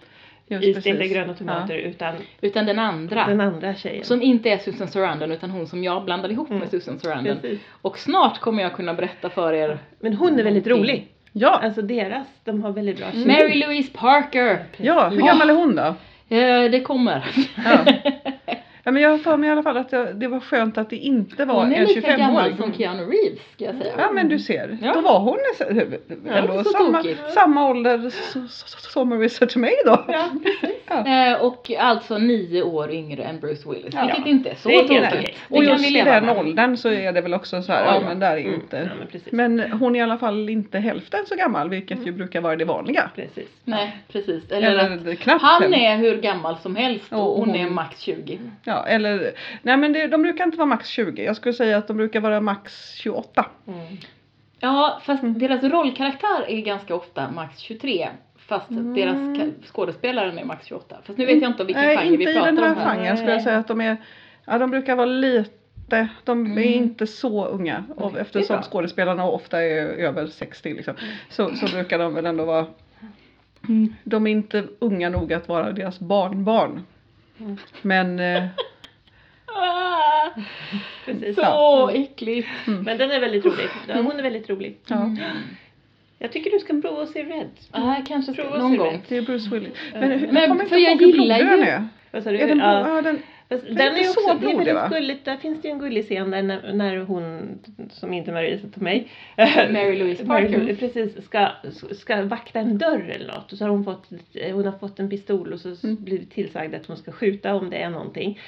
Just 0.47 0.63
i. 0.77 0.81
Stekta 0.81 1.05
gröna 1.05 1.33
tomater 1.33 1.75
utan 1.77 2.13
Utan 2.41 2.65
den 2.65 2.79
andra. 2.79 3.25
den 3.27 3.41
andra 3.41 3.75
tjejen. 3.75 4.03
Som 4.03 4.21
inte 4.21 4.49
är 4.49 4.57
Susan 4.57 4.87
Sarandon 4.87 5.31
utan 5.31 5.49
hon 5.49 5.67
som 5.67 5.83
jag 5.83 6.05
blandade 6.05 6.33
ihop 6.33 6.49
Mm. 6.49 6.59
med 6.59 6.69
Susan 6.69 6.99
Sarandon. 6.99 7.37
Precis. 7.41 7.59
Och 7.81 7.97
snart 7.99 8.39
kommer 8.39 8.63
jag 8.63 8.73
kunna 8.73 8.93
berätta 8.93 9.29
för 9.29 9.53
er 9.53 9.77
Men 9.99 10.13
hon 10.13 10.39
är 10.39 10.43
väldigt 10.43 10.65
Någonting. 10.65 10.91
rolig. 10.93 11.07
Ja, 11.37 11.59
Alltså 11.63 11.81
deras, 11.81 12.27
de 12.43 12.63
har 12.63 12.71
väldigt 12.71 12.97
bra 12.97 13.11
kemi. 13.11 13.25
Mary 13.25 13.59
Louise 13.65 13.91
Parker. 13.93 14.63
ja, 14.77 15.07
hur 15.09 15.21
gammal 15.21 15.49
är 15.49 15.53
hon 15.53 15.75
då? 15.75 15.95
Eh, 16.35 16.71
det 16.71 16.81
kommer. 16.81 17.25
Ja. 17.65 17.77
Ja, 18.87 18.91
men 18.91 19.01
jag 19.03 19.09
har 19.09 19.17
för 19.17 19.37
mig 19.37 19.49
i 19.49 19.51
alla 19.51 19.63
fall 19.63 19.77
att 19.77 19.91
jag, 19.91 20.15
det 20.15 20.27
var 20.27 20.39
skönt 20.39 20.77
att 20.77 20.89
det 20.89 20.95
inte 20.95 21.45
var 21.45 21.55
Hon 21.55 21.73
är 21.73 21.77
en 21.81 21.85
lika 21.87 22.17
gammal 22.17 22.43
25-åring. 22.43 22.57
som 22.57 22.73
Keanu 22.73 23.03
Reeves 23.03 23.39
ska 23.53 23.65
jag 23.65 23.75
säga. 23.75 23.93
Ja 23.97 24.11
men 24.11 24.29
du 24.29 24.39
ser, 24.39 24.77
Ja. 24.81 24.93
då 24.93 25.01
var 25.01 25.19
hon 25.19 25.37
så- 25.57 25.63
ändå 26.29 26.63
så 26.63 26.69
samma, 26.69 26.97
tokigt. 26.97 27.31
samma 27.33 27.69
ålder 27.69 28.09
som 29.29 29.47
till 29.47 29.59
mig 29.59 29.73
då. 29.85 30.05
Ja, 30.07 30.29
precis. 30.43 30.75
Eh, 31.07 31.41
och 31.45 31.71
alltså 31.79 32.17
nio 32.17 32.63
år 32.63 32.91
yngre 32.91 33.23
än 33.23 33.39
Bruce 33.39 33.69
Willis. 33.69 33.93
Ja. 33.93 34.05
Vilket 34.05 34.25
inte 34.25 34.49
är 34.49 34.55
så 34.55 34.69
Det 34.69 34.75
är 34.75 34.81
tokigt. 35.09 35.37
Det 35.49 35.55
Och 35.57 35.63
just 35.63 35.91
i 35.91 36.01
den 36.01 36.25
med. 36.25 36.37
åldern 36.37 36.77
så 36.77 36.89
är 36.89 37.11
det 37.11 37.21
väl 37.21 37.33
också 37.33 37.61
så 37.61 37.71
här, 37.71 37.85
Ja, 37.85 37.93
ja, 37.95 37.99
ja. 38.01 38.07
men 38.07 38.19
där 38.19 38.31
är 38.31 38.41
Mm. 38.41 38.53
inte. 38.53 38.89
Ja, 38.99 39.05
men. 39.31 39.59
Men 39.59 39.71
hon 39.71 39.95
är 39.95 39.99
i 39.99 40.03
alla 40.03 40.17
fall 40.17 40.49
inte 40.49 40.79
hälften 40.79 41.19
så 41.25 41.35
gammal 41.35 41.69
vilket 41.69 42.07
ju 42.07 42.11
brukar 42.11 42.41
vara 42.41 42.55
det 42.55 42.65
vanliga. 42.65 43.09
precis. 43.15 43.49
Nej 43.63 43.97
precis. 44.11 44.51
Eller, 44.51 44.71
Eller, 44.71 45.11
att 45.11 45.19
knappt 45.19 45.41
han 45.43 45.73
är 45.73 45.97
hur 45.97 46.17
gammal 46.17 46.55
som 46.57 46.75
helst 46.75 47.13
och 47.13 47.19
Och 47.31 47.39
hon 47.39 47.49
hon- 47.49 47.55
är 47.59 47.69
max 47.69 47.99
20. 47.99 48.39
Ja, 48.63 48.74
eller, 48.83 49.31
nej 49.61 49.77
men 49.77 49.93
det, 49.93 50.07
de 50.07 50.21
brukar 50.21 50.43
inte 50.43 50.57
vara 50.57 50.65
max 50.67 50.87
20. 50.89 51.23
Jag 51.23 51.35
skulle 51.35 51.53
säga 51.53 51.77
att 51.77 51.87
de 51.87 51.97
brukar 51.97 52.19
vara 52.19 52.41
max 52.41 52.91
28. 52.95 53.45
Mm. 53.67 53.79
Ja 54.59 55.01
fast 55.03 55.23
Mm. 55.23 55.39
deras 55.39 55.63
rollkaraktär 55.63 56.45
är 56.47 56.61
ganska 56.61 56.95
ofta 56.95 57.31
max 57.31 57.59
23. 57.59 58.09
Fast 58.37 58.69
Mm. 58.69 58.93
deras 58.93 59.17
skådespelaren 59.71 60.37
är 60.37 60.45
max 60.45 60.65
28. 60.65 60.97
Fast 61.03 61.17
nu 61.19 61.25
vet 61.25 61.41
jag 61.41 61.51
inte 61.51 61.63
om 61.63 61.67
vilken 61.67 61.83
nej, 61.85 61.97
genre 61.97 62.05
inte 62.13 62.17
vi 62.25 62.31
i 62.31 62.33
pratar 62.33 62.51
den 62.51 62.57
här 62.63 62.71
om 62.71 62.77
här. 62.77 62.95
genren 62.95 63.17
skulle 63.17 63.31
jag 63.31 63.41
säga 63.43 63.57
att 63.57 63.67
de 63.67 63.81
är, 63.81 63.97
ja 64.45 64.57
de 64.57 64.69
brukar 64.71 64.95
vara 64.95 65.05
lite, 65.05 66.07
de 66.23 66.45
är 66.45 66.51
Mm. 66.51 66.63
inte 66.73 67.07
så 67.07 67.45
unga. 67.45 67.83
Och 67.95 68.15
är 68.15 68.21
eftersom 68.21 68.61
skådespelarna 68.61 69.25
ofta 69.27 69.61
är 69.63 69.85
över 69.87 70.27
60 70.27 70.73
liksom, 70.73 70.93
så, 71.29 71.55
så 71.55 71.65
brukar 71.75 71.99
de 71.99 72.13
väl 72.13 72.25
ändå 72.25 72.45
vara 72.45 72.65
Mm. 73.69 73.93
De 74.03 74.27
är 74.27 74.31
inte 74.31 74.63
unga 74.79 75.09
nog 75.09 75.33
att 75.33 75.47
vara 75.47 75.71
deras 75.71 75.99
barnbarn. 75.99 76.81
Mm. 77.39 77.57
Men 77.81 78.19
eh, 78.19 78.43
Ah, 79.57 80.29
precis. 81.05 81.35
så 81.35 81.89
äckligt. 81.89 82.47
Men 82.65 82.97
den 82.97 83.11
är 83.11 83.19
väldigt 83.19 83.45
rolig. 83.45 83.67
Ja, 83.87 83.95
hon 84.01 84.19
är 84.19 84.23
väldigt 84.23 84.49
rolig. 84.49 84.77
ja, 84.87 85.09
Jag 86.19 86.31
tycker 86.31 86.51
du 86.51 86.59
ska 86.59 86.81
prova 86.81 87.01
att 87.03 87.09
se 87.09 87.23
Red. 87.23 87.49
Ah, 87.71 87.95
kanske 88.07 88.33
Prova 88.33 88.57
någon 88.57 88.77
gång. 88.77 88.91
Red. 88.91 88.99
det 89.07 89.17
är 89.17 89.21
Bruce 89.21 89.49
Willis. 89.49 89.73
Men, 89.93 90.19
Men 90.33 90.69
för 90.69 90.77
jag 90.77 91.01
gillar 91.01 91.37
ju-. 91.39 91.81
Vad 92.11 92.23
sa 92.23 92.31
du? 92.31 92.37
Är 92.39 92.47
den, 92.47 92.59
Ja. 92.59 92.95
ja, 92.95 93.01
den, 93.01 93.19
Den 93.47 93.77
är 93.77 93.85
är 93.85 94.09
också, 94.09 94.19
så 94.21 94.33
det 94.33 94.51
är 94.51 94.55
väldigt 94.57 94.75
va? 94.75 94.87
gulligt. 94.87 95.25
Där 95.25 95.37
finns 95.37 95.61
det 95.61 95.67
ju 95.67 95.71
en 95.71 95.79
gullig 95.79 96.05
scen 96.05 96.31
där 96.31 96.41
när, 96.41 96.73
när 96.73 96.97
hon, 96.97 97.59
som 97.91 98.13
inte 98.13 98.31
Marisa 98.31 98.67
tog 98.67 98.83
mig, 98.83 99.11
Mary 99.37 99.97
Louise 99.97 100.25
Mary 100.25 100.53
Parker. 100.53 100.75
Precis, 100.75 101.25
ska, 101.25 101.49
ska 101.91 102.23
vakta 102.23 102.59
en 102.59 102.77
dörr 102.77 103.11
eller 103.15 103.27
något. 103.27 103.51
Och 103.51 103.57
så 103.57 103.63
har 103.63 103.69
hon 103.69 103.83
fått, 103.83 104.09
hon 104.51 104.65
har 104.65 104.77
fått 104.79 104.99
en 104.99 105.09
pistol 105.09 105.53
och 105.53 105.59
så 105.59 105.75
Mm. 105.83 106.03
blir 106.03 106.19
det 106.19 106.25
tillsagd 106.25 106.75
att 106.75 106.85
hon 106.85 106.97
ska 106.97 107.11
skjuta 107.11 107.55
om 107.55 107.69
det 107.69 107.77
är 107.77 107.89
någonting. 107.89 108.39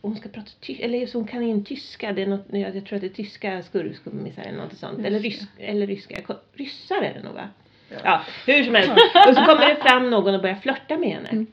Och 0.00 0.08
Hon 0.08 0.16
ska 0.16 0.28
prata 0.28 0.50
tyska, 0.60 0.84
eller 0.84 1.06
så 1.06 1.18
hon 1.18 1.26
kan 1.28 1.42
in 1.42 1.64
tyska, 1.64 2.12
det 2.12 2.22
är 2.22 2.26
något, 2.26 2.46
jag, 2.50 2.86
tror 2.86 2.96
att 2.96 3.00
det 3.00 3.06
är 3.06 3.08
tyska 3.08 3.62
skurkskummisar 3.62 4.42
eller 4.42 4.58
något 4.58 4.76
sånt. 4.76 5.06
Eller, 5.06 5.20
rys, 5.20 5.42
eller 5.58 5.86
ryska, 5.86 6.14
ryssar 6.52 7.02
är 7.02 7.14
det 7.14 7.22
nog 7.22 7.34
va? 7.34 7.48
Ja, 8.04 8.22
hur 8.46 8.64
som 8.64 8.74
helst. 8.74 8.90
Och 9.28 9.34
så 9.34 9.44
kommer 9.44 9.68
det 9.68 9.76
fram 9.82 10.10
någon 10.10 10.34
och 10.34 10.42
börjar 10.42 10.56
flörta 10.56 10.96
med 10.96 11.10
henne. 11.10 11.28
Mm. 11.30 11.46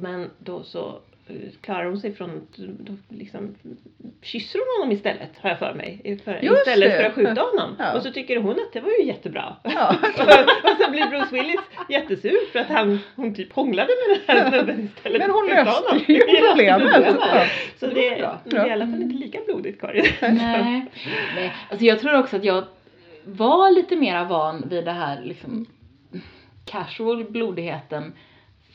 Men 0.00 0.30
då 0.38 0.62
så 0.62 1.00
eh, 1.30 1.50
klarar 1.60 1.84
hon 1.84 2.00
sig 2.00 2.12
från, 2.14 2.46
då 2.56 2.92
liksom 3.08 3.54
kysser 4.22 4.58
hon 4.58 4.80
honom 4.82 4.96
istället 4.96 5.30
har 5.40 5.50
jag 5.50 5.58
för 5.58 5.74
mig. 5.74 6.18
För, 6.24 6.44
istället 6.44 6.90
det. 6.90 6.96
för 6.96 7.04
att 7.04 7.14
skjuta 7.14 7.42
honom. 7.42 7.76
Ja. 7.78 7.96
Och 7.96 8.02
så 8.02 8.10
tycker 8.12 8.36
hon 8.40 8.50
att 8.52 8.72
det 8.72 8.80
var 8.80 8.90
ju 8.90 9.04
jättebra. 9.06 9.56
ja. 9.62 9.96
och 10.62 10.84
så 10.84 10.90
blir 10.90 11.06
Bruce 11.10 11.28
Willis 11.32 11.60
jättesur 11.88 12.52
för 12.52 12.58
att 12.58 12.68
han, 12.68 12.98
hon 13.16 13.34
typ 13.34 13.52
hånglade 13.52 13.88
med 14.08 14.20
den 14.26 14.36
här 14.36 14.50
snubben 14.50 14.84
istället 14.96 15.18
Men 15.18 15.30
hon 15.30 15.46
löste 15.46 15.70
honom. 15.70 16.04
ju 16.08 16.20
problemet. 16.48 17.20
Så 17.80 17.86
Det 17.86 17.94
det, 18.10 18.16
bra. 18.18 18.40
det 18.44 18.56
är 18.56 18.66
i 18.66 18.70
alla 18.70 18.86
fall 18.86 19.02
inte 19.02 19.16
lika 19.16 19.38
blodigt 19.46 19.80
Karin. 19.80 20.04
Nej. 20.20 20.84
Nej. 21.34 21.52
Alltså 21.70 21.84
jag 21.84 22.00
tror 22.00 22.18
också 22.18 22.36
att 22.36 22.44
jag 22.44 22.64
var 23.24 23.70
lite 23.70 23.96
mera 23.96 24.24
van 24.24 24.64
vid 24.70 24.84
det 24.84 24.92
här 24.92 25.20
liksom 25.24 25.66
casual 26.64 27.24
blodigheten 27.24 28.12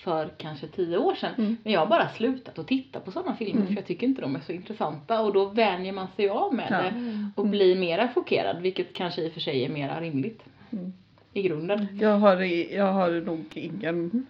för 0.06 0.30
kanske 0.38 0.68
tio 0.68 0.98
år 0.98 1.16
sedan. 1.16 1.34
Mm. 1.38 1.58
Men 1.64 1.74
jag 1.74 1.80
har 1.80 1.88
bara 1.88 2.10
slutat 2.10 2.60
att 2.60 2.68
titta 2.68 3.00
på 3.00 3.12
sådana 3.12 3.36
filmer 3.36 3.56
Mm. 3.62 3.68
för 3.68 3.76
jag 3.76 3.86
tycker 3.86 4.08
inte 4.08 4.22
de 4.22 4.36
är 4.36 4.40
så 4.40 4.52
intressanta 4.52 5.22
och 5.22 5.34
då 5.34 5.46
vänjer 5.46 5.94
man 5.94 6.08
sig 6.16 6.30
av 6.30 6.54
med 6.54 6.68
Ja. 6.70 6.78
det 6.78 6.94
och 7.36 7.48
blir 7.48 7.76
mera 7.76 8.10
chockerad 8.16 8.62
vilket 8.62 8.94
kanske 8.94 9.22
i 9.22 9.30
och 9.30 9.34
för 9.34 9.40
sig 9.40 9.66
är 9.66 9.70
mera 9.70 10.02
rimligt. 10.02 10.44
Mm. 10.72 10.94
I 11.34 11.42
grunden. 11.42 11.88
Jag 12.02 12.18
har, 12.18 12.42
jag 12.76 12.92
har 12.94 13.12
nog 13.12 13.46
ingen 13.54 14.26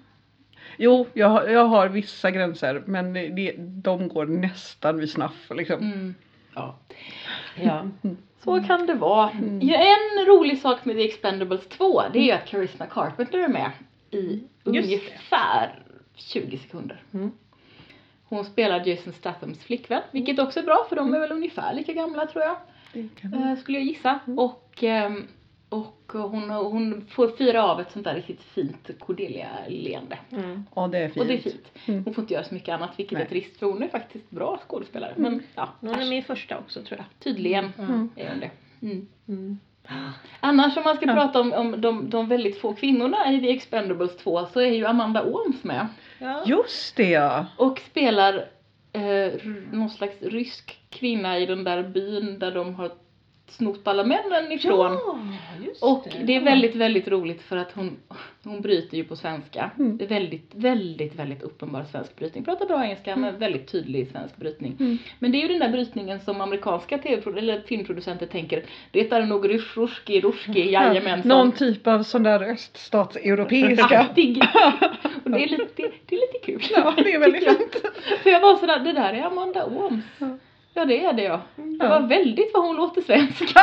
Jo, 0.77 1.05
jag 1.13 1.27
har, 1.29 1.47
jag 1.47 1.65
har 1.65 1.87
vissa 1.89 2.31
gränser 2.31 2.83
men 2.85 3.13
det, 3.13 3.53
de 3.57 4.07
går 4.07 4.25
nästan 4.25 4.97
vid 4.97 5.09
snaff 5.09 5.51
liksom. 5.55 5.77
Mm. 5.79 6.15
Ja. 6.55 6.75
Ja. 7.63 7.85
Så 8.43 8.63
kan 8.63 8.85
det 8.85 8.93
vara. 8.93 9.29
Mm. 9.29 9.61
En 9.69 10.25
rolig 10.27 10.59
sak 10.61 10.85
med 10.85 10.95
The 10.95 11.05
Expendables 11.05 11.67
2 11.67 12.01
det 12.13 12.19
är 12.19 12.23
ju 12.23 12.31
att 12.31 12.49
Charisma 12.49 12.85
Carpenter 12.85 13.39
är 13.39 13.47
med 13.47 13.71
i. 14.11 14.43
ungefär 14.65 15.83
20 16.15 16.57
sekunder. 16.57 17.03
Mm. 17.13 17.31
Hon 18.27 18.45
spelar 18.45 18.87
Jason 18.87 19.13
Stathams 19.13 19.63
flickvän, 19.63 20.01
vilket 20.11 20.39
också 20.39 20.59
är 20.59 20.63
bra 20.63 20.85
för 20.89 20.95
de 20.95 21.13
är 21.13 21.19
väl 21.19 21.31
ungefär 21.31 21.73
lika 21.73 21.93
gamla 21.93 22.25
tror 22.25 22.43
jag. 22.43 22.57
Eh, 23.51 23.57
skulle 23.57 23.77
jag 23.77 23.87
gissa. 23.87 24.19
Mm. 24.27 24.39
Och, 24.39 24.83
ehm, 24.83 25.27
och 25.69 26.11
hon, 26.13 26.49
hon 26.49 27.05
får 27.09 27.27
fira 27.27 27.63
av 27.63 27.79
ett 27.81 27.91
sånt 27.91 28.05
där 28.05 28.15
riktigt 28.15 28.41
fint 28.41 28.89
Cordelia-leende. 28.99 30.17
Mm. 30.31 30.63
Ja 30.75 30.87
det 30.87 30.97
är 30.97 31.07
fint. 31.09 31.17
Och 31.21 31.27
det 31.27 31.33
är 31.33 31.37
fint. 31.41 31.71
Mm. 31.85 32.03
Hon 32.05 32.13
får 32.13 32.21
inte 32.21 32.33
göra 32.33 32.43
så 32.43 32.53
mycket 32.53 32.73
annat 32.73 32.89
vilket 32.99 33.13
Nej. 33.13 33.21
är 33.25 33.29
trist 33.29 33.57
för 33.59 33.65
hon 33.65 33.83
är 33.83 33.87
faktiskt 33.87 34.29
bra 34.29 34.59
skådespelare. 34.67 35.13
Men 35.17 35.43
ja, 35.55 35.69
Hon 35.79 35.89
är 35.89 36.09
med 36.09 36.17
i 36.17 36.21
första 36.21 36.57
också 36.57 36.83
tror 36.83 36.97
jag. 36.99 37.05
tydligen 37.19 37.71
Mm. 37.77 38.09
är 38.15 38.29
hon 38.29 38.39
det. 38.39 38.51
Annars 40.39 40.77
om 40.77 40.83
man 40.83 40.95
ska 40.95 41.05
Ja. 41.05 41.13
prata 41.13 41.41
om, 41.41 41.53
om 41.53 41.81
de, 41.81 42.09
de 42.09 42.27
väldigt 42.27 42.61
få 42.61 42.73
kvinnorna 42.73 43.31
i 43.31 43.39
The 43.41 43.49
Expendables 43.51 44.17
2 44.17 44.45
så 44.45 44.59
är 44.59 44.71
ju 44.71 44.85
Amanda 44.85 45.23
Ooms 45.23 45.63
med. 45.63 45.87
Ja. 46.19 46.43
Just 46.45 46.95
det 46.95 47.09
ja! 47.09 47.45
Och 47.57 47.79
spelar 47.91 48.33
eh, 48.93 49.33
någon 49.71 49.89
slags 49.89 50.21
rysk 50.21 50.79
kvinna 50.89 51.37
i 51.39 51.45
den 51.45 51.63
där 51.63 51.83
byn 51.83 52.39
där 52.39 52.51
de 52.51 52.75
har 52.75 52.91
snott 53.47 53.87
alla 53.87 54.03
männen 54.03 54.51
ifrån. 54.51 54.91
Ja, 54.91 55.17
Och 55.81 56.07
det 56.23 56.35
är 56.35 56.41
väldigt, 56.41 56.75
väldigt 56.75 57.07
roligt 57.07 57.41
för 57.41 57.57
att 57.57 57.71
hon, 57.71 57.97
hon 58.43 58.61
bryter 58.61 58.97
ju 58.97 59.03
på 59.03 59.15
svenska. 59.15 59.71
Mm. 59.79 59.97
Det 59.97 60.05
är 60.05 60.09
väldigt, 60.09 60.51
väldigt, 60.55 61.15
väldigt 61.15 61.41
uppenbar 61.43 61.83
svensk 61.83 62.15
brytning. 62.15 62.43
Pratar 62.43 62.65
bra 62.65 62.83
engelska 62.83 63.15
men 63.15 63.39
väldigt 63.39 63.71
tydlig 63.71 64.07
svensk 64.11 64.37
brytning. 64.37 64.77
Mm. 64.79 64.97
Men 65.19 65.31
det 65.31 65.37
är 65.37 65.41
ju 65.41 65.47
den 65.47 65.59
där 65.59 65.69
brytningen 65.69 66.19
som 66.19 66.41
amerikanska 66.41 66.97
tv 66.97 67.39
eller 67.39 67.61
filmproducenter 67.61 68.25
tänker, 68.25 68.65
det 68.91 69.11
är 69.11 69.25
nog 69.25 69.49
rysk, 69.49 69.77
ruski, 69.77 70.21
ruski, 70.21 70.71
jajamensan. 70.71 71.29
Någon 71.29 71.51
typ 71.51 71.87
av 71.87 72.03
sån 72.03 72.23
där 72.23 72.51
öststatseuropeiska. 72.51 73.99
Aktig. 73.99 74.43
Och 75.23 75.31
det 75.31 75.43
är 75.43 75.47
lite, 75.47 75.67
det, 75.75 75.91
det 76.05 76.15
är 76.15 76.19
lite 76.19 76.45
kul. 76.45 76.61
ja 76.71 76.93
det 76.97 77.13
är 77.13 77.19
väldigt 77.19 77.43
fint. 77.43 77.75
För 78.23 78.29
jag 78.29 78.41
var 78.41 78.55
sådär, 78.55 78.79
det 78.79 78.91
där 78.91 79.13
är 79.13 79.23
Amanda 79.23 79.65
Ooms. 79.65 80.03
Ja. 80.17 80.37
Ja 80.77 80.85
det 80.85 81.05
är 81.05 81.13
det 81.13 81.23
ja. 81.23 81.41
Det 81.55 81.85
Ja. 81.85 81.89
var 81.89 82.07
väldigt 82.07 82.51
vad 82.53 82.63
hon 82.65 82.75
låter 82.75 83.01
svensk. 83.01 83.43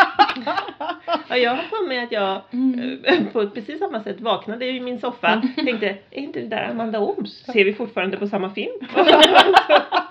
Ja, 1.28 1.36
jag 1.36 1.50
har 1.50 1.62
för 1.62 1.88
mig 1.88 1.98
att 2.04 2.12
jag 2.12 2.40
Mm. 2.52 3.26
på 3.32 3.46
precis 3.50 3.78
samma 3.78 4.02
sätt 4.02 4.20
vaknade 4.20 4.66
i 4.66 4.80
min 4.80 5.00
soffa 5.00 5.42
tänkte, 5.56 5.86
är 6.10 6.18
inte 6.22 6.40
det 6.40 6.46
där 6.46 6.68
Amanda 6.70 6.98
Ooms? 7.00 7.44
Ser 7.44 7.64
vi 7.64 7.72
fortfarande 7.74 8.16
på 8.16 8.26
samma 8.28 8.50
film? 8.50 8.72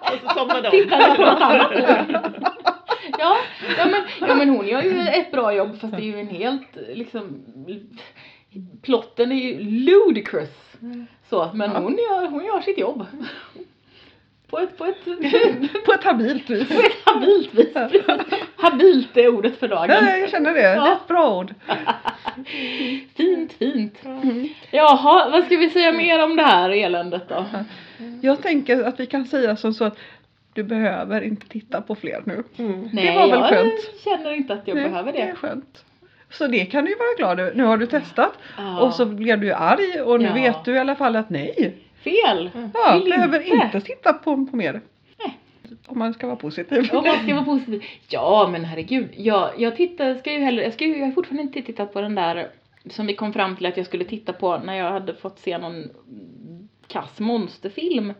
och 0.01 0.17
så 0.23 0.29
somnade 0.35 0.61
jag 0.63 0.71
Tittade 0.71 1.15
på 1.15 1.21
något 1.21 1.41
annat. 1.41 1.71
om. 1.71 2.43
Ja, 3.19 3.37
ja, 3.77 3.85
men, 3.85 4.01
ja 4.29 4.35
men 4.35 4.49
hon 4.49 4.67
gör 4.67 4.81
ju 4.81 4.99
ett 4.99 5.31
bra 5.31 5.53
jobb 5.53 5.79
fast 5.81 5.93
det 5.97 6.01
är 6.01 6.05
ju 6.05 6.19
en 6.19 6.27
helt 6.27 6.77
liksom 6.93 7.45
plotten 8.81 9.31
är 9.31 9.35
ju 9.35 9.59
ludicrous. 9.59 10.77
Så, 11.29 11.49
men 11.53 11.71
Ja. 11.71 11.79
hon, 11.79 11.97
gör, 11.97 12.27
hon 12.27 12.45
gör 12.45 12.61
sitt 12.61 12.77
jobb. 12.77 13.05
På 14.51 14.59
ett, 14.59 14.77
på 14.77 14.85
ett, 14.85 15.05
På 15.85 15.93
ett 15.93 16.03
habilt 16.03 16.49
vis. 16.49 16.67
på 16.67 16.73
ett 16.79 17.05
habilt 17.05 17.53
vis. 17.53 17.67
Ja. 17.73 17.89
Habilt 18.55 19.17
är 19.17 19.27
ordet 19.27 19.59
för 19.59 19.67
dagen. 19.67 19.89
Ja, 19.89 20.17
jag 20.17 20.29
känner 20.29 20.53
det. 20.53 20.59
Det 20.61 20.67
är 20.67 20.75
Ja. 20.75 20.93
ett 20.93 21.07
bra 21.07 21.37
ord. 21.37 21.53
Fint, 23.17 23.53
fint. 23.53 24.05
Mm. 24.05 24.47
Jaha, 24.71 25.29
vad 25.29 25.43
ska 25.45 25.57
vi 25.57 25.69
säga 25.69 25.91
mer 25.91 26.23
om 26.23 26.35
det 26.35 26.43
här 26.43 26.69
eländet 26.69 27.29
då? 27.29 27.45
Jag 28.21 28.41
tänker 28.41 28.83
att 28.83 28.99
vi 28.99 29.05
kan 29.05 29.25
säga 29.25 29.55
som 29.55 29.73
så 29.73 29.83
att 29.85 29.97
du 30.53 30.63
behöver 30.63 31.21
inte 31.21 31.47
titta 31.49 31.81
på 31.81 31.95
fler 31.95 32.21
nu. 32.25 32.43
Mm. 32.57 32.89
Nej, 32.93 33.15
var 33.17 33.27
väl 33.27 33.39
jag 33.39 33.49
skönt? 33.49 34.01
känner 34.03 34.33
inte 34.33 34.53
att 34.53 34.67
jag 34.67 34.75
Nej, 34.75 34.89
behöver 34.89 35.11
Det 35.11 35.21
är 35.21 35.27
det. 35.27 35.35
skönt. 35.35 35.85
Så 36.29 36.47
det 36.47 36.65
kan 36.65 36.85
du 36.85 36.91
ju 36.91 36.97
vara 36.97 37.15
glad 37.17 37.39
över. 37.39 37.53
Nu 37.55 37.63
har 37.63 37.77
du 37.77 37.85
testat 37.85 38.33
Ja. 38.57 38.79
och 38.81 38.93
så 38.93 39.05
blev 39.05 39.39
du 39.41 39.53
arg 39.53 40.01
och 40.01 40.19
nu 40.21 40.25
Ja. 40.27 40.33
vet 40.33 40.65
du 40.65 40.73
i 40.75 40.79
alla 40.79 40.95
fall 40.95 41.15
att 41.15 41.29
nej. 41.29 41.73
Fel! 42.03 42.49
Ja, 42.73 42.99
Vill 43.03 43.09
behöver 43.09 43.39
inte. 43.39 43.65
inte 43.65 43.81
titta 43.81 44.13
på, 44.13 44.45
på 44.45 44.55
mer. 44.55 44.81
Nej. 45.19 45.37
Om 45.87 45.99
man 45.99 46.13
ska 46.13 46.27
vara 46.27 46.37
positiv. 46.37 46.89
Om 46.93 47.03
man 47.03 47.23
ska 47.23 47.33
vara 47.35 47.45
positiv. 47.45 47.83
Ja 48.09 48.49
men 48.51 48.65
herregud. 48.65 49.09
Jag, 49.17 49.49
jag 49.57 49.75
tittar, 49.75 50.15
ska 50.15 50.33
ju 50.33 50.39
heller, 50.39 50.63
jag, 50.63 50.73
ska 50.73 50.85
ju, 50.85 50.97
jag 50.97 51.05
har 51.05 51.11
fortfarande 51.11 51.41
inte 51.43 51.61
tittat 51.61 51.93
på 51.93 52.01
den 52.01 52.15
där 52.15 52.49
som 52.89 53.07
vi 53.07 53.15
kom 53.15 53.33
fram 53.33 53.55
till 53.55 53.65
att 53.65 53.77
jag 53.77 53.85
skulle 53.85 54.05
titta 54.05 54.33
på 54.33 54.57
när 54.57 54.73
jag 54.73 54.91
hade 54.91 55.15
fått 55.15 55.39
se 55.39 55.57
någon 55.57 55.89
kass 56.87 57.19
monsterfilm. 57.19 58.13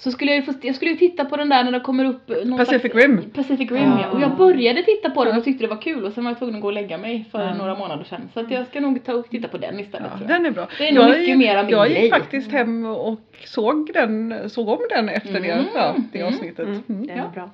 Så 0.00 0.10
skulle 0.12 0.34
jag 0.34 0.44
få, 0.46 0.52
jag 0.62 0.74
skulle 0.76 0.90
ju 0.90 0.96
titta 0.96 1.24
på 1.24 1.36
den 1.36 1.48
där 1.48 1.64
när 1.64 1.72
det 1.72 1.80
kommer 1.80 2.04
upp 2.04 2.28
någon 2.44 2.58
Pacific 2.58 2.92
slags, 2.92 3.06
Rim. 3.06 3.30
Pacific 3.30 3.70
Rim 3.70 3.82
ja. 3.82 4.00
Ja. 4.02 4.08
Och 4.10 4.20
jag 4.20 4.36
började 4.36 4.82
titta 4.82 5.10
på 5.10 5.24
den 5.24 5.36
och 5.38 5.44
tyckte 5.44 5.64
det 5.64 5.68
var 5.68 5.82
kul 5.82 6.04
och 6.04 6.12
sen 6.12 6.24
var 6.24 6.30
jag 6.30 6.38
tvungen 6.38 6.54
att 6.56 6.60
gå 6.62 6.66
och 6.68 6.72
lägga 6.72 6.98
mig 6.98 7.24
för 7.32 7.42
Ja. 7.42 7.54
några 7.54 7.74
månader 7.78 8.04
sedan. 8.04 8.28
Så 8.34 8.40
att 8.40 8.50
jag 8.50 8.66
ska 8.66 8.80
nog 8.80 9.04
ta 9.04 9.12
och 9.12 9.30
titta 9.30 9.48
på 9.48 9.58
den 9.58 9.80
istället 9.80 10.08
Ja, 10.12 10.18
tror 10.18 10.30
jag. 10.30 10.38
den 10.40 10.46
är 10.46 10.50
bra. 10.50 10.68
Det 10.78 10.88
är 10.88 10.92
nog 10.92 11.04
mycket 11.04 11.26
gick- 11.28 11.36
mer 11.38 11.56
av 11.56 11.64
min 11.64 11.72
jag 11.74 11.88
grej. 11.90 12.02
gick 12.02 12.12
faktiskt 12.14 12.52
hem 12.52 12.86
och 12.86 13.20
såg, 13.44 13.90
den, 13.94 14.50
såg 14.50 14.68
om 14.68 14.78
den 14.90 15.08
efter 15.08 15.40
det, 15.40 15.50
Mm, 15.50 15.64
ja, 15.74 15.94
det 16.12 16.18
mm, 16.20 16.34
avsnittet. 16.34 16.66
Mm. 16.68 16.82
Mm. 16.88 17.06
Det 17.06 17.12
är 17.12 17.16
Ja. 17.16 17.30
bra. 17.34 17.50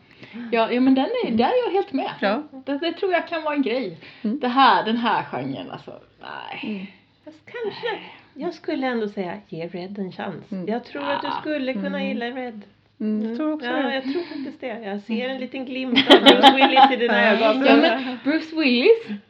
Ja, 0.52 0.72
ja 0.72 0.80
men 0.80 0.94
den 0.94 1.07
är, 1.26 1.30
där 1.30 1.44
är 1.44 1.66
jag 1.66 1.72
helt 1.72 1.92
med. 1.92 2.11
Ja. 2.20 2.42
Det, 2.66 2.78
det 2.78 2.92
tror 2.92 3.12
jag 3.12 3.28
kan 3.28 3.42
vara 3.42 3.54
en 3.54 3.62
grej. 3.62 3.98
Mm. 4.22 4.38
Det 4.40 4.48
här, 4.48 4.85
den 4.85 4.96
här 4.96 5.22
genren 5.22 5.70
alltså. 5.70 5.92
Nej. 6.20 6.92
Fast 7.24 7.38
kanske. 7.44 7.98
Jag 8.35 8.55
skulle 8.55 8.87
ändå 8.87 9.09
säga 9.09 9.38
ge 9.49 9.66
Red 9.68 9.99
en 9.99 10.12
chans. 10.12 10.53
Mm. 10.53 10.68
Jag 10.68 10.85
tror 10.85 11.03
att 11.11 11.23
du 11.23 11.27
Ja. 11.29 11.38
skulle 11.40 11.73
kunna 11.73 11.87
Mm. 12.01 12.07
gilla 12.09 12.27
Red. 12.27 12.62
Mm, 13.01 13.29
jag 13.29 13.37
tror 13.37 13.53
också 13.53 13.66
ja, 13.66 13.73
det. 13.77 13.94
jag 13.94 14.03
tror 14.03 14.23
faktiskt 14.23 14.61
det. 14.61 14.66
Jag 14.85 15.01
ser 15.01 15.29
en 15.29 15.40
liten 15.40 15.64
glimt 15.64 15.99
av 16.11 16.20
Bruce 16.25 16.53
Willis 16.57 16.90
i 16.92 16.97
dina 16.97 17.31
ögon. 17.33 17.64
Ja 17.66 17.77
men 17.77 18.18
Bruce 18.25 18.57
Willis, 18.57 19.20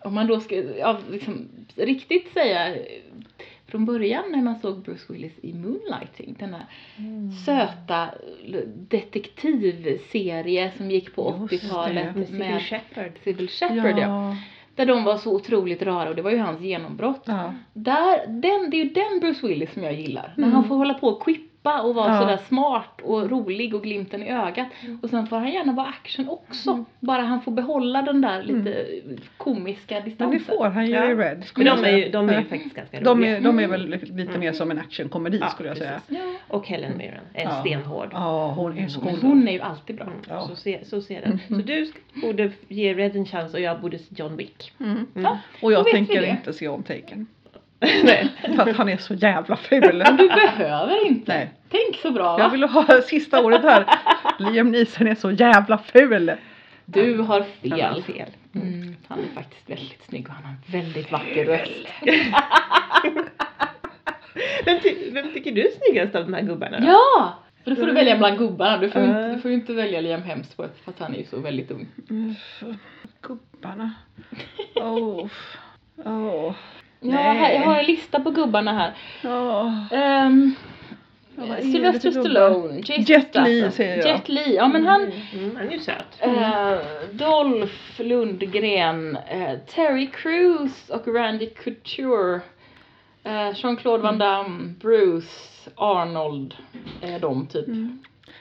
om 0.00 0.14
man 0.14 0.26
då 0.26 0.40
ska 0.40 0.54
ja, 0.78 0.98
liksom, 1.10 1.48
riktigt 1.76 2.32
säga 2.32 2.74
från 3.66 3.84
början 3.84 4.24
när 4.32 4.42
man 4.42 4.58
såg 4.58 4.82
Bruce 4.82 5.12
Willis 5.12 5.32
i 5.42 5.52
Moonlighting, 5.54 6.36
den 6.38 6.54
här 6.54 6.66
Mm. 6.98 7.32
söta 7.32 8.08
detektivserie 8.76 10.72
som 10.76 10.90
gick 10.90 11.14
på 11.14 11.48
Just 11.50 11.64
80-talet 11.64 12.06
det. 12.14 12.18
Med 12.18 12.26
Sybil 12.28 12.38
med 12.38 12.62
Shepherd. 12.62 13.12
Sybil 13.24 13.48
Shepherd 13.48 13.98
ja. 13.98 14.00
Ja. 14.00 14.36
Där 14.74 14.86
de 14.86 15.04
var 15.04 15.16
så 15.16 15.34
otroligt 15.34 15.82
rara 15.82 16.08
och 16.08 16.16
det 16.16 16.22
var 16.22 16.30
ju 16.30 16.38
hans 16.38 16.60
genombrott. 16.60 17.22
Ja. 17.24 17.54
Där, 17.74 18.26
den, 18.26 18.70
det 18.70 18.76
är 18.80 18.84
ju 18.84 18.90
den 18.90 19.20
Bruce 19.20 19.46
Willis 19.46 19.72
som 19.72 19.82
jag 19.82 19.94
gillar. 19.94 20.34
När 20.36 20.44
Mm. 20.44 20.54
han 20.54 20.68
får 20.68 20.76
hålla 20.76 20.94
på 20.94 21.08
och 21.08 21.22
quippa 21.24 21.51
och 21.64 21.94
vara 21.94 22.14
Ja. 22.14 22.20
sådär 22.20 22.36
smart 22.48 23.00
och 23.02 23.30
rolig 23.30 23.74
och 23.74 23.82
glimten 23.82 24.22
i 24.22 24.30
ögat. 24.30 24.68
Och 25.02 25.10
sen 25.10 25.26
får 25.26 25.36
han 25.36 25.50
gärna 25.52 25.72
vara 25.72 25.86
action 25.86 26.28
också. 26.28 26.84
Bara 27.00 27.22
han 27.22 27.40
får 27.42 27.52
behålla 27.52 28.02
den 28.02 28.20
där 28.20 28.42
lite 28.42 28.86
komiska 29.36 29.94
Men 29.94 30.04
distansen. 30.04 30.38
det 30.38 30.44
får 30.44 30.64
han 30.68 30.86
ju 30.86 30.92
Ja. 30.92 31.10
i 31.10 31.14
Red. 31.14 31.44
Men 31.56 31.64
de 31.64 31.70
är 31.70 31.76
säga. 31.76 31.98
ju, 31.98 32.08
de 32.12 32.28
är 32.28 32.42
faktiskt 32.42 32.74
ganska 32.76 33.00
de 33.00 33.18
roliga. 33.18 33.36
är, 33.36 33.40
de 33.40 33.58
är 33.58 33.64
Mm. 33.64 33.70
väl 33.70 34.00
lite 34.16 34.38
mer 34.38 34.52
som 34.52 34.70
en 34.70 34.78
actionkomedi 34.78 35.38
Ja, 35.40 35.48
skulle 35.48 35.68
jag 35.68 35.78
säga. 35.78 36.00
precis. 36.08 36.24
Ja. 36.24 36.54
Och 36.56 36.66
Helen 36.68 36.96
Mirren 36.98 37.24
är 37.34 37.44
Ja. 37.44 37.60
stenhård. 37.60 38.08
Ja, 38.12 38.52
hon 38.56 38.78
är 38.78 38.88
så 38.88 39.00
Men 39.00 39.16
cool. 39.16 39.30
hon 39.30 39.48
är 39.48 39.52
ju 39.52 39.60
alltid 39.60 39.96
bra. 39.96 40.04
Mm, 40.06 40.18
Ja. 40.28 40.40
så, 40.40 40.56
se, 40.56 40.84
så 40.84 41.00
ser 41.02 41.20
den. 41.20 41.38
Så 41.48 41.54
du 41.54 41.92
borde 42.22 42.50
ge 42.68 42.94
Red 42.94 43.16
en 43.16 43.26
chans 43.26 43.54
och 43.54 43.60
jag 43.60 43.80
borde 43.80 43.98
se 43.98 44.04
John 44.16 44.36
Wick. 44.36 44.72
Mm. 44.80 44.92
Mm. 44.92 45.06
Ja. 45.14 45.38
Och 45.62 45.72
jag 45.72 45.86
tänker 45.86 46.22
inte 46.24 46.52
se 46.52 46.68
om 46.68 46.82
Taken. 46.82 47.26
Nej. 48.04 48.28
För 48.56 48.70
att 48.70 48.76
han 48.76 48.88
är 48.88 48.96
så 48.96 49.14
jävla 49.14 49.56
ful. 49.56 50.02
Men 50.06 50.16
du 50.16 50.28
behöver 50.28 51.06
inte. 51.06 51.32
Nej. 51.34 51.50
Tänk 51.68 51.96
så 51.96 52.10
bra 52.10 52.38
Jag 52.38 52.44
va? 52.44 52.48
vill 52.52 52.62
ha 52.64 52.86
sista 53.02 53.42
ordet 53.44 53.62
här. 53.62 53.84
Liam 54.38 54.70
Neeson 54.72 55.06
är 55.06 55.14
så 55.14 55.30
jävla 55.30 55.78
ful. 55.78 56.32
Du 56.84 57.18
har 57.18 57.44
Han 57.70 57.80
har 57.80 58.00
fel. 58.00 58.02
fel. 58.02 58.28
Mm, 58.54 58.96
han 59.08 59.18
är 59.18 59.34
faktiskt 59.34 59.70
väldigt 59.70 60.02
snygg 60.08 60.26
och 60.28 60.34
han 60.34 60.44
har 60.44 60.50
en 60.52 60.82
väldigt 60.82 61.12
vacker 61.12 61.44
röst. 61.44 61.72
Vem, 64.64 64.80
ty- 64.80 65.10
vem 65.10 65.32
tycker 65.32 65.52
du 65.52 65.60
är 65.66 65.70
snyggast 65.70 66.14
av 66.14 66.24
de 66.24 66.34
här 66.34 66.42
gubbarna? 66.42 66.80
då? 66.80 66.86
Ja! 66.86 67.34
För 67.64 67.70
då 67.70 67.76
får 67.76 67.86
du 67.86 67.92
välja 67.92 68.18
bland 68.18 68.38
gubbarna. 68.38 68.78
Du 68.78 68.90
får, 68.90 69.02
Ja. 69.02 69.06
inte, 69.08 69.34
du 69.34 69.40
får 69.40 69.50
ju 69.50 69.56
inte 69.56 69.72
välja 69.72 70.00
Liam 70.00 70.22
Hemsworth 70.22 70.74
för 70.84 70.90
att 70.90 70.98
han 70.98 71.14
är 71.14 71.18
ju 71.18 71.24
så 71.24 71.40
väldigt 71.40 71.70
ung. 71.70 71.86
Mm, 72.10 72.34
Gubbarna. 73.20 73.90
Åh. 74.74 75.26
Åh. 76.04 76.52
Ja, 77.02 77.16
här, 77.18 77.52
jag 77.54 77.60
har 77.62 77.78
en 77.78 77.84
lista 77.86 78.20
på 78.20 78.30
gubbarna 78.30 78.72
här. 78.72 78.92
Åh. 79.24 80.26
Um, 80.26 80.54
Ja, 81.36 81.56
Sylvester? 81.56 82.10
Stallone, 82.10 82.76
Jason 82.78 83.04
Jet 83.04 83.28
Statham. 83.28 83.44
Li 83.44 83.70
säger 83.70 83.96
jag. 83.96 84.06
Jet 84.06 84.28
Li, 84.28 84.56
ja 84.56 84.68
men 84.68 84.86
han, 84.86 85.02
Mm, 85.02 85.56
han 85.56 85.68
är 85.68 85.72
ju 85.72 85.78
söt. 85.78 86.06
eh, 86.20 86.74
Dolph 87.12 88.00
Lundgren, 88.00 89.16
eh, 89.16 89.58
Terry 89.58 90.06
Crews 90.06 90.90
och 90.90 91.14
Randy 91.14 91.46
Couture, 91.46 92.40
eh, 93.24 93.50
Jean-Claude 93.54 94.02
Van 94.02 94.18
Damme, 94.18 94.74
Bruce, 94.80 95.70
Arnold, 95.76 96.54
är 97.02 97.18
de 97.20 97.46
typ. 97.46 97.66
Mm. 97.68 97.98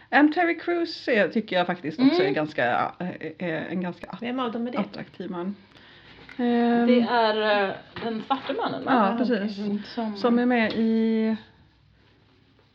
En 0.10 0.34
Terry 0.34 0.60
Crews 0.60 1.08
är, 1.08 1.28
tycker 1.30 1.56
jag 1.56 1.68
faktiskt 1.68 2.00
också 2.00 2.16
Mm. 2.16 2.28
är 2.28 2.32
ganska, 2.32 2.92
är 3.40 3.68
en 3.70 3.82
ganska 3.82 4.08
att- 4.08 4.22
Vem 4.22 4.40
av 4.40 4.52
dem 4.52 4.68
är 4.68 4.72
det? 4.72 4.78
attraktiv 4.78 5.30
man. 5.32 5.56
Ehm, 6.42 6.88
Det 6.88 7.02
är 7.10 7.68
eh, 7.70 7.76
den 8.04 8.22
svarte 8.28 8.54
mannen 8.54 8.86
va? 8.86 9.16
Ja, 9.20 9.26
precis. 9.26 9.56
Som, 9.94 10.16
Som 10.16 10.40
är 10.40 10.46
med 10.46 10.74
i 10.74 11.36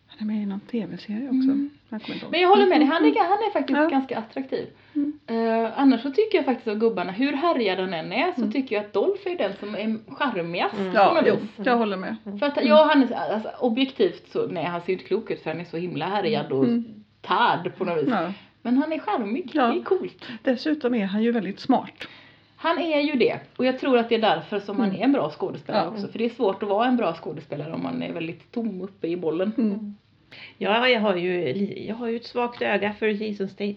Han 0.06 0.28
är 0.30 0.34
med 0.34 0.42
i 0.42 0.46
någon 0.46 0.60
tv-serie 0.60 1.24
också. 1.26 1.32
Mm. 1.50 1.70
Jag 1.88 2.02
kommer 2.02 2.14
inte 2.14 2.24
ihåg. 2.26 2.32
Men 2.32 2.40
jag 2.40 2.48
håller 2.48 2.66
med 2.66 2.80
dig, 2.80 2.86
han 2.88 3.04
är, 3.04 3.18
han 3.28 3.38
är 3.38 3.52
faktiskt 3.52 3.78
Ja. 3.78 3.88
ganska 3.88 4.18
attraktiv. 4.18 4.66
Mm. 4.94 5.18
Eh, 5.26 5.72
annars 5.80 6.02
så 6.02 6.10
tycker 6.10 6.38
jag 6.38 6.44
faktiskt 6.44 6.68
att 6.68 6.78
gubbarna, 6.78 7.12
hur 7.12 7.32
härjad 7.32 7.78
den 7.78 7.94
än 7.94 8.12
är, 8.12 8.32
så 8.32 8.40
Mm. 8.40 8.52
tycker 8.52 8.76
jag 8.76 8.84
att 8.84 8.92
Dolph 8.92 9.28
är 9.28 9.38
den 9.38 9.52
som 9.60 9.74
är 9.74 10.14
charmigast 10.14 10.74
Mm. 10.74 10.92
på 10.92 10.98
Ja, 10.98 11.12
något 11.14 11.22
jo, 11.26 11.34
vis. 11.34 11.66
jag 11.66 11.76
håller 11.76 11.96
med. 11.96 12.16
För 12.40 12.46
att, 12.46 12.64
ja, 12.64 12.90
han 12.92 13.02
är, 13.02 13.14
alltså, 13.34 13.50
objektivt 13.60 14.28
så, 14.32 14.46
nej 14.46 14.64
han 14.64 14.80
ser 14.80 14.88
ju 14.88 14.92
inte 14.92 15.04
klok 15.04 15.30
ut 15.30 15.42
för 15.42 15.50
han 15.50 15.60
är 15.60 15.64
så 15.64 15.76
himla 15.76 16.06
härjad 16.06 16.52
och 16.52 16.64
Mm. 16.64 16.84
tärd 17.20 17.76
på 17.78 17.84
något 17.84 17.98
vis. 18.02 18.08
Ja. 18.10 18.32
Men 18.62 18.78
han 18.78 18.92
är 18.92 18.98
charmig, 18.98 19.50
Ja. 19.54 19.66
det 19.66 19.78
är 19.78 19.82
coolt. 19.84 20.24
Dessutom 20.42 20.94
är 20.94 21.06
han 21.06 21.22
ju 21.22 21.32
väldigt 21.32 21.60
smart. 21.60 22.06
Han 22.66 22.78
är 22.78 23.00
ju 23.00 23.12
det. 23.12 23.38
Och 23.56 23.64
jag 23.66 23.78
tror 23.78 23.98
att 23.98 24.08
det 24.08 24.14
är 24.14 24.20
därför 24.20 24.60
som 24.60 24.76
han 24.80 24.88
Mm. 24.88 25.00
är 25.00 25.04
en 25.04 25.12
bra 25.12 25.30
skådespelare 25.30 25.84
Ja. 25.84 25.90
också. 25.90 26.08
För 26.08 26.18
det 26.18 26.24
är 26.24 26.28
svårt 26.28 26.62
att 26.62 26.68
vara 26.68 26.86
en 26.86 26.96
bra 26.96 27.14
skådespelare 27.14 27.72
om 27.72 27.82
man 27.82 28.02
är 28.02 28.12
väldigt 28.12 28.52
tom 28.52 28.80
uppe 28.80 29.06
i 29.08 29.16
bollen. 29.16 29.52
Mm. 29.58 29.94
Ja, 30.58 30.88
jag 30.88 31.00
har 31.00 31.16
ju, 31.16 31.50
jag 31.88 31.94
har 31.94 32.08
ju 32.08 32.16
ett 32.16 32.24
svagt 32.24 32.62
öga 32.62 32.92
för 32.98 33.06
Jason 33.08 33.48
Statham. 33.48 33.74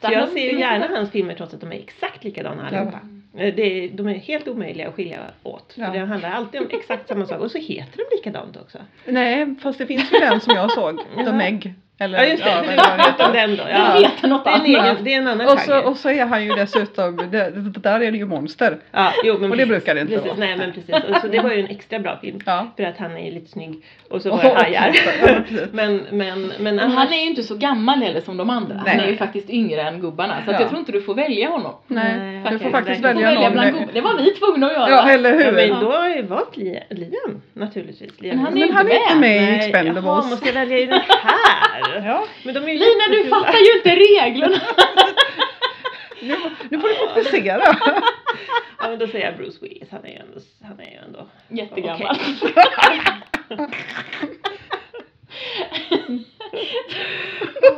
Så 0.00 0.12
jag 0.12 0.28
ser 0.28 0.52
ju 0.52 0.58
gärna 0.58 0.86
hans 0.96 1.10
filmer 1.10 1.34
trots 1.34 1.54
att 1.54 1.60
de 1.60 1.72
är 1.72 1.76
exakt 1.76 2.24
likadana 2.24 2.66
allihopa. 2.68 3.00
Eh, 3.36 3.54
Det, 3.54 3.88
de 3.88 4.08
är 4.08 4.14
helt 4.14 4.48
omöjliga 4.48 4.88
att 4.88 4.94
skilja 4.94 5.18
åt. 5.42 5.74
Ja. 5.76 5.86
För 5.86 5.92
det 5.92 5.98
handlar 6.06 6.30
alltid 6.30 6.60
om 6.60 6.66
exakt 6.70 7.08
samma 7.08 7.26
sak 7.26 7.40
och 7.40 7.50
så 7.50 7.58
heter 7.58 7.96
de 7.96 8.16
likadant 8.16 8.56
också. 8.56 8.78
Nej, 9.06 9.54
fast 9.62 9.78
det 9.78 9.86
finns 9.86 10.12
ju 10.12 10.18
den 10.18 10.40
som 10.40 10.54
jag 10.56 10.72
såg. 10.72 10.98
The. 11.24 11.32
Meg. 11.32 11.74
Eller, 11.98 12.18
Ja 12.18 12.24
just 12.24 12.44
det, 12.44 12.50
vad 12.54 12.64
du 12.64 12.70
det 12.70 12.76
var 12.76 12.96
vet 12.96 13.20
om 13.20 13.34
heter. 13.34 13.46
den 13.46 13.56
då. 13.56 13.64
Det 13.64 13.70
Ja. 13.70 14.08
heter 14.08 14.28
något 14.28 14.44
Det 14.44 14.50
är 14.50 14.54
en 14.54 14.76
annat. 14.76 14.92
egen, 14.94 15.04
det 15.04 15.14
är 15.14 15.18
en 15.18 15.28
annan 15.28 15.48
Och 15.48 15.60
så, 15.60 15.80
och 15.82 15.96
så 15.96 16.10
är 16.10 16.24
han 16.26 16.44
ju 16.44 16.50
dessutom, 16.54 17.16
det, 17.16 17.50
det 17.50 17.80
där 17.80 18.00
är 18.00 18.12
det 18.12 18.18
ju 18.18 18.26
monster. 18.26 18.76
Ja, 18.92 19.12
jo, 19.24 19.34
men 19.40 19.50
och 19.50 19.56
det 19.56 19.62
precis, 19.66 19.68
brukar 19.68 19.94
det 19.94 20.00
inte 20.00 20.12
precis, 20.14 20.28
vara. 20.28 20.38
Nej 20.38 20.56
men 20.56 20.72
precis, 20.72 20.94
och 21.10 21.16
så 21.20 21.28
det 21.28 21.40
var 21.40 21.50
ju 21.50 21.60
en 21.60 21.66
extra 21.66 21.98
bra 21.98 22.18
film. 22.20 22.38
Ja. 22.46 22.66
För 22.76 22.84
att 22.84 22.98
han 22.98 23.16
är 23.16 23.32
lite 23.32 23.50
snygg 23.50 23.84
och 24.10 24.22
så 24.22 24.30
var 24.30 24.42
det 24.42 24.48
hajar. 24.48 24.90
Ja, 25.26 25.28
men, 25.72 25.96
men, 26.10 26.10
men, 26.10 26.52
Men 26.58 26.80
annars, 26.80 26.94
han 26.96 27.12
är 27.12 27.16
ju 27.22 27.26
inte 27.26 27.42
så 27.42 27.56
gammal 27.56 27.98
heller 28.02 28.20
som 28.20 28.36
de 28.36 28.50
andra. 28.50 28.74
Han 28.74 28.84
Nej. 28.96 29.06
är 29.06 29.10
ju 29.10 29.16
faktiskt 29.16 29.50
yngre 29.50 29.80
än 29.82 30.00
gubbarna. 30.00 30.34
Så 30.44 30.50
att 30.50 30.54
Ja. 30.54 30.60
jag 30.60 30.68
tror 30.68 30.78
inte 30.78 30.92
du 30.92 31.02
får 31.02 31.14
välja 31.14 31.48
honom. 31.48 31.72
Nej, 31.86 32.18
Nej, 32.18 32.46
du 32.52 32.58
får 32.58 32.70
faktiskt. 32.70 33.02
Du 33.02 33.08
får 33.08 33.14
välja 33.14 33.26
välja 33.26 33.40
någon. 33.48 33.52
bland 33.52 33.72
gubbarna. 33.72 33.92
Det 33.92 34.00
var 34.00 34.14
vi 34.18 34.30
tvungna 34.30 34.66
att 34.66 34.72
göra. 34.72 34.90
Ja, 34.90 35.10
eller 35.10 35.32
Ja, 35.32 35.44
hur? 35.44 35.52
men 35.52 35.80
då 35.80 35.92
har 35.92 36.04
jag 36.08 36.16
ju 36.16 36.22
valt 36.22 36.56
Li- 36.56 36.82
Liam 36.90 37.40
naturligtvis. 37.52 38.20
Liam. 38.20 38.36
Men 38.36 38.44
han 38.44 38.56
är 38.56 38.58
Men 38.60 38.68
ju 38.68 38.74
han 38.74 38.82
inte 38.86 38.96
är 38.96 39.00
inte 39.02 39.14
med. 39.16 39.40
med 39.42 39.52
i 39.52 39.56
Expendables. 39.56 40.04
Jaha, 40.04 40.22
måste 40.30 40.46
jag 40.46 40.54
välja 40.54 40.78
i 40.78 40.86
den 40.86 41.00
här? 41.08 41.83
Ja, 42.04 42.24
Men 42.44 42.54
de 42.54 42.60
är 42.60 42.74
Lina 42.74 43.22
du 43.22 43.28
fattar 43.30 43.58
ju 43.58 43.76
inte 43.76 43.90
reglerna. 43.96 44.56
nu, 46.22 46.36
nu 46.70 46.78
får 46.80 46.88
du 46.88 46.94
fokusera. 46.94 47.62
Ja 48.80 48.90
men 48.90 48.98
då 48.98 49.06
säger 49.06 49.26
jag 49.26 49.36
Bruce 49.36 49.58
Willis, 49.62 49.88
han 49.90 50.04
är 50.04 50.08
ju 50.08 50.14
ändå, 50.16 50.40
han 50.64 50.80
är 50.80 50.84
ju 50.90 50.96
ändå 51.06 51.26
Jättegammal. 51.48 52.16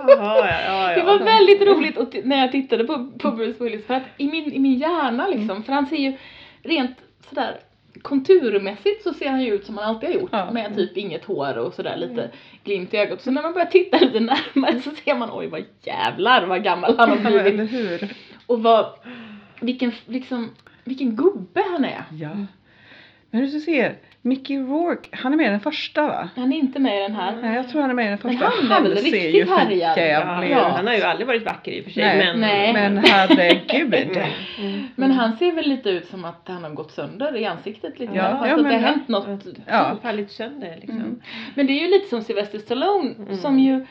Ja, 0.08 0.48
ja, 0.48 0.90
ja, 0.90 0.94
Det 0.96 1.02
var 1.02 1.18
väldigt 1.18 1.62
roligt 1.62 1.98
att 1.98 2.12
t- 2.12 2.20
när 2.24 2.38
jag 2.40 2.52
tittade 2.52 2.84
på, 2.84 3.10
på 3.18 3.30
Bruce 3.30 3.64
Willis 3.64 3.86
för 3.86 3.94
att 3.94 4.02
i 4.16 4.26
min, 4.28 4.52
i 4.52 4.58
min 4.58 4.78
hjärna 4.78 5.26
liksom, 5.26 5.62
för 5.64 5.72
han 5.72 5.86
ser 5.86 5.96
ju 5.96 6.16
rent 6.62 6.96
sådär 7.28 7.56
konturmässigt 8.06 9.02
så 9.02 9.14
ser 9.14 9.28
han 9.30 9.42
ju 9.42 9.54
ut 9.54 9.66
som 9.66 9.78
han 9.78 9.84
alltid 9.88 10.08
har 10.08 10.14
gjort 10.20 10.30
Ja. 10.32 10.50
med 10.50 10.76
typ 10.76 10.96
inget 10.96 11.24
hår 11.24 11.58
och 11.58 11.74
sådär 11.74 11.96
lite 11.96 12.30
glimt 12.64 12.94
i 12.94 12.96
ögat. 12.96 13.20
Så 13.22 13.30
när 13.30 13.42
man 13.42 13.52
börjar 13.52 13.66
titta 13.66 13.98
lite 13.98 14.20
närmare 14.20 14.80
så 14.80 14.90
ser 14.90 15.14
man 15.14 15.30
oj 15.32 15.46
vad 15.46 15.64
jävlar 15.82 16.46
vad 16.46 16.62
gammal 16.64 16.96
han 16.98 17.10
har 17.10 17.16
blivit. 17.30 17.46
eller 17.46 17.64
hur? 17.64 18.14
Och 18.46 18.62
vad, 18.62 18.86
vilken, 19.60 19.92
liksom, 20.06 20.50
vilken 20.84 21.16
gubbe 21.16 21.62
han 21.72 21.84
är. 21.84 22.04
Ja. 22.12 22.30
Men 23.30 23.40
du 23.50 23.60
ser, 23.60 23.96
Mickey 24.26 24.58
Rourke, 24.58 25.08
han 25.12 25.32
är 25.32 25.36
med 25.36 25.46
i 25.46 25.50
den 25.50 25.60
första 25.60 26.06
va? 26.06 26.28
Han 26.36 26.52
är 26.52 26.56
inte 26.56 26.78
med 26.78 26.98
i 26.98 27.02
den 27.02 27.14
här. 27.14 27.36
Nej, 27.42 27.56
jag 27.56 27.68
tror 27.68 27.80
han 27.80 27.90
är 27.90 27.94
med 27.94 28.06
i 28.06 28.08
den 28.08 28.18
Men 28.22 28.32
första. 28.38 28.52
han 28.74 28.84
är 28.86 28.88
väl 28.88 28.98
ser 28.98 29.02
riktigt 29.10 29.48
härjad. 29.50 29.98
Ja, 29.98 30.44
ut. 30.44 30.54
han 30.74 30.86
har 30.86 30.94
ju 30.94 31.02
aldrig 31.02 31.26
varit 31.26 31.44
vacker 31.46 31.72
i 31.72 31.80
och 31.80 31.84
för 31.84 31.90
sig 31.90 32.02
Nej, 32.04 32.16
men... 32.18 32.40
Nej. 32.40 32.72
Men 32.72 32.98
herregud. 32.98 34.18
Men 34.96 35.10
han 35.10 35.36
ser 35.36 35.52
väl 35.52 35.68
lite 35.68 35.88
ut 35.90 36.06
som 36.06 36.24
att 36.24 36.42
han 36.48 36.64
har 36.64 36.70
gått 36.70 36.92
sönder 36.92 37.36
i 37.36 37.44
ansiktet 37.46 37.98
lite 37.98 38.12
Ja, 38.14 38.22
grann. 38.22 38.38
Fast 38.38 38.50
ja, 38.50 38.56
att 38.56 38.62
det 38.62 38.68
har 38.68 38.72
ja. 38.80 38.86
hänt 38.86 39.08
något. 39.08 39.44
Ja. 39.66 39.96
Fallit 40.02 40.30
sönder 40.30 40.76
liksom. 40.80 40.98
Mm. 41.00 41.20
Men 41.54 41.66
det 41.66 41.72
är 41.72 41.80
ju 41.80 41.90
lite 41.90 42.08
som 42.08 42.22
Sylvester 42.22 42.58
Stallone 42.58 43.14
Mm. 43.18 43.36
som 43.36 43.58
ju 43.58 43.86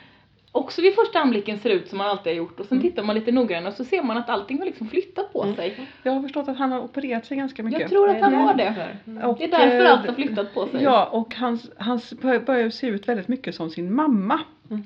också 0.56 0.82
vid 0.82 0.96
första 0.96 1.20
anblicken 1.20 1.60
ser 1.60 1.70
ut 1.70 1.90
som 1.90 2.00
han 2.00 2.10
alltid 2.10 2.34
har 2.34 2.38
gjort 2.38 2.60
och 2.60 2.66
sen 2.66 2.78
Mm. 2.78 2.90
tittar 2.90 3.04
man 3.04 3.16
lite 3.16 3.32
noggrannare 3.32 3.68
och 3.72 3.78
så 3.78 3.84
ser 3.86 4.04
man 4.04 4.18
att 4.18 4.30
allting 4.30 4.58
har 4.60 4.66
liksom 4.66 4.88
flyttat 4.90 5.34
på 5.34 5.44
Mm. 5.44 5.56
sig. 5.56 5.76
Jag 6.04 6.12
har 6.12 6.22
förstått 6.22 6.48
att 6.48 6.58
han 6.58 6.72
har 6.72 6.80
opererat 6.80 7.26
sig 7.26 7.38
ganska 7.38 7.64
mycket. 7.64 7.82
Jag 7.82 7.90
tror 7.90 8.10
att 8.10 8.22
han 8.22 8.34
har 8.34 8.54
det. 8.54 8.64
Mm. 9.08 9.36
Det 9.38 9.44
är 9.44 9.48
därför 9.52 9.86
eh, 9.86 9.92
allt 9.92 10.08
har 10.08 10.14
flyttat 10.14 10.54
på 10.54 10.68
sig. 10.68 10.84
Ja, 10.84 11.06
och 11.12 11.36
hans 11.78 12.14
bör- 12.22 12.40
börjar 12.40 12.70
se 12.70 12.88
ut 12.88 13.08
väldigt 13.08 13.28
mycket 13.28 13.56
som 13.56 13.70
sin 13.70 13.94
mamma. 13.96 14.40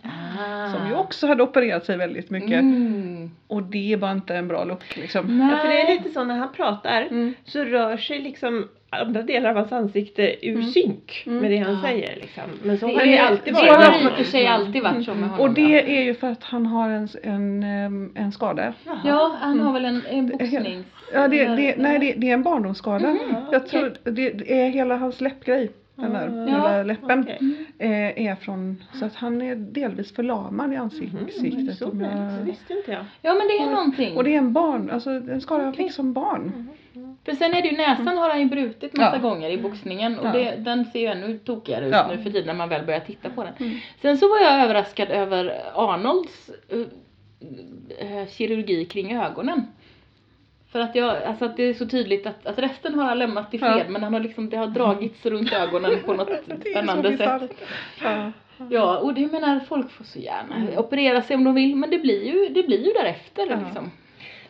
Ah. 0.04 0.74
Som 0.74 0.88
ju 0.88 0.96
också 0.96 1.28
hade 1.28 1.44
opererat 1.44 1.86
sig 1.86 1.98
väldigt 1.98 2.30
mycket. 2.30 2.60
Mm. 2.60 3.32
Och 3.48 3.64
det 3.64 3.94
är 3.94 3.98
bara 3.98 4.12
inte 4.12 4.36
en 4.36 4.48
bra 4.48 4.64
look 4.64 4.98
liksom. 4.98 5.38
Nej. 5.38 5.50
Ja, 5.52 5.58
för 5.58 5.68
det 5.68 5.82
är 5.82 5.98
lite 5.98 6.10
så 6.10 6.24
när 6.24 6.36
han 6.38 6.54
pratar 6.54 7.02
Mm. 7.02 7.34
så 7.46 7.64
rör 7.64 7.98
sig 7.98 8.20
liksom 8.20 8.68
andra 8.90 9.22
delar 9.22 9.50
av 9.50 9.56
hans 9.56 9.72
ansikte 9.72 10.48
ur 10.48 10.62
synk 10.62 11.24
Mm. 11.28 11.40
med 11.40 11.52
det 11.52 11.58
han 11.58 11.74
Ja. 11.74 11.82
säger 11.82 12.16
liksom. 12.16 12.44
Men 12.64 12.78
så 12.78 12.88
Det 12.88 12.94
har 12.94 13.06
det 13.06 13.18
alltid 13.20 13.54
det 13.54 13.60
varit. 13.60 13.70
har 13.72 13.88
och 13.88 13.94
honom. 13.94 14.12
för 14.18 14.24
sig 14.24 14.48
alltid 14.48 14.84
varit 14.84 15.06
så 15.06 15.14
med 15.14 15.30
honom. 15.30 15.40
Och 15.48 15.54
det 15.54 15.98
är 16.00 16.04
ju 16.04 16.14
för 16.14 16.28
att 16.32 16.44
han 16.44 16.66
har 16.66 16.90
en, 16.90 17.08
en, 17.24 18.12
en 18.16 18.32
skada. 18.32 18.74
Jaha. 18.86 19.00
Ja, 19.06 19.36
han 19.40 19.60
har 19.60 19.74
väl 19.74 19.86
en, 19.86 20.02
en 20.10 20.28
Det 20.28 20.46
helt- 20.46 20.64
boxnings... 20.64 20.86
Ja, 21.14 21.28
det, 21.28 21.46
det, 21.46 21.76
nej, 21.78 22.00
det, 22.00 22.14
det 22.18 22.30
är 22.30 22.34
en 22.34 22.44
barndomsskada. 22.44 23.08
Mhm, 23.08 23.20
Jag 23.52 23.62
okej. 23.62 23.70
tror 23.70 23.94
det, 24.04 24.30
det 24.30 24.62
är 24.62 24.70
hela 24.70 24.98
hans 24.98 25.22
läppgrej. 25.22 25.72
Den 25.96 26.14
där 26.14 26.28
Mm. 26.28 26.48
Ja, 26.48 26.84
läppen 26.84 27.28
eh, 27.80 27.92
är 28.28 28.36
från, 28.36 28.84
så 28.94 29.06
att 29.06 29.16
han 29.16 29.42
är 29.42 29.56
delvis 29.56 30.16
förlamad 30.16 30.74
i 30.74 30.76
ansiktet. 30.76 31.38
Mm, 31.44 31.72
så 31.74 31.90
om 31.90 32.00
det 32.00 32.06
jag- 32.06 32.46
visste 32.46 32.74
inte 32.74 32.92
jag. 32.92 33.06
Ja 33.22 33.34
men 33.34 33.48
det 33.48 33.58
är 33.64 33.70
någonting. 33.76 34.18
Och 34.18 34.24
det 34.24 34.34
är 34.34 34.38
en 34.38 34.54
barn, 34.54 34.90
alltså 34.94 35.10
en 35.10 35.42
skada 35.42 35.64
han 35.64 35.74
Okej. 35.74 35.84
fick 35.86 35.94
som 35.94 36.14
barn. 36.14 36.68
För 37.30 37.36
sen 37.36 37.54
är 37.54 37.62
det 37.62 37.68
ju 37.68 37.78
näsan 37.78 38.18
har 38.18 38.30
han 38.30 38.40
ju 38.40 38.46
brutit 38.46 38.98
massa 38.98 39.16
Ja. 39.16 39.22
gånger 39.22 39.50
i 39.50 39.58
boxningen 39.58 40.20
och 40.20 40.28
Ja. 40.28 40.32
det, 40.32 40.56
den 40.56 40.86
ser 40.86 41.00
ju 41.00 41.06
ännu 41.06 41.38
tokigare 41.38 41.86
ut 41.86 41.92
Ja. 41.92 42.08
nu 42.08 42.18
för 42.24 42.30
tiden 42.32 42.48
när 42.48 42.54
man 42.54 42.70
väl 42.70 42.86
börjar 42.86 43.00
titta 43.00 43.30
på 43.30 43.44
den. 43.44 43.54
Mm. 43.60 43.78
Sen 44.02 44.18
så 44.18 44.30
var 44.30 44.38
jag 44.40 44.64
överraskad 44.64 45.10
över 45.10 45.62
Arnolds 45.76 46.50
uh, 46.74 46.80
uh, 46.80 48.28
kirurgi 48.28 48.86
kring 48.86 49.18
ögonen. 49.18 49.68
För 50.72 50.80
att 50.80 50.96
jag, 50.96 51.24
alltså 51.24 51.46
att 51.46 51.58
det 51.58 51.64
är 51.64 51.74
så 51.74 51.86
tydligt 51.88 52.26
att, 52.28 52.46
att 52.46 52.60
resten 52.60 52.94
har 52.96 53.06
han 53.06 53.20
lämnat 53.20 53.54
i 53.54 53.60
fred 53.60 53.86
men 53.90 54.04
han 54.04 54.14
har 54.14 54.20
liksom, 54.20 54.50
det 54.50 54.58
har 54.58 54.68
dragits 54.68 55.26
runt 55.26 55.54
ögonen 55.54 55.92
på 56.06 56.14
något 56.14 56.30
spännande 56.72 57.18
sätt. 57.18 57.52
Ja. 58.70 58.98
Och 58.98 59.14
det 59.14 59.28
menar 59.32 59.60
folk 59.60 59.92
får 59.92 60.04
så 60.04 60.20
gärna 60.20 60.56
Mm. 60.56 60.78
operera 60.78 61.22
sig 61.22 61.36
om 61.36 61.44
de 61.44 61.56
vill 61.56 61.76
men 61.76 61.90
det 61.90 61.98
blir 62.00 62.24
ju, 62.26 62.50
det 62.54 62.64
blir 62.64 62.86
ju 62.86 62.92
därefter 62.94 63.46
liksom. 63.46 63.92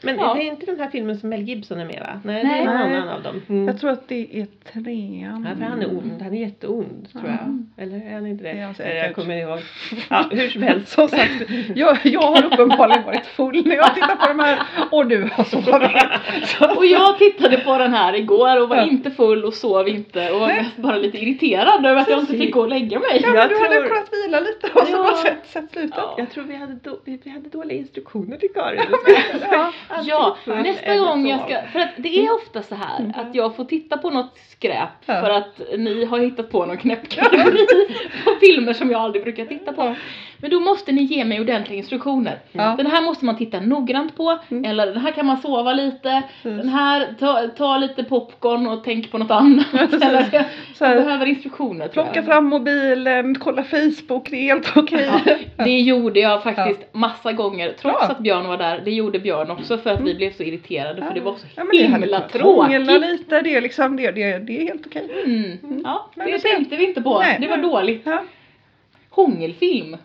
Men 0.02 0.18
Ja. 0.18 0.34
det 0.34 0.42
är 0.44 0.46
inte 0.48 0.66
den 0.66 0.80
här 0.80 0.90
filmen 0.90 1.18
som 1.18 1.30
Mel 1.30 1.42
Gibson 1.42 1.80
är 1.80 1.86
med 1.86 2.00
va? 2.00 2.22
Nej, 2.24 2.44
Nej. 2.44 2.54
det 2.66 2.72
är 2.72 2.74
Nej. 2.78 2.96
annan 2.98 3.10
av 3.10 3.24
dem. 3.24 3.42
Mm. 3.50 3.68
Jag 3.68 3.80
tror 3.80 3.90
att 3.92 4.08
det 4.08 4.28
är 4.40 4.48
trean. 4.74 5.48
Ja, 5.50 5.56
för 5.56 5.66
han 5.66 5.82
är 5.82 5.90
ond, 5.90 6.22
han 6.22 6.34
är 6.34 6.40
jätteond 6.42 7.08
tror 7.12 7.24
jag. 7.28 7.64
Eller 7.86 8.08
är 8.10 8.14
han 8.14 8.28
inte 8.28 8.44
det? 8.44 8.74
Säkert. 8.78 8.80
Eller 8.92 9.04
jag 9.04 9.16
kommer 9.16 9.38
ihåg. 9.38 9.60
Ja, 10.10 10.26
hur 10.32 10.50
som 10.50 10.62
helst. 10.64 10.92
Som 10.92 11.08
sagt, 11.08 11.32
jag, 11.76 11.98
jag 12.04 12.22
har 12.22 12.46
uppenbarligen 12.46 13.04
varit 13.04 13.26
full 13.26 13.68
när 13.68 13.76
jag 13.76 13.96
tittar 13.96 14.16
på 14.16 14.28
de 14.28 14.40
här 14.40 14.60
och 14.92 15.08
du 15.08 15.30
har 15.34 15.44
sovit. 15.44 16.78
Och 16.78 16.86
jag 16.86 17.18
tittade 17.18 17.58
på 17.58 17.78
den 17.78 17.94
här 17.94 18.14
igår 18.16 18.62
och 18.62 18.70
var 18.70 18.78
Ja. 18.78 18.86
inte 18.86 19.12
full 19.12 19.44
och 19.46 19.54
sov 19.54 19.88
inte 19.88 20.32
och 20.32 20.40
var 20.40 20.48
mest 20.48 20.78
bara 20.78 20.96
lite 20.98 21.18
irriterad 21.18 21.86
över 21.86 21.96
att 22.02 22.10
jag 22.10 22.20
inte 22.20 22.38
fick 22.38 22.54
gå 22.54 22.62
och 22.62 22.70
lägga 22.70 23.00
mig. 23.00 23.20
Ja, 23.24 23.28
men 23.30 23.36
Jag 23.40 23.50
du 23.50 23.56
hade 23.60 23.76
tror- 23.76 23.88
kunnat 23.88 24.10
vila 24.26 24.40
lite 24.40 24.68
och 24.74 24.88
så 24.88 24.94
Ja. 24.94 25.04
bara 25.04 25.16
sett, 25.16 25.48
sett 25.48 25.72
slutet. 25.72 25.94
Ja. 25.98 26.16
Jag 26.18 26.30
tror 26.32 26.44
vi 26.44 26.56
hade, 26.56 26.78
då, 26.84 27.00
vi, 27.06 27.20
vi 27.24 27.30
hade 27.30 27.50
dåliga 27.50 27.78
instruktioner 27.78 28.38
till 28.38 28.50
Karin. 28.54 28.82
Ja. 29.52 29.72
Ja, 29.89 29.89
Full 30.46 30.56
nästa 30.56 30.98
gång 30.98 31.28
jag 31.28 31.40
ska, 31.42 31.62
för 31.72 31.80
att 31.80 31.90
det 31.98 32.26
är 32.26 32.36
ofta 32.36 32.64
så 32.64 32.76
här 32.76 33.14
att 33.16 33.36
jag 33.36 33.56
får 33.56 33.66
titta 33.66 33.98
på 33.98 34.10
något 34.10 34.38
skräp 34.50 34.90
Ja. 35.06 35.22
för 35.22 35.30
att 35.30 35.62
ni 35.78 36.06
har 36.06 36.20
hittat 36.20 36.52
på 36.52 36.66
någon 36.66 36.78
knäpp 36.78 37.10
på 38.26 38.32
filmer 38.40 38.74
som 38.74 38.92
jag 38.92 39.02
aldrig 39.02 39.24
brukar 39.24 39.46
titta 39.46 39.74
på. 39.74 39.96
Men 40.42 40.52
då 40.52 40.60
måste 40.60 40.92
ni 40.92 41.02
ge 41.02 41.26
mig 41.26 41.42
ordentliga 41.42 41.78
instruktioner. 41.78 42.40
Ja. 42.52 42.76
Den 42.78 42.86
här 42.86 43.02
måste 43.02 43.26
man 43.26 43.38
titta 43.38 43.60
noggrant 43.60 44.18
på, 44.18 44.40
Mm. 44.50 44.66
eller 44.66 44.86
den 44.86 44.98
här 44.98 45.12
kan 45.12 45.26
man 45.26 45.38
sova 45.38 45.74
lite, 45.74 46.24
Precis. 46.44 46.58
den 46.60 46.70
här, 46.70 47.08
ta, 47.20 47.48
ta 47.58 47.78
lite 47.78 48.04
popcorn 48.04 48.68
och 48.68 48.84
tänk 48.84 49.12
på 49.12 49.18
något 49.18 49.32
annat. 49.32 49.66
Eller, 49.94 50.30
jag, 50.32 50.46
jag 50.80 51.04
behöver 51.06 51.26
instruktioner 51.26 51.88
plocka 51.88 52.24
fram 52.24 52.46
mobilen, 52.46 53.36
kolla 53.36 53.64
Facebook, 53.64 54.30
det 54.30 54.36
är 54.38 54.44
helt 54.44 54.78
okej. 54.78 55.10
Ja, 55.26 55.36
det 55.66 55.80
gjorde 55.80 56.20
jag 56.20 56.44
faktiskt 56.44 56.94
massa 56.94 57.34
gånger 57.34 57.68
trots 57.82 57.82
Bra. 58.08 58.08
att 58.16 58.20
Björn 58.20 58.48
var 58.48 58.58
där. 58.58 58.82
Det 58.86 58.92
gjorde 58.92 59.20
Björn 59.20 59.52
också 59.52 59.78
för 59.78 59.90
att 59.90 60.02
vi 60.02 60.16
blev 60.16 60.34
så 60.34 60.44
irriterade 60.44 61.02
för 61.02 61.14
det 61.14 61.22
var 61.22 61.36
så 61.36 61.48
Ja, 61.56 61.64
himla 61.72 62.22
tråkigt. 62.22 62.88
lite, 63.02 63.42
det 63.42 63.56
är 63.56 63.62
liksom, 63.62 63.96
det, 63.96 64.12
det, 64.12 64.38
det 64.38 64.58
är 64.62 64.64
helt 64.68 64.86
okej. 64.88 65.10
Mm. 65.26 65.82
Ja, 65.84 66.10
Men 66.16 66.32
det 66.32 66.40
tänkte 66.40 66.76
vi 66.76 66.88
inte 66.88 67.02
på. 67.02 67.20
Nej. 67.20 67.38
Det 67.42 67.48
var 67.48 67.58
dåligt. 67.58 68.02
Ja. 68.06 68.24
Hångelfilm. 69.10 69.98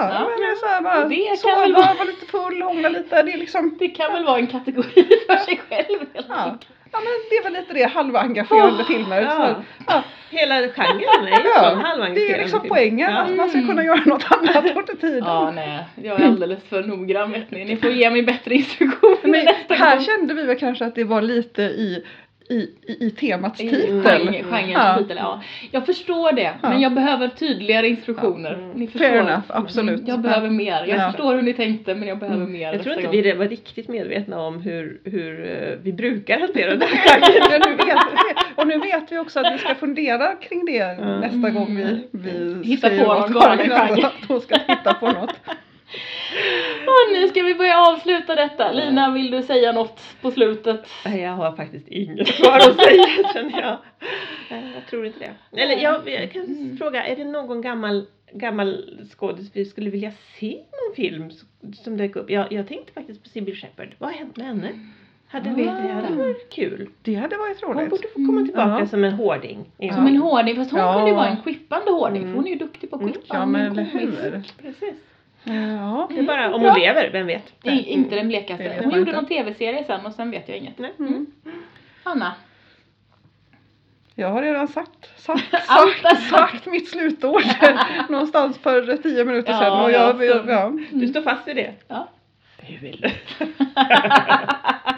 Ja, 0.00 0.28
men 0.30 0.40
det 0.40 0.46
är 0.46 0.54
så 0.56 0.66
här 0.66 0.82
bara, 0.82 1.04
Det 1.08 1.16
kan 1.26 1.36
sova, 1.36 1.60
väl 1.60 1.72
vara- 1.72 1.94
vara 1.94 2.04
lite 2.04 2.26
full, 2.26 2.62
hångla 2.62 2.88
lite, 2.88 3.22
det 3.22 3.32
är 3.32 3.38
liksom 3.38 3.76
Det 3.78 3.88
kan 3.88 4.12
väl 4.12 4.24
vara 4.24 4.38
en 4.38 4.46
kategori 4.46 5.04
för 5.26 5.36
sig 5.36 5.60
själv 5.68 5.98
helt 6.14 6.26
Ja. 6.28 6.34
enkelt. 6.34 6.66
ja 6.92 6.98
men 6.98 7.12
det 7.30 7.36
är 7.36 7.42
väl 7.44 7.52
lite 7.52 7.72
det, 7.74 7.84
halva 7.84 8.20
engagerande 8.20 8.80
Åh, 8.82 8.86
filmer. 8.86 9.22
ja. 9.22 9.30
Så, 9.30 9.36
här, 9.42 9.54
ja, 9.86 10.02
Hela 10.30 10.54
genren 10.54 11.26
är 11.26 11.42
ju 11.42 11.48
ja, 11.54 11.70
sån 11.70 11.80
halvangagerande 11.80 12.14
det 12.20 12.32
är 12.34 12.38
liksom 12.38 12.60
film. 12.60 12.68
poängen, 12.74 13.10
Ja. 13.10 13.18
att 13.18 13.30
man 13.36 13.48
ska 13.48 13.58
kunna 13.66 13.84
göra 13.84 14.00
något 14.06 14.24
annat 14.30 14.56
under 14.76 14.94
tiden. 15.00 15.24
Ja, 15.26 15.50
nej. 15.50 15.84
Jag 16.02 16.20
är 16.20 16.26
alldeles 16.26 16.64
för 16.68 16.82
noggrann 16.82 17.32
vet 17.32 17.50
ni. 17.50 17.64
Ni 17.64 17.76
får 17.76 17.90
ge 17.90 18.10
mig 18.10 18.22
bättre 18.22 18.54
instruktioner 18.54 19.18
Men 19.22 19.44
nästa 19.44 19.74
här 19.74 19.96
gång. 19.96 20.04
kände 20.04 20.34
vi 20.34 20.42
väl 20.42 20.58
kanske 20.58 20.84
att 20.84 20.94
det 20.94 21.04
var 21.04 21.22
lite 21.22 21.62
i, 21.62 22.04
i, 22.48 22.54
i, 22.86 23.06
i 23.06 23.10
temats 23.10 23.58
titel. 23.58 23.80
genre- 24.02 24.42
Genrens 24.50 24.70
Ja. 24.72 24.96
titel, 24.98 25.16
ja. 25.20 25.42
Jag 25.70 25.86
förstår 25.86 26.32
det, 26.32 26.42
Ja. 26.62 26.68
men 26.68 26.80
jag 26.80 26.94
behöver 26.94 27.28
tydligare 27.28 27.88
instruktioner. 27.88 28.54
Mm. 28.54 28.70
Ni 28.70 28.86
förstår. 28.86 29.08
Fair 29.08 29.16
enough, 29.20 29.42
absolut. 29.48 30.08
Jag 30.08 30.20
behöver 30.20 30.50
mer. 30.50 30.84
Jag 30.86 30.98
Ja. 30.98 31.10
förstår 31.12 31.34
hur 31.34 31.42
ni 31.42 31.52
tänkte, 31.54 31.94
men 31.94 32.08
jag 32.08 32.18
behöver 32.18 32.40
Mm. 32.40 32.52
mer 32.52 32.72
Jag 32.72 32.82
tror 32.82 32.94
inte 32.94 33.06
gång. 33.06 33.22
vi 33.22 33.32
var 33.32 33.46
riktigt 33.48 33.88
medvetna 33.88 34.40
om 34.40 34.60
hur, 34.60 35.00
hur 35.04 35.44
eh, 35.46 35.78
vi 35.82 35.92
brukar 35.92 36.38
hantera 36.40 36.70
den 36.70 36.82
här 36.88 37.20
genren. 37.20 37.38
Ja, 37.50 37.58
nu 37.66 37.76
vet, 37.76 37.98
och 38.56 38.66
nu 38.66 38.78
vet 38.78 39.12
vi 39.12 39.18
också 39.18 39.40
att 39.40 39.54
vi 39.54 39.58
ska 39.58 39.74
fundera 39.74 40.34
kring 40.34 40.64
det 40.64 40.78
Mm. 40.78 41.20
nästa 41.20 41.50
gång 41.50 41.76
vi, 41.76 42.08
vi 42.10 42.60
Hitta 42.68 42.88
säger 42.88 43.04
på 43.04 43.10
genre. 43.10 44.06
att 44.06 44.12
hon 44.28 44.40
ska 44.40 44.58
titta 44.58 44.94
på 44.94 45.06
något. 45.12 45.34
Och 46.86 47.12
nu 47.12 47.28
ska 47.28 47.42
vi 47.42 47.54
börja 47.54 47.80
avsluta 47.80 48.34
detta. 48.34 48.72
Lina, 48.72 49.10
vill 49.10 49.30
du 49.30 49.42
säga 49.42 49.72
något 49.72 50.00
på 50.22 50.30
slutet? 50.30 50.86
Nej, 51.04 51.20
Jag 51.20 51.32
har 51.32 51.56
faktiskt 51.56 51.88
inget 51.88 52.28
kvar 52.28 52.56
att 52.56 52.76
säga 52.84 53.04
känner 53.34 53.60
jag. 53.60 53.76
Jag 54.50 54.86
tror 54.90 55.06
inte 55.06 55.18
det. 55.18 55.60
Eller 55.62 55.82
jag, 55.82 56.08
jag 56.08 56.32
kan 56.32 56.42
Mm. 56.44 56.76
fråga, 56.76 57.04
är 57.06 57.16
det 57.16 57.24
någon 57.24 57.60
gammal, 57.60 58.06
gammal 58.32 58.98
skådis 59.16 59.50
vi 59.54 59.64
skulle 59.64 59.90
vilja 59.90 60.12
se 60.40 60.56
någon 60.56 60.96
film 60.96 61.30
som 61.84 61.96
dök 61.96 62.16
upp? 62.16 62.30
Jag, 62.30 62.52
jag 62.52 62.68
tänkte 62.68 62.92
faktiskt 62.92 63.22
på 63.22 63.28
Sybil 63.28 63.54
Shepherd. 63.56 63.94
Vad 63.98 64.10
har 64.10 64.18
hänt 64.18 64.36
med 64.36 64.46
henne? 64.46 64.68
Hade, 65.30 65.50
vet, 65.50 65.58
vet 65.58 65.82
det 65.82 65.92
hade 65.92 66.14
varit 66.14 66.52
kul. 66.52 66.88
Det 67.02 67.14
hade 67.14 67.36
varit 67.36 67.62
Hon 67.62 67.76
roligt. 67.76 67.90
borde 67.90 68.08
få 68.08 68.14
komma 68.14 68.40
tillbaka 68.44 68.76
Ja. 68.80 68.86
som 68.86 69.04
en 69.04 69.12
hårding. 69.12 69.70
i 69.78 69.88
Som 69.88 70.06
en 70.06 70.16
hårding, 70.16 70.56
fast 70.56 70.70
hon 70.70 70.80
Ja. 70.80 70.94
kunde 70.94 71.08
ju 71.10 71.14
vara 71.16 71.28
en 71.28 71.42
quippande 71.42 71.90
hårding 71.90 72.22
Mm. 72.22 72.28
för 72.32 72.36
hon 72.36 72.46
är 72.46 72.50
ju 72.50 72.58
duktig 72.58 72.90
på 72.90 72.96
att 72.96 73.02
Mm. 73.02 73.12
quippa. 73.14 73.26
Ja 73.34 73.40
Hon 73.40 73.52
men 73.52 73.72
eller 73.72 73.82
hur. 73.82 74.42
Precis. 74.62 74.94
Ja. 75.44 76.08
Det 76.10 76.18
är 76.18 76.22
bara 76.22 76.54
om 76.54 76.62
hon 76.62 76.78
lever, 76.80 77.10
vem 77.10 77.26
vet? 77.26 77.52
Det 77.62 77.68
är 77.70 77.86
inte 77.88 78.14
den 78.14 78.24
Det 78.24 78.28
blekaste. 78.28 78.62
vet 78.68 78.76
Hon 78.84 78.84
gjorde 78.84 78.98
inte. 79.00 79.12
någon 79.12 79.26
tv-serie 79.26 79.84
sen 79.84 80.06
och 80.06 80.12
sen 80.12 80.30
vet 80.30 80.48
jag 80.48 80.58
inget. 80.58 80.78
Nej. 80.78 80.92
Mm. 80.98 81.26
Anna? 82.02 82.34
Jag 84.14 84.28
har 84.28 84.42
redan 84.42 84.68
sagt, 84.68 85.20
sagt, 85.20 85.54
är 85.54 86.04
sagt, 86.04 86.22
sagt 86.30 86.66
mitt 86.66 86.88
slutord 86.88 87.42
någonstans 88.08 88.58
för 88.58 88.96
tio 88.96 89.24
minuter 89.24 89.52
Ja, 89.52 89.58
sedan. 89.58 89.80
Och 89.84 89.90
jag, 89.90 90.24
ja, 90.24 90.42
så- 90.44 90.50
ja. 90.50 90.72
Du 90.92 91.08
står 91.08 91.22
fast 91.22 91.48
vid 91.48 91.56
det? 91.56 91.72
Ja. 91.88 92.08
Du 92.68 92.76
vill. 92.78 93.12
Snygg. 93.36 94.97